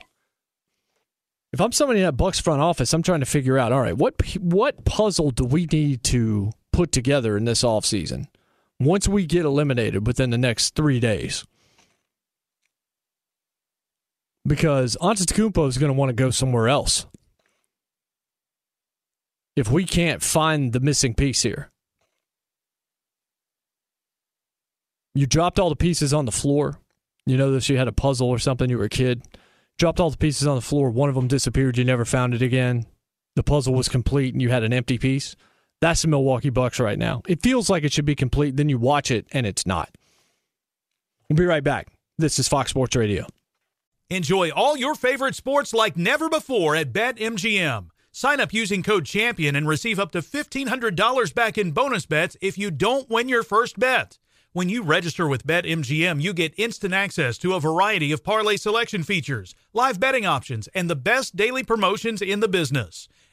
[1.52, 3.96] If I'm somebody in that Bucks front office, I'm trying to figure out, all right,
[3.96, 8.26] what what puzzle do we need to put together in this offseason
[8.80, 11.44] once we get eliminated within the next three days.
[14.46, 17.06] Because Antetokounmpo is going to want to go somewhere else.
[19.56, 21.70] If we can't find the missing piece here.
[25.14, 26.80] You dropped all the pieces on the floor.
[27.24, 29.22] You know this, you had a puzzle or something, you were a kid.
[29.78, 30.90] Dropped all the pieces on the floor.
[30.90, 31.78] One of them disappeared.
[31.78, 32.86] You never found it again.
[33.36, 35.36] The puzzle was complete and you had an empty piece.
[35.84, 37.20] That's the Milwaukee Bucks right now.
[37.28, 39.90] It feels like it should be complete, then you watch it and it's not.
[41.28, 41.88] We'll be right back.
[42.16, 43.26] This is Fox Sports Radio.
[44.08, 47.88] Enjoy all your favorite sports like never before at BetMGM.
[48.12, 52.56] Sign up using code CHAMPION and receive up to $1,500 back in bonus bets if
[52.56, 54.18] you don't win your first bet.
[54.54, 59.02] When you register with BetMGM, you get instant access to a variety of parlay selection
[59.02, 63.06] features, live betting options, and the best daily promotions in the business.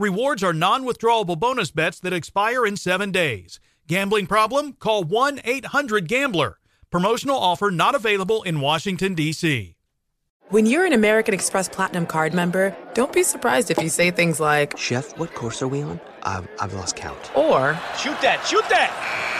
[0.00, 3.60] Rewards are non withdrawable bonus bets that expire in seven days.
[3.86, 4.72] Gambling problem?
[4.72, 6.58] Call 1 800 Gambler.
[6.88, 9.76] Promotional offer not available in Washington, D.C.
[10.48, 14.40] When you're an American Express Platinum card member, don't be surprised if you say things
[14.40, 16.00] like, Chef, what course are we on?
[16.22, 17.36] I've, I've lost count.
[17.36, 19.39] Or, Shoot that, shoot that!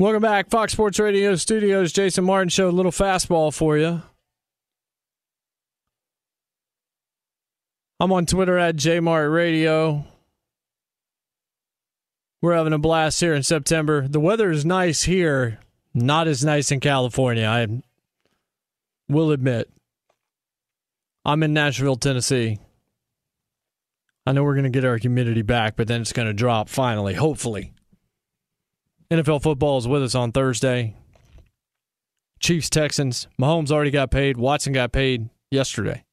[0.00, 1.92] Welcome back, Fox Sports Radio Studios.
[1.92, 4.02] Jason Martin Show, a little fastball for you.
[8.00, 10.04] I'm on Twitter at JMart Radio.
[12.42, 14.08] We're having a blast here in September.
[14.08, 15.60] The weather is nice here,
[15.94, 17.46] not as nice in California.
[17.46, 17.68] I
[19.08, 19.70] will admit.
[21.24, 22.58] I'm in Nashville, Tennessee.
[24.26, 26.68] I know we're going to get our humidity back, but then it's going to drop
[26.68, 27.73] finally, hopefully.
[29.14, 30.96] NFL football is with us on Thursday.
[32.40, 33.28] Chiefs, Texans.
[33.40, 34.36] Mahomes already got paid.
[34.36, 36.04] Watson got paid yesterday.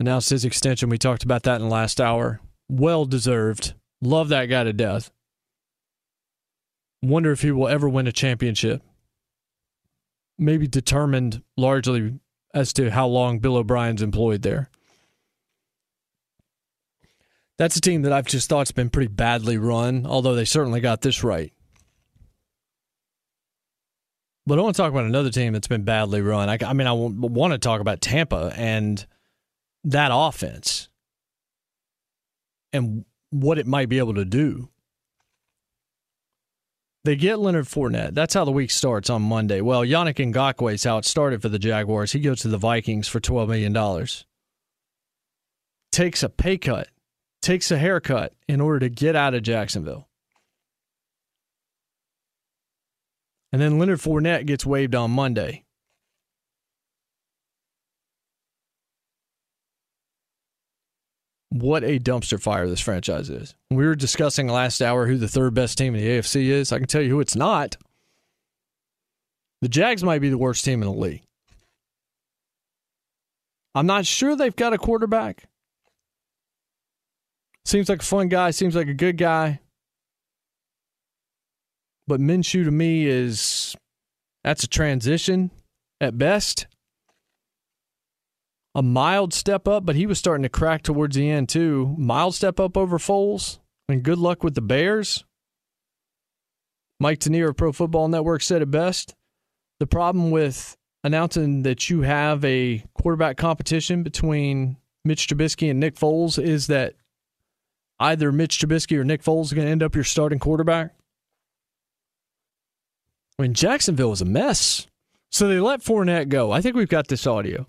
[0.00, 0.88] Announced his extension.
[0.88, 2.40] We talked about that in the last hour.
[2.68, 3.74] Well deserved.
[4.00, 5.10] Love that guy to death.
[7.02, 8.82] Wonder if he will ever win a championship.
[10.38, 12.18] Maybe determined largely
[12.54, 14.70] as to how long Bill O'Brien's employed there.
[17.56, 21.02] That's a team that I've just thought's been pretty badly run, although they certainly got
[21.02, 21.52] this right.
[24.46, 26.48] But I want to talk about another team that's been badly run.
[26.48, 29.04] I, I mean, I want to talk about Tampa and
[29.84, 30.88] that offense
[32.72, 34.68] and what it might be able to do.
[37.04, 38.14] They get Leonard Fournette.
[38.14, 39.60] That's how the week starts on Monday.
[39.60, 42.12] Well, Yannick Ngakoue is how it started for the Jaguars.
[42.12, 44.06] He goes to the Vikings for $12 million.
[45.92, 46.88] Takes a pay cut,
[47.42, 50.08] takes a haircut in order to get out of Jacksonville.
[53.54, 55.62] And then Leonard Fournette gets waived on Monday.
[61.50, 63.54] What a dumpster fire this franchise is.
[63.70, 66.72] We were discussing last hour who the third best team in the AFC is.
[66.72, 67.76] I can tell you who it's not.
[69.62, 71.22] The Jags might be the worst team in the league.
[73.72, 75.44] I'm not sure they've got a quarterback.
[77.64, 79.60] Seems like a fun guy, seems like a good guy.
[82.06, 83.76] But Minshew to me is
[84.42, 85.50] that's a transition
[86.00, 86.66] at best.
[88.74, 91.94] A mild step up, but he was starting to crack towards the end too.
[91.96, 93.58] Mild step up over Foles,
[93.88, 95.24] and good luck with the Bears.
[97.00, 99.14] Mike Tanier of Pro Football Network said it best.
[99.80, 105.96] The problem with announcing that you have a quarterback competition between Mitch Trubisky and Nick
[105.96, 106.94] Foles is that
[108.00, 110.94] either Mitch Trubisky or Nick Foles are going to end up your starting quarterback.
[113.38, 114.86] Mean, Jacksonville was a mess.
[115.32, 116.52] So they let Fournette go.
[116.52, 117.66] I think we've got this audio.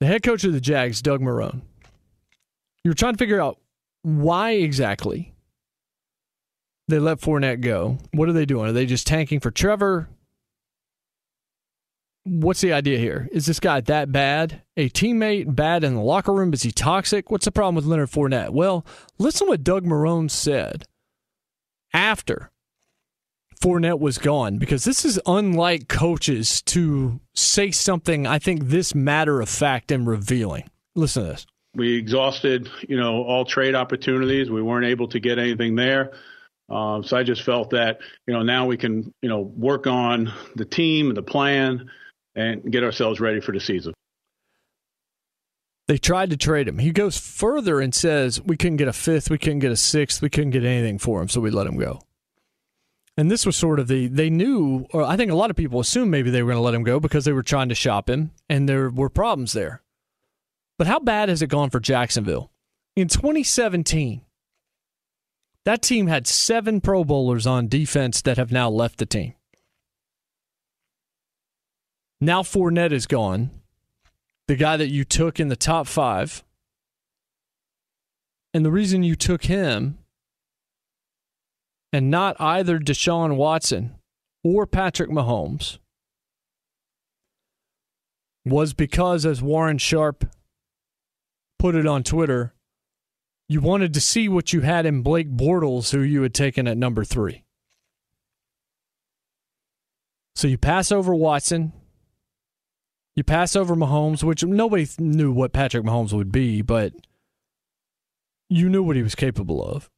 [0.00, 1.62] The head coach of the Jags, Doug Marrone.
[2.84, 3.58] You were trying to figure out
[4.02, 5.34] why exactly
[6.86, 7.98] they let Fournette go.
[8.12, 8.68] What are they doing?
[8.70, 10.08] Are they just tanking for Trevor?
[12.24, 13.28] What's the idea here?
[13.32, 14.62] Is this guy that bad?
[14.76, 16.52] A teammate bad in the locker room?
[16.52, 17.30] Is he toxic?
[17.30, 18.50] What's the problem with Leonard Fournette?
[18.50, 18.86] Well,
[19.18, 20.84] listen what Doug Marrone said
[21.92, 22.52] after
[23.60, 29.40] Fournette was gone because this is unlike coaches to say something, I think, this matter
[29.40, 30.70] of fact and revealing.
[30.94, 31.46] Listen to this.
[31.74, 34.50] We exhausted, you know, all trade opportunities.
[34.50, 36.12] We weren't able to get anything there.
[36.68, 40.32] Um, so I just felt that, you know, now we can, you know, work on
[40.54, 41.90] the team, and the plan,
[42.34, 43.94] and get ourselves ready for the season.
[45.86, 46.78] They tried to trade him.
[46.78, 50.20] He goes further and says, We couldn't get a fifth, we couldn't get a sixth,
[50.20, 52.02] we couldn't get anything for him, so we let him go.
[53.18, 55.80] And this was sort of the they knew, or I think a lot of people
[55.80, 58.08] assumed maybe they were going to let him go because they were trying to shop
[58.08, 59.82] him, and there were problems there.
[60.78, 62.52] But how bad has it gone for Jacksonville?
[62.94, 64.20] In 2017,
[65.64, 69.34] that team had seven Pro Bowlers on defense that have now left the team.
[72.20, 73.50] Now Fournette is gone,
[74.46, 76.44] the guy that you took in the top five.
[78.54, 79.98] And the reason you took him
[81.92, 83.94] and not either Deshaun Watson
[84.44, 85.78] or Patrick Mahomes
[88.44, 90.24] was because, as Warren Sharp
[91.58, 92.54] put it on Twitter,
[93.48, 96.76] you wanted to see what you had in Blake Bortles, who you had taken at
[96.76, 97.44] number three.
[100.36, 101.72] So you pass over Watson.
[103.16, 106.92] You pass over Mahomes, which nobody knew what Patrick Mahomes would be, but
[108.48, 109.90] you knew what he was capable of.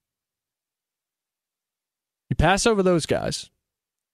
[2.30, 3.50] You pass over those guys.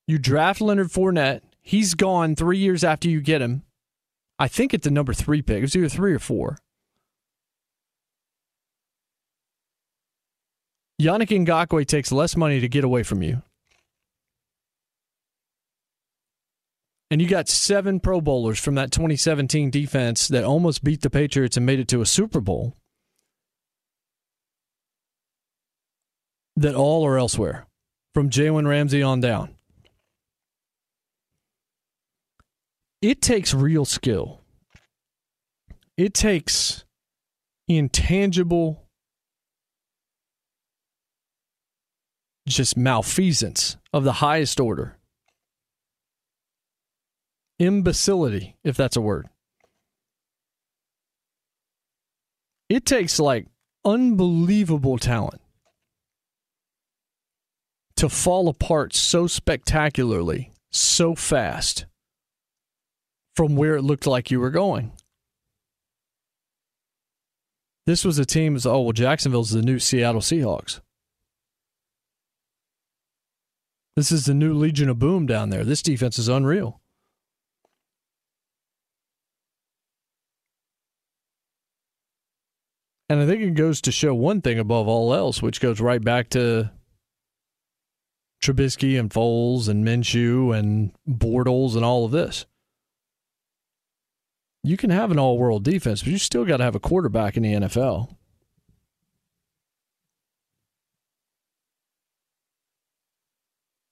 [0.06, 1.42] You draft Leonard Fournette.
[1.62, 3.62] He's gone three years after you get him.
[4.38, 5.58] I think it's the number three pick.
[5.58, 6.58] It was either three or four.
[11.00, 13.42] Yannick Ngakoue takes less money to get away from you.
[17.10, 21.56] And you got seven Pro Bowlers from that 2017 defense that almost beat the Patriots
[21.56, 22.74] and made it to a Super Bowl
[26.56, 27.65] that all are elsewhere
[28.16, 29.50] from Jalen Ramsey on down.
[33.02, 34.40] It takes real skill.
[35.98, 36.86] It takes
[37.68, 38.88] intangible
[42.48, 44.96] just malfeasance of the highest order.
[47.58, 49.28] Imbecility, if that's a word.
[52.70, 53.44] It takes like
[53.84, 55.42] unbelievable talent
[57.96, 61.86] to fall apart so spectacularly, so fast
[63.34, 64.92] from where it looked like you were going.
[67.86, 70.80] This was a team as oh well Jacksonville's the new Seattle Seahawks.
[73.94, 75.64] This is the new Legion of Boom down there.
[75.64, 76.80] This defense is unreal.
[83.08, 86.02] And I think it goes to show one thing above all else, which goes right
[86.02, 86.72] back to
[88.46, 92.46] Trubisky and Foles and Minshew and Bortles and all of this.
[94.62, 97.36] You can have an all world defense, but you still got to have a quarterback
[97.36, 98.14] in the NFL.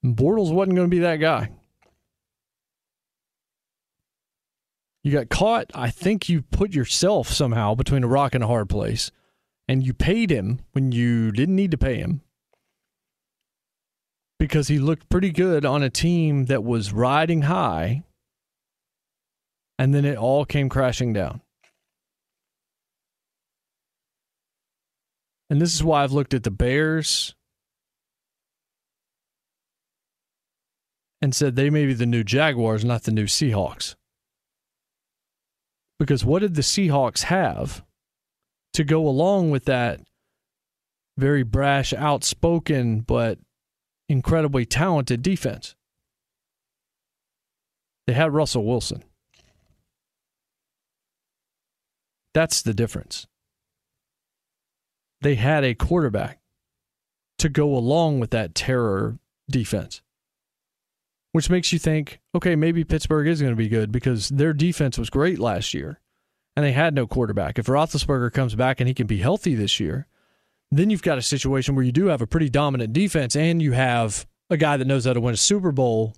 [0.05, 1.51] Bortles wasn't going to be that guy.
[5.03, 5.71] You got caught.
[5.75, 9.11] I think you put yourself somehow between a rock and a hard place,
[9.67, 12.21] and you paid him when you didn't need to pay him
[14.39, 18.03] because he looked pretty good on a team that was riding high,
[19.79, 21.41] and then it all came crashing down.
[25.51, 27.35] And this is why I've looked at the Bears
[31.21, 33.95] and said they may be the new Jaguars, not the new Seahawks.
[35.99, 37.85] Because what did the Seahawks have
[38.75, 40.01] to go along with that
[41.17, 43.39] very brash, outspoken, but
[44.09, 45.75] incredibly talented defense.
[48.07, 49.03] They had Russell Wilson.
[52.35, 53.27] That's the difference.
[55.21, 56.41] They had a quarterback
[57.39, 59.19] to go along with that terror
[59.49, 60.03] defense,
[61.33, 64.99] which makes you think, okay, maybe Pittsburgh is going to be good because their defense
[64.99, 66.01] was great last year
[66.57, 67.59] and they had no quarterback.
[67.59, 70.07] If Roethlisberger comes back and he can be healthy this year,
[70.77, 73.73] then you've got a situation where you do have a pretty dominant defense and you
[73.73, 76.15] have a guy that knows how to win a Super Bowl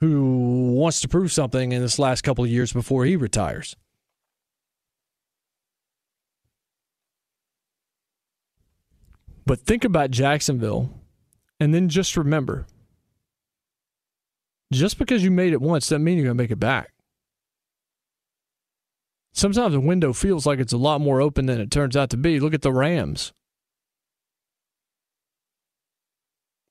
[0.00, 3.76] who wants to prove something in this last couple of years before he retires.
[9.46, 10.90] But think about Jacksonville
[11.58, 12.66] and then just remember
[14.72, 16.92] just because you made it once doesn't mean you're going to make it back.
[19.32, 22.16] Sometimes the window feels like it's a lot more open than it turns out to
[22.16, 22.40] be.
[22.40, 23.32] Look at the Rams.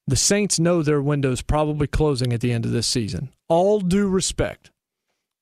[0.10, 3.30] The Saints know their window's probably closing at the end of this season.
[3.48, 4.72] All due respect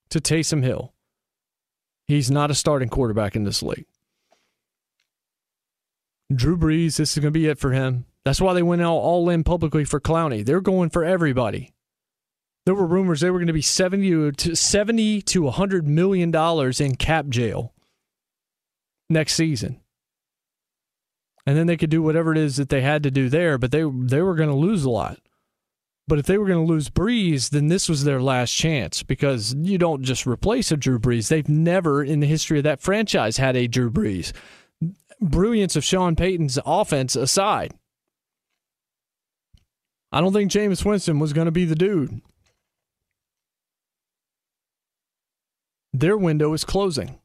[0.09, 0.93] to Taysom Hill.
[2.05, 3.85] He's not a starting quarterback in this league.
[6.35, 8.07] Drew Brees, this is going to be it for him.
[8.25, 10.45] That's why they went all, all in publicly for Clowney.
[10.45, 11.71] They're going for everybody.
[12.65, 16.81] There were rumors they were going to be 70 to 70 to 100 million dollars
[16.81, 17.73] in cap jail
[19.09, 19.79] next season
[21.47, 23.57] and then they could do whatever it is that they had to do there.
[23.57, 25.17] But they they were going to lose a lot.
[26.05, 29.55] But if they were going to lose Brees, then this was their last chance because
[29.55, 31.29] you don't just replace a Drew Brees.
[31.29, 34.33] They've never in the history of that franchise had a Drew Brees.
[35.21, 37.73] Brilliance of Sean Payton's offense aside,
[40.11, 42.21] I don't think Jameis Winston was going to be the dude.
[45.93, 47.19] Their window is closing.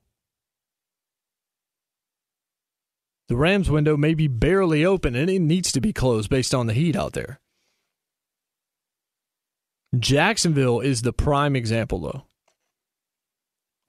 [3.32, 6.66] The Rams window may be barely open and it needs to be closed based on
[6.66, 7.40] the heat out there.
[9.98, 12.24] Jacksonville is the prime example, though,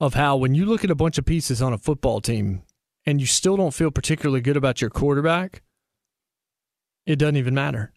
[0.00, 2.62] of how when you look at a bunch of pieces on a football team
[3.04, 5.62] and you still don't feel particularly good about your quarterback,
[7.04, 7.92] it doesn't even matter.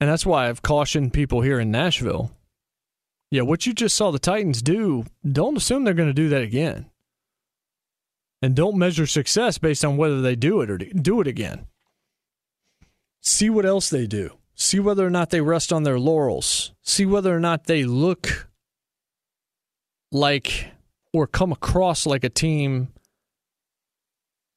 [0.00, 2.30] And that's why I've cautioned people here in Nashville.
[3.32, 6.42] Yeah, what you just saw the Titans do, don't assume they're going to do that
[6.42, 6.86] again.
[8.42, 11.66] And don't measure success based on whether they do it or do it again.
[13.20, 14.36] See what else they do.
[14.56, 16.72] See whether or not they rest on their laurels.
[16.82, 18.48] See whether or not they look
[20.10, 20.72] like
[21.12, 22.88] or come across like a team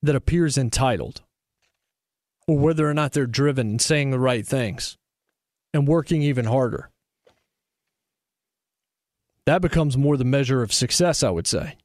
[0.02, 1.22] that appears entitled,
[2.48, 4.98] or whether or not they're driven and saying the right things
[5.74, 6.90] and working even harder.
[9.46, 11.78] That becomes more the measure of success, I would say.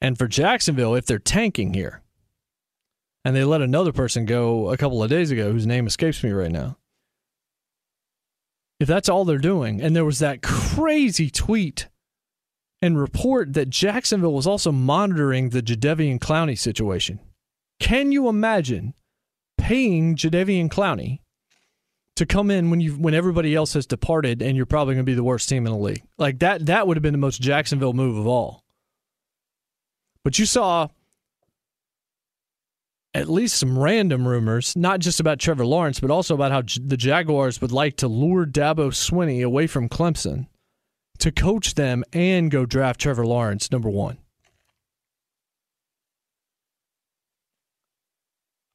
[0.00, 2.02] And for Jacksonville, if they're tanking here,
[3.24, 6.30] and they let another person go a couple of days ago whose name escapes me
[6.30, 6.76] right now.
[8.78, 11.88] If that's all they're doing, and there was that crazy tweet
[12.80, 17.18] and report that Jacksonville was also monitoring the Jadeveon Clowney situation.
[17.80, 18.94] Can you imagine
[19.58, 21.18] paying Jadeveon Clowney
[22.14, 25.10] to come in when you when everybody else has departed and you're probably going to
[25.10, 26.04] be the worst team in the league?
[26.16, 28.62] Like that that would have been the most Jacksonville move of all.
[30.26, 30.88] But you saw
[33.14, 36.96] at least some random rumors, not just about Trevor Lawrence, but also about how the
[36.96, 40.48] Jaguars would like to lure Dabo Swinney away from Clemson
[41.20, 44.18] to coach them and go draft Trevor Lawrence, number one.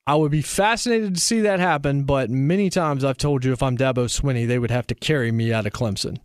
[0.08, 3.62] I would be fascinated to see that happen, but many times I've told you if
[3.62, 6.20] I'm Dabo Swinney, they would have to carry me out of Clemson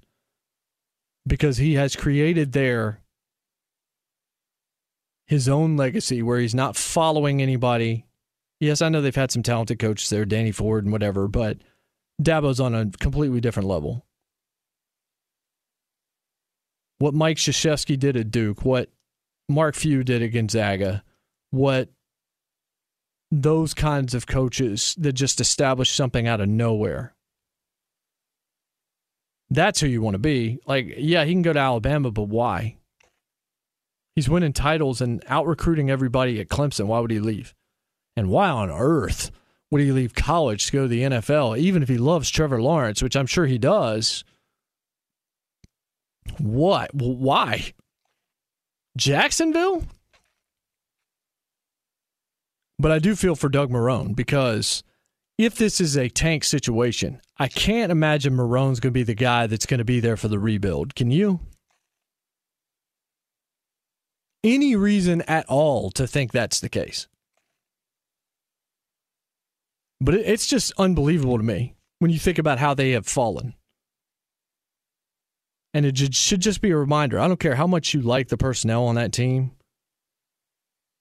[1.27, 3.01] because he has created there
[5.27, 8.07] his own legacy where he's not following anybody
[8.61, 11.59] Yes, I know they've had some talented coaches there, Danny Ford and whatever, but
[12.23, 14.07] Dabo's on a completely different level.
[16.98, 18.89] What Mike Krzyzewski did at Duke, what
[19.48, 21.05] Mark Few did at Gonzaga,
[21.51, 21.90] what
[23.31, 27.15] those kinds of coaches that just establish something out of nowhere.
[29.51, 30.59] That's who you want to be.
[30.65, 32.78] Like, yeah, he can go to Alabama, but why?
[34.17, 36.87] He's winning titles and out recruiting everybody at Clemson.
[36.87, 37.55] Why would he leave?
[38.17, 39.31] And why on earth
[39.71, 43.03] would he leave college to go to the NFL, even if he loves Trevor Lawrence,
[43.03, 44.25] which I'm sure he does?
[46.39, 46.95] What?
[46.95, 47.75] Why?
[48.97, 49.85] Jacksonville?
[52.79, 54.83] But I do feel for Doug Marone because
[55.37, 59.47] if this is a tank situation, I can't imagine Marone's going to be the guy
[59.47, 60.95] that's going to be there for the rebuild.
[60.95, 61.41] Can you?
[64.47, 67.09] Any reason at all to think that's the case?
[70.01, 73.55] But it's just unbelievable to me when you think about how they have fallen.
[75.74, 77.18] And it should just be a reminder.
[77.18, 79.51] I don't care how much you like the personnel on that team.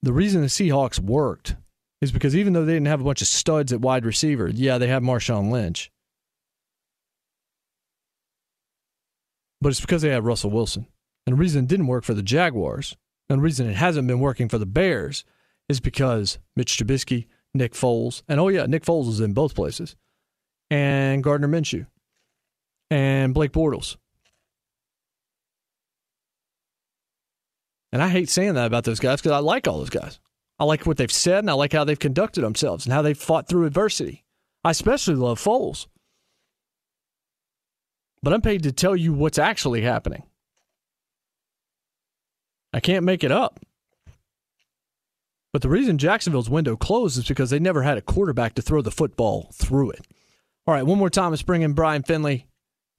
[0.02, 1.54] The reason the Seahawks worked
[2.00, 4.76] is because even though they didn't have a bunch of studs at wide receiver, yeah,
[4.78, 5.92] they had Marshawn Lynch.
[9.60, 10.88] But it's because they had Russell Wilson.
[11.28, 12.96] And the reason it didn't work for the Jaguars,
[13.28, 15.24] and the reason it hasn't been working for the Bears,
[15.68, 19.96] is because Mitch Trubisky Nick Foles, and oh yeah, Nick Foles is in both places,
[20.70, 21.86] and Gardner Minshew,
[22.90, 23.96] and Blake Bortles.
[27.92, 30.20] And I hate saying that about those guys because I like all those guys.
[30.58, 33.16] I like what they've said, and I like how they've conducted themselves and how they've
[33.16, 34.24] fought through adversity.
[34.64, 35.86] I especially love Foles.
[38.22, 40.24] But I'm paid to tell you what's actually happening.
[42.76, 43.58] I can't make it up.
[45.50, 48.82] But the reason Jacksonville's window closed is because they never had a quarterback to throw
[48.82, 50.06] the football through it.
[50.66, 52.46] All right, one more time, let's bring in Brian Finley,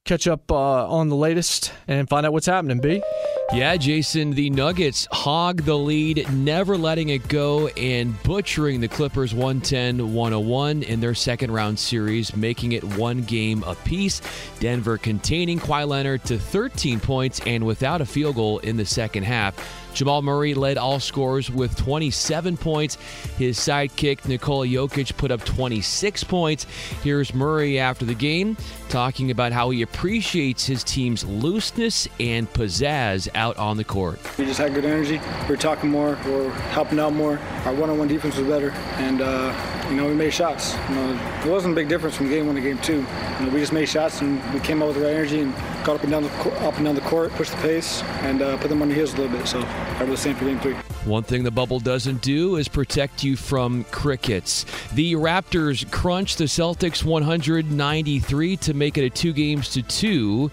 [0.04, 3.04] catch up uh, on the latest, and find out what's happening, B.
[3.54, 9.34] Yeah, Jason, the Nuggets hog the lead, never letting it go and butchering the Clippers
[9.34, 14.22] 110 101 in their second round series, making it one game apiece.
[14.60, 19.24] Denver containing Kawhi Leonard to 13 points and without a field goal in the second
[19.24, 19.56] half.
[19.94, 22.96] Jamal Murray led all scorers with 27 points.
[23.38, 26.66] His sidekick, Nikola Jokic, put up 26 points.
[27.04, 28.58] Here's Murray after the game
[28.90, 34.20] talking about how he appreciates his team's looseness and pizzazz out on the court.
[34.38, 35.20] We just had good energy.
[35.44, 36.18] We were talking more.
[36.26, 37.38] We were helping out more.
[37.66, 40.76] Our one-on-one defense was better, and uh, you know we made shots.
[40.90, 43.06] You know, it wasn't a big difference from game one to game two.
[43.40, 45.54] You know, we just made shots and we came out with the right energy and
[45.84, 46.30] got up and down the
[46.66, 49.14] up and down the court, pushed the pace, and uh, put them on the heels
[49.14, 49.48] a little bit.
[49.48, 49.60] So
[50.00, 50.76] I the same for game three.
[51.06, 54.66] One thing the bubble doesn't do is protect you from crickets.
[54.94, 60.52] The Raptors crunch the Celtics 193 to make it a two games to two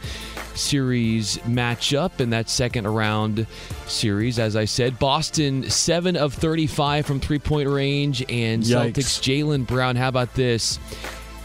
[0.55, 3.47] series matchup in that second round
[3.87, 4.39] series.
[4.39, 8.93] As I said, Boston 7 of 35 from three point range, and Yikes.
[8.93, 9.97] Celtics Jaylen Brown.
[9.97, 10.79] How about this?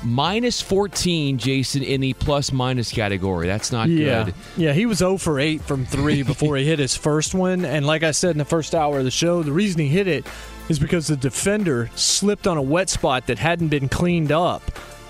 [0.04, 3.48] Minus 14, Jason, in the plus minus category.
[3.48, 4.26] That's not yeah.
[4.26, 4.34] good.
[4.56, 7.66] Yeah, he was 0 for 8 from 3 before he hit his first one.
[7.66, 10.08] And like I said in the first hour of the show, the reason he hit
[10.08, 10.26] it
[10.70, 14.64] is because the defender slipped on a wet spot that hadn't been cleaned up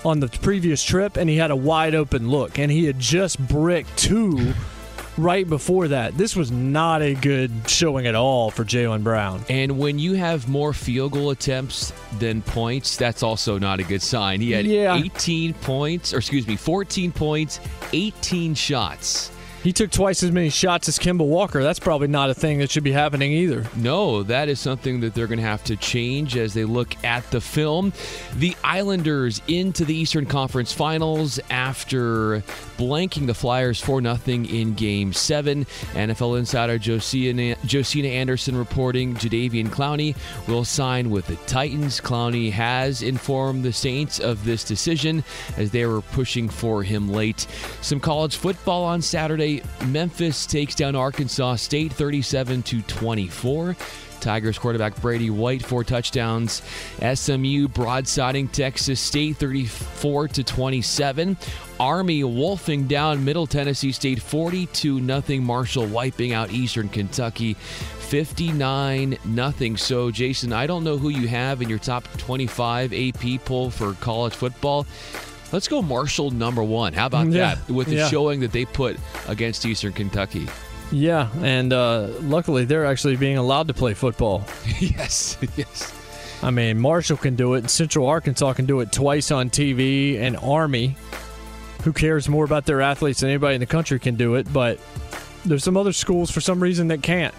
[0.04, 2.58] on the previous trip, and he had a wide open look.
[2.58, 4.54] And he had just bricked two
[5.22, 6.16] right before that.
[6.16, 9.44] This was not a good showing at all for Jaylen Brown.
[9.48, 14.02] And when you have more field goal attempts than points, that's also not a good
[14.02, 14.40] sign.
[14.40, 14.96] He had Yeah.
[14.96, 17.60] 18 points, or excuse me, 14 points,
[17.92, 19.30] 18 shots.
[19.62, 21.62] He took twice as many shots as Kemba Walker.
[21.62, 23.66] That's probably not a thing that should be happening either.
[23.76, 27.30] No, that is something that they're going to have to change as they look at
[27.30, 27.92] the film.
[28.36, 32.42] The Islanders into the Eastern Conference Finals after
[32.80, 35.66] blanking the Flyers 4 0 in Game 7.
[35.92, 40.16] NFL insider Josina, Josina Anderson reporting Jadeveon Clowney
[40.48, 42.00] will sign with the Titans.
[42.00, 45.22] Clowney has informed the Saints of this decision
[45.58, 47.46] as they were pushing for him late.
[47.82, 49.62] Some college football on Saturday.
[49.86, 53.76] Memphis takes down Arkansas State 37 to 24.
[54.20, 56.62] Tigers quarterback Brady White four touchdowns.
[56.98, 61.36] SMU broadsiding Texas State 34 to 27.
[61.78, 65.42] Army wolfing down Middle Tennessee State 42 nothing.
[65.42, 69.76] Marshall wiping out Eastern Kentucky 59 nothing.
[69.76, 73.94] So Jason, I don't know who you have in your top 25 AP poll for
[73.94, 74.86] college football.
[75.52, 76.92] Let's go Marshall number one.
[76.92, 77.70] How about Yeah, that?
[77.72, 78.08] With the yeah.
[78.08, 78.96] showing that they put
[79.28, 80.46] against Eastern Kentucky.
[80.92, 84.44] Yeah, and uh, luckily they're actually being allowed to play football.
[84.80, 85.94] yes, yes.
[86.42, 90.18] I mean, Marshall can do it, and Central Arkansas can do it twice on TV,
[90.18, 90.96] and Army,
[91.84, 94.50] who cares more about their athletes than anybody in the country, can do it.
[94.52, 94.80] But
[95.44, 97.34] there's some other schools for some reason that can't,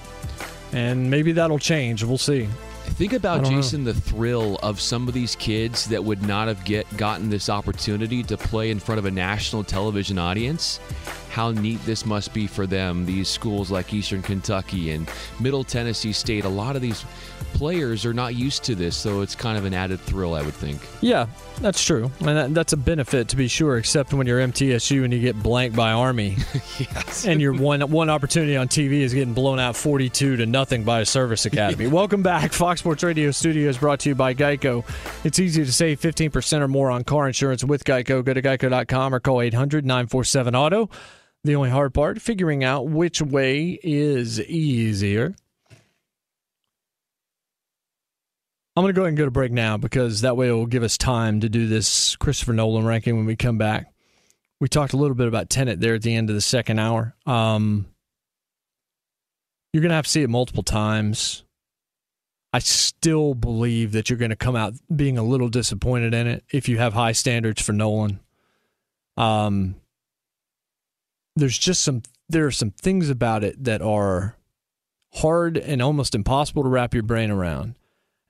[0.71, 2.03] and maybe that'll change.
[2.03, 2.47] We'll see.
[2.91, 3.61] Think about don't know.
[3.61, 7.49] Jason the thrill of some of these kids that would not have get gotten this
[7.49, 10.79] opportunity to play in front of a national television audience.
[11.31, 13.05] How neat this must be for them.
[13.05, 15.09] These schools like Eastern Kentucky and
[15.39, 16.43] Middle Tennessee State.
[16.43, 17.05] A lot of these
[17.53, 20.53] players are not used to this, so it's kind of an added thrill, I would
[20.53, 20.81] think.
[20.99, 21.27] Yeah,
[21.59, 23.77] that's true, and that, that's a benefit to be sure.
[23.77, 26.37] Except when you're MTSU and you get blanked by Army,
[26.79, 30.83] yes, and your one one opportunity on TV is getting blown out 42 to nothing
[30.83, 31.87] by a service academy.
[32.01, 34.85] Welcome back, Fox Sports Radio Studios, brought to you by Geico.
[35.23, 38.23] It's easy to save 15% or more on car insurance with Geico.
[38.23, 40.89] Go to geico.com or call 800-947 Auto.
[41.43, 45.33] The only hard part, figuring out which way is easier.
[48.75, 50.65] I'm going to go ahead and go to break now because that way it will
[50.65, 53.91] give us time to do this Christopher Nolan ranking when we come back.
[54.59, 57.15] We talked a little bit about Tenet there at the end of the second hour.
[57.25, 57.87] Um,
[59.73, 61.43] you're going to have to see it multiple times.
[62.53, 66.43] I still believe that you're going to come out being a little disappointed in it
[66.51, 68.19] if you have high standards for Nolan.
[69.17, 69.75] Um,
[71.35, 74.37] there's just some there are some things about it that are
[75.15, 77.77] hard and almost impossible to wrap your brain around.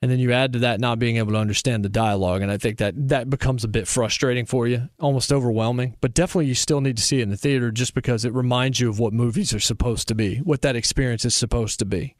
[0.00, 2.58] And then you add to that not being able to understand the dialogue, and I
[2.58, 5.96] think that that becomes a bit frustrating for you, almost overwhelming.
[6.00, 8.80] But definitely, you still need to see it in the theater just because it reminds
[8.80, 12.16] you of what movies are supposed to be, what that experience is supposed to be,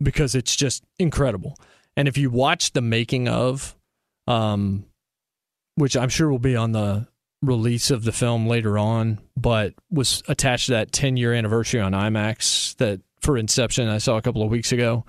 [0.00, 1.58] because it's just incredible.
[1.96, 3.74] And if you watch the making of,
[4.28, 4.84] um,
[5.74, 7.08] which I'm sure will be on the
[7.46, 11.92] release of the film later on, but was attached to that 10 year anniversary on
[11.92, 15.04] IMAX that for Inception I saw a couple of weeks ago.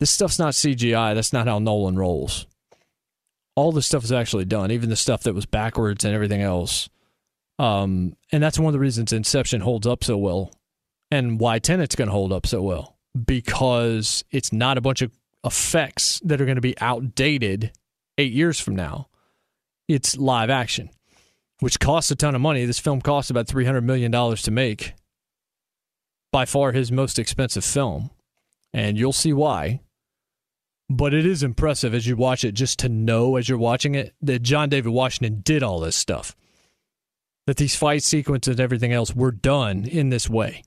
[0.00, 1.14] This stuff's not CGI.
[1.14, 2.46] That's not how Nolan rolls.
[3.54, 6.88] All the stuff is actually done, even the stuff that was backwards and everything else.
[7.58, 10.52] Um, and that's one of the reasons Inception holds up so well
[11.10, 12.96] and why Tenet's going to hold up so well
[13.26, 15.12] because it's not a bunch of
[15.44, 17.72] effects that are going to be outdated
[18.18, 19.08] eight years from now.
[19.88, 20.90] It's live action,
[21.62, 22.64] which costs a ton of money.
[22.64, 24.94] This film costs about $300 million to make.
[26.32, 28.10] By far his most expensive film.
[28.74, 29.78] And you'll see why.
[30.90, 34.12] But it is impressive as you watch it, just to know as you're watching it
[34.22, 36.34] that John David Washington did all this stuff.
[37.46, 40.64] That these fight sequences and everything else were done in this way.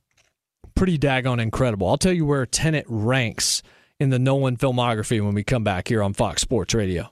[0.75, 1.89] Pretty daggone incredible.
[1.89, 3.61] I'll tell you where Tenet ranks
[3.99, 7.09] in the Nolan filmography when we come back here on Fox Sports Radio.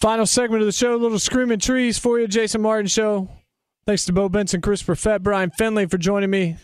[0.00, 3.28] Final segment of the show, little screaming trees for you, Jason Martin Show.
[3.84, 6.56] Thanks to Bo Benson, Chris Perfett, Brian Finley for joining me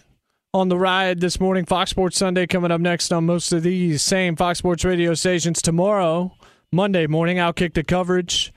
[0.55, 1.67] on the ride this morning.
[1.67, 5.61] Fox Sports Sunday coming up next on most of these same Fox Sports radio stations.
[5.61, 6.35] Tomorrow,
[6.73, 8.55] Monday morning, I'll kick the coverage.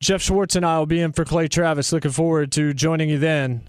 [0.00, 1.92] Jeff Schwartz and I will be in for Clay Travis.
[1.92, 3.68] Looking forward to joining you then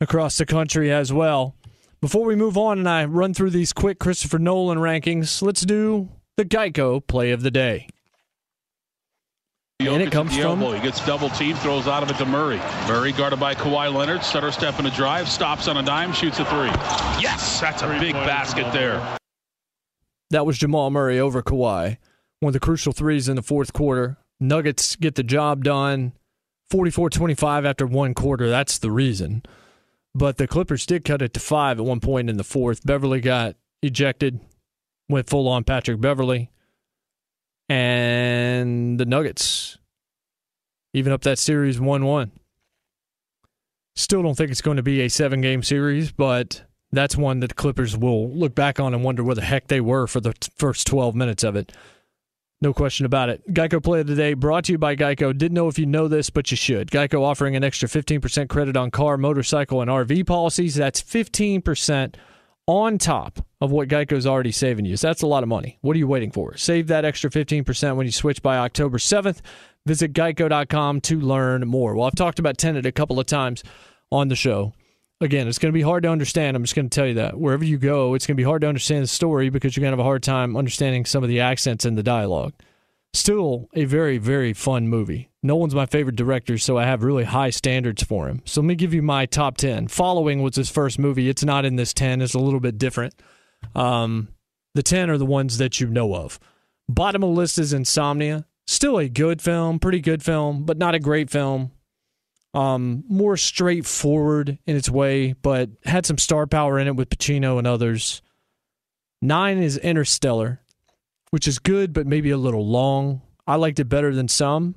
[0.00, 1.54] across the country as well.
[2.00, 6.08] Before we move on and I run through these quick Christopher Nolan rankings, let's do
[6.38, 7.88] the Geico play of the day.
[9.88, 12.60] And it comes from He gets double team, throws out of it to Murray.
[12.86, 14.22] Murray guarded by Kawhi Leonard.
[14.22, 16.68] Stutter step in a drive, stops on a dime, shoots a three.
[17.20, 19.18] Yes, that's a big basket there.
[20.30, 21.98] That was Jamal Murray over Kawhi.
[22.40, 24.18] One of the crucial threes in the fourth quarter.
[24.40, 26.12] Nuggets get the job done
[26.70, 28.48] 44 25 after one quarter.
[28.48, 29.42] That's the reason.
[30.14, 32.84] But the Clippers did cut it to five at one point in the fourth.
[32.84, 34.40] Beverley got ejected,
[35.08, 36.50] went full on Patrick Beverley.
[37.68, 39.78] And the Nuggets
[40.94, 42.32] even up that series 1 1.
[43.94, 47.48] Still don't think it's going to be a seven game series, but that's one that
[47.48, 50.34] the Clippers will look back on and wonder where the heck they were for the
[50.56, 51.72] first 12 minutes of it.
[52.60, 53.42] No question about it.
[53.52, 55.36] Geico Play of the Day brought to you by Geico.
[55.36, 56.90] Didn't know if you know this, but you should.
[56.90, 60.76] Geico offering an extra 15% credit on car, motorcycle, and RV policies.
[60.76, 62.14] That's 15%
[62.66, 64.96] on top of what Geico's already saving you.
[64.96, 65.78] So that's a lot of money.
[65.80, 66.56] What are you waiting for?
[66.56, 69.40] Save that extra 15% when you switch by October 7th.
[69.84, 71.94] Visit geico.com to learn more.
[71.94, 73.64] Well, I've talked about Tenet a couple of times
[74.10, 74.74] on the show.
[75.20, 76.56] Again, it's going to be hard to understand.
[76.56, 77.38] I'm just going to tell you that.
[77.38, 79.92] Wherever you go, it's going to be hard to understand the story because you're going
[79.92, 82.52] to have a hard time understanding some of the accents in the dialogue.
[83.14, 85.30] Still a very, very fun movie.
[85.42, 88.40] Nolan's my favorite director, so I have really high standards for him.
[88.46, 89.88] So let me give you my top 10.
[89.88, 91.28] Following was his first movie.
[91.28, 93.14] It's not in this 10, it's a little bit different.
[93.74, 94.28] Um,
[94.74, 96.40] the 10 are the ones that you know of.
[96.88, 98.46] Bottom of the list is Insomnia.
[98.66, 101.72] Still a good film, pretty good film, but not a great film.
[102.54, 107.58] Um, more straightforward in its way, but had some star power in it with Pacino
[107.58, 108.22] and others.
[109.20, 110.61] Nine is Interstellar,
[111.32, 113.20] which is good, but maybe a little long.
[113.46, 114.76] I liked it better than some.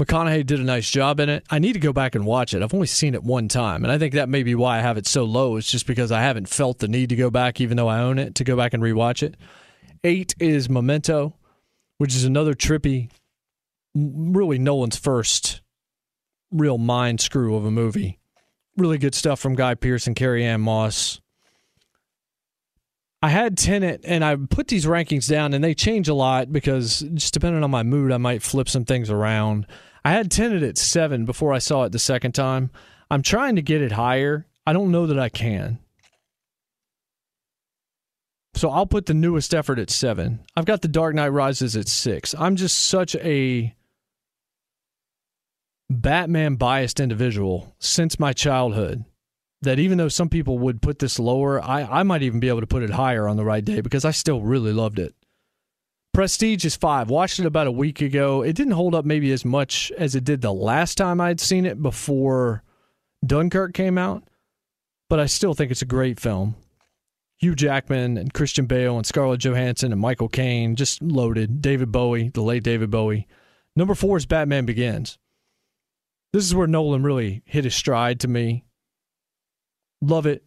[0.00, 1.44] McConaughey did a nice job in it.
[1.50, 2.62] I need to go back and watch it.
[2.62, 4.96] I've only seen it one time, and I think that may be why I have
[4.96, 5.56] it so low.
[5.56, 8.18] It's just because I haven't felt the need to go back, even though I own
[8.18, 9.36] it, to go back and rewatch it.
[10.04, 11.34] Eight is Memento
[12.00, 13.10] which is another trippy,
[13.94, 15.60] really Nolan's first
[16.50, 18.18] real mind screw of a movie.
[18.74, 21.19] Really good stuff from Guy Pearce and Carrie-Anne Moss.
[23.22, 27.00] I had Tenet, and I put these rankings down, and they change a lot because
[27.14, 29.66] just depending on my mood, I might flip some things around.
[30.04, 32.70] I had Tenet at seven before I saw it the second time.
[33.10, 34.46] I'm trying to get it higher.
[34.66, 35.78] I don't know that I can.
[38.54, 40.40] So I'll put the newest effort at seven.
[40.56, 42.34] I've got the Dark Knight Rises at six.
[42.38, 43.74] I'm just such a
[45.90, 49.04] Batman biased individual since my childhood
[49.62, 52.60] that even though some people would put this lower, I, I might even be able
[52.60, 55.14] to put it higher on the right day because I still really loved it.
[56.12, 57.08] Prestige is five.
[57.08, 58.42] Watched it about a week ago.
[58.42, 61.66] It didn't hold up maybe as much as it did the last time I'd seen
[61.66, 62.62] it before
[63.24, 64.24] Dunkirk came out,
[65.08, 66.56] but I still think it's a great film.
[67.38, 71.62] Hugh Jackman and Christian Bale and Scarlett Johansson and Michael Caine, just loaded.
[71.62, 73.26] David Bowie, the late David Bowie.
[73.76, 75.16] Number four is Batman Begins.
[76.32, 78.64] This is where Nolan really hit his stride to me.
[80.00, 80.44] Love it.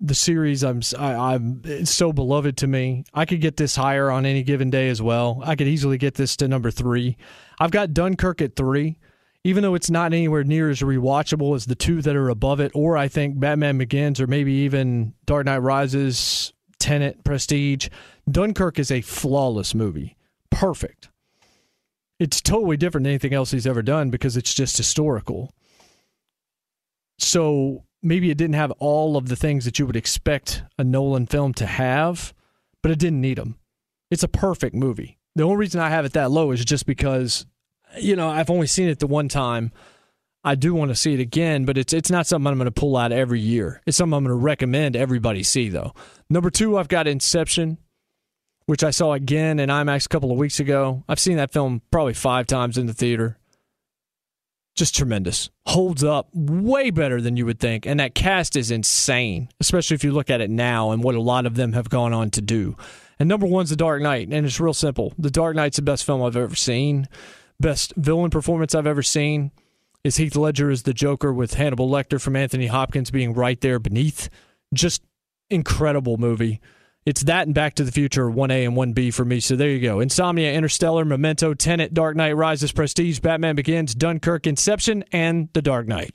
[0.00, 3.04] The series, I'm, I, I'm, it's so beloved to me.
[3.14, 5.40] I could get this higher on any given day as well.
[5.44, 7.16] I could easily get this to number three.
[7.58, 8.98] I've got Dunkirk at three
[9.44, 12.72] even though it's not anywhere near as rewatchable as the two that are above it,
[12.74, 17.88] or I think Batman Begins, or maybe even Dark Knight Rises, Tenet, Prestige,
[18.30, 20.16] Dunkirk is a flawless movie.
[20.50, 21.10] Perfect.
[22.18, 25.52] It's totally different than anything else he's ever done because it's just historical.
[27.18, 31.26] So maybe it didn't have all of the things that you would expect a Nolan
[31.26, 32.32] film to have,
[32.82, 33.56] but it didn't need them.
[34.10, 35.18] It's a perfect movie.
[35.34, 37.46] The only reason I have it that low is just because
[37.98, 39.72] you know, I've only seen it the one time.
[40.42, 42.70] I do want to see it again, but it's it's not something I'm going to
[42.70, 43.80] pull out every year.
[43.86, 45.94] It's something I'm going to recommend everybody see though.
[46.28, 47.78] Number two, I've got Inception,
[48.66, 51.02] which I saw again in IMAX a couple of weeks ago.
[51.08, 53.38] I've seen that film probably five times in the theater.
[54.74, 55.50] Just tremendous.
[55.66, 57.86] Holds up way better than you would think.
[57.86, 61.20] And that cast is insane, especially if you look at it now and what a
[61.20, 62.76] lot of them have gone on to do.
[63.18, 64.28] And number one's The Dark Knight.
[64.32, 65.14] And it's real simple.
[65.16, 67.08] The Dark Knight's the best film I've ever seen,
[67.60, 69.52] best villain performance I've ever seen.
[70.02, 73.78] Is Heath Ledger as the Joker with Hannibal Lecter from Anthony Hopkins being right there
[73.78, 74.28] beneath?
[74.74, 75.02] Just
[75.50, 76.60] incredible movie.
[77.06, 79.38] It's that and Back to the Future, 1A and 1B for me.
[79.38, 80.00] So there you go.
[80.00, 85.86] Insomnia, Interstellar, Memento, Tenet, Dark Knight Rises, Prestige, Batman Begins, Dunkirk, Inception, and The Dark
[85.86, 86.14] Knight.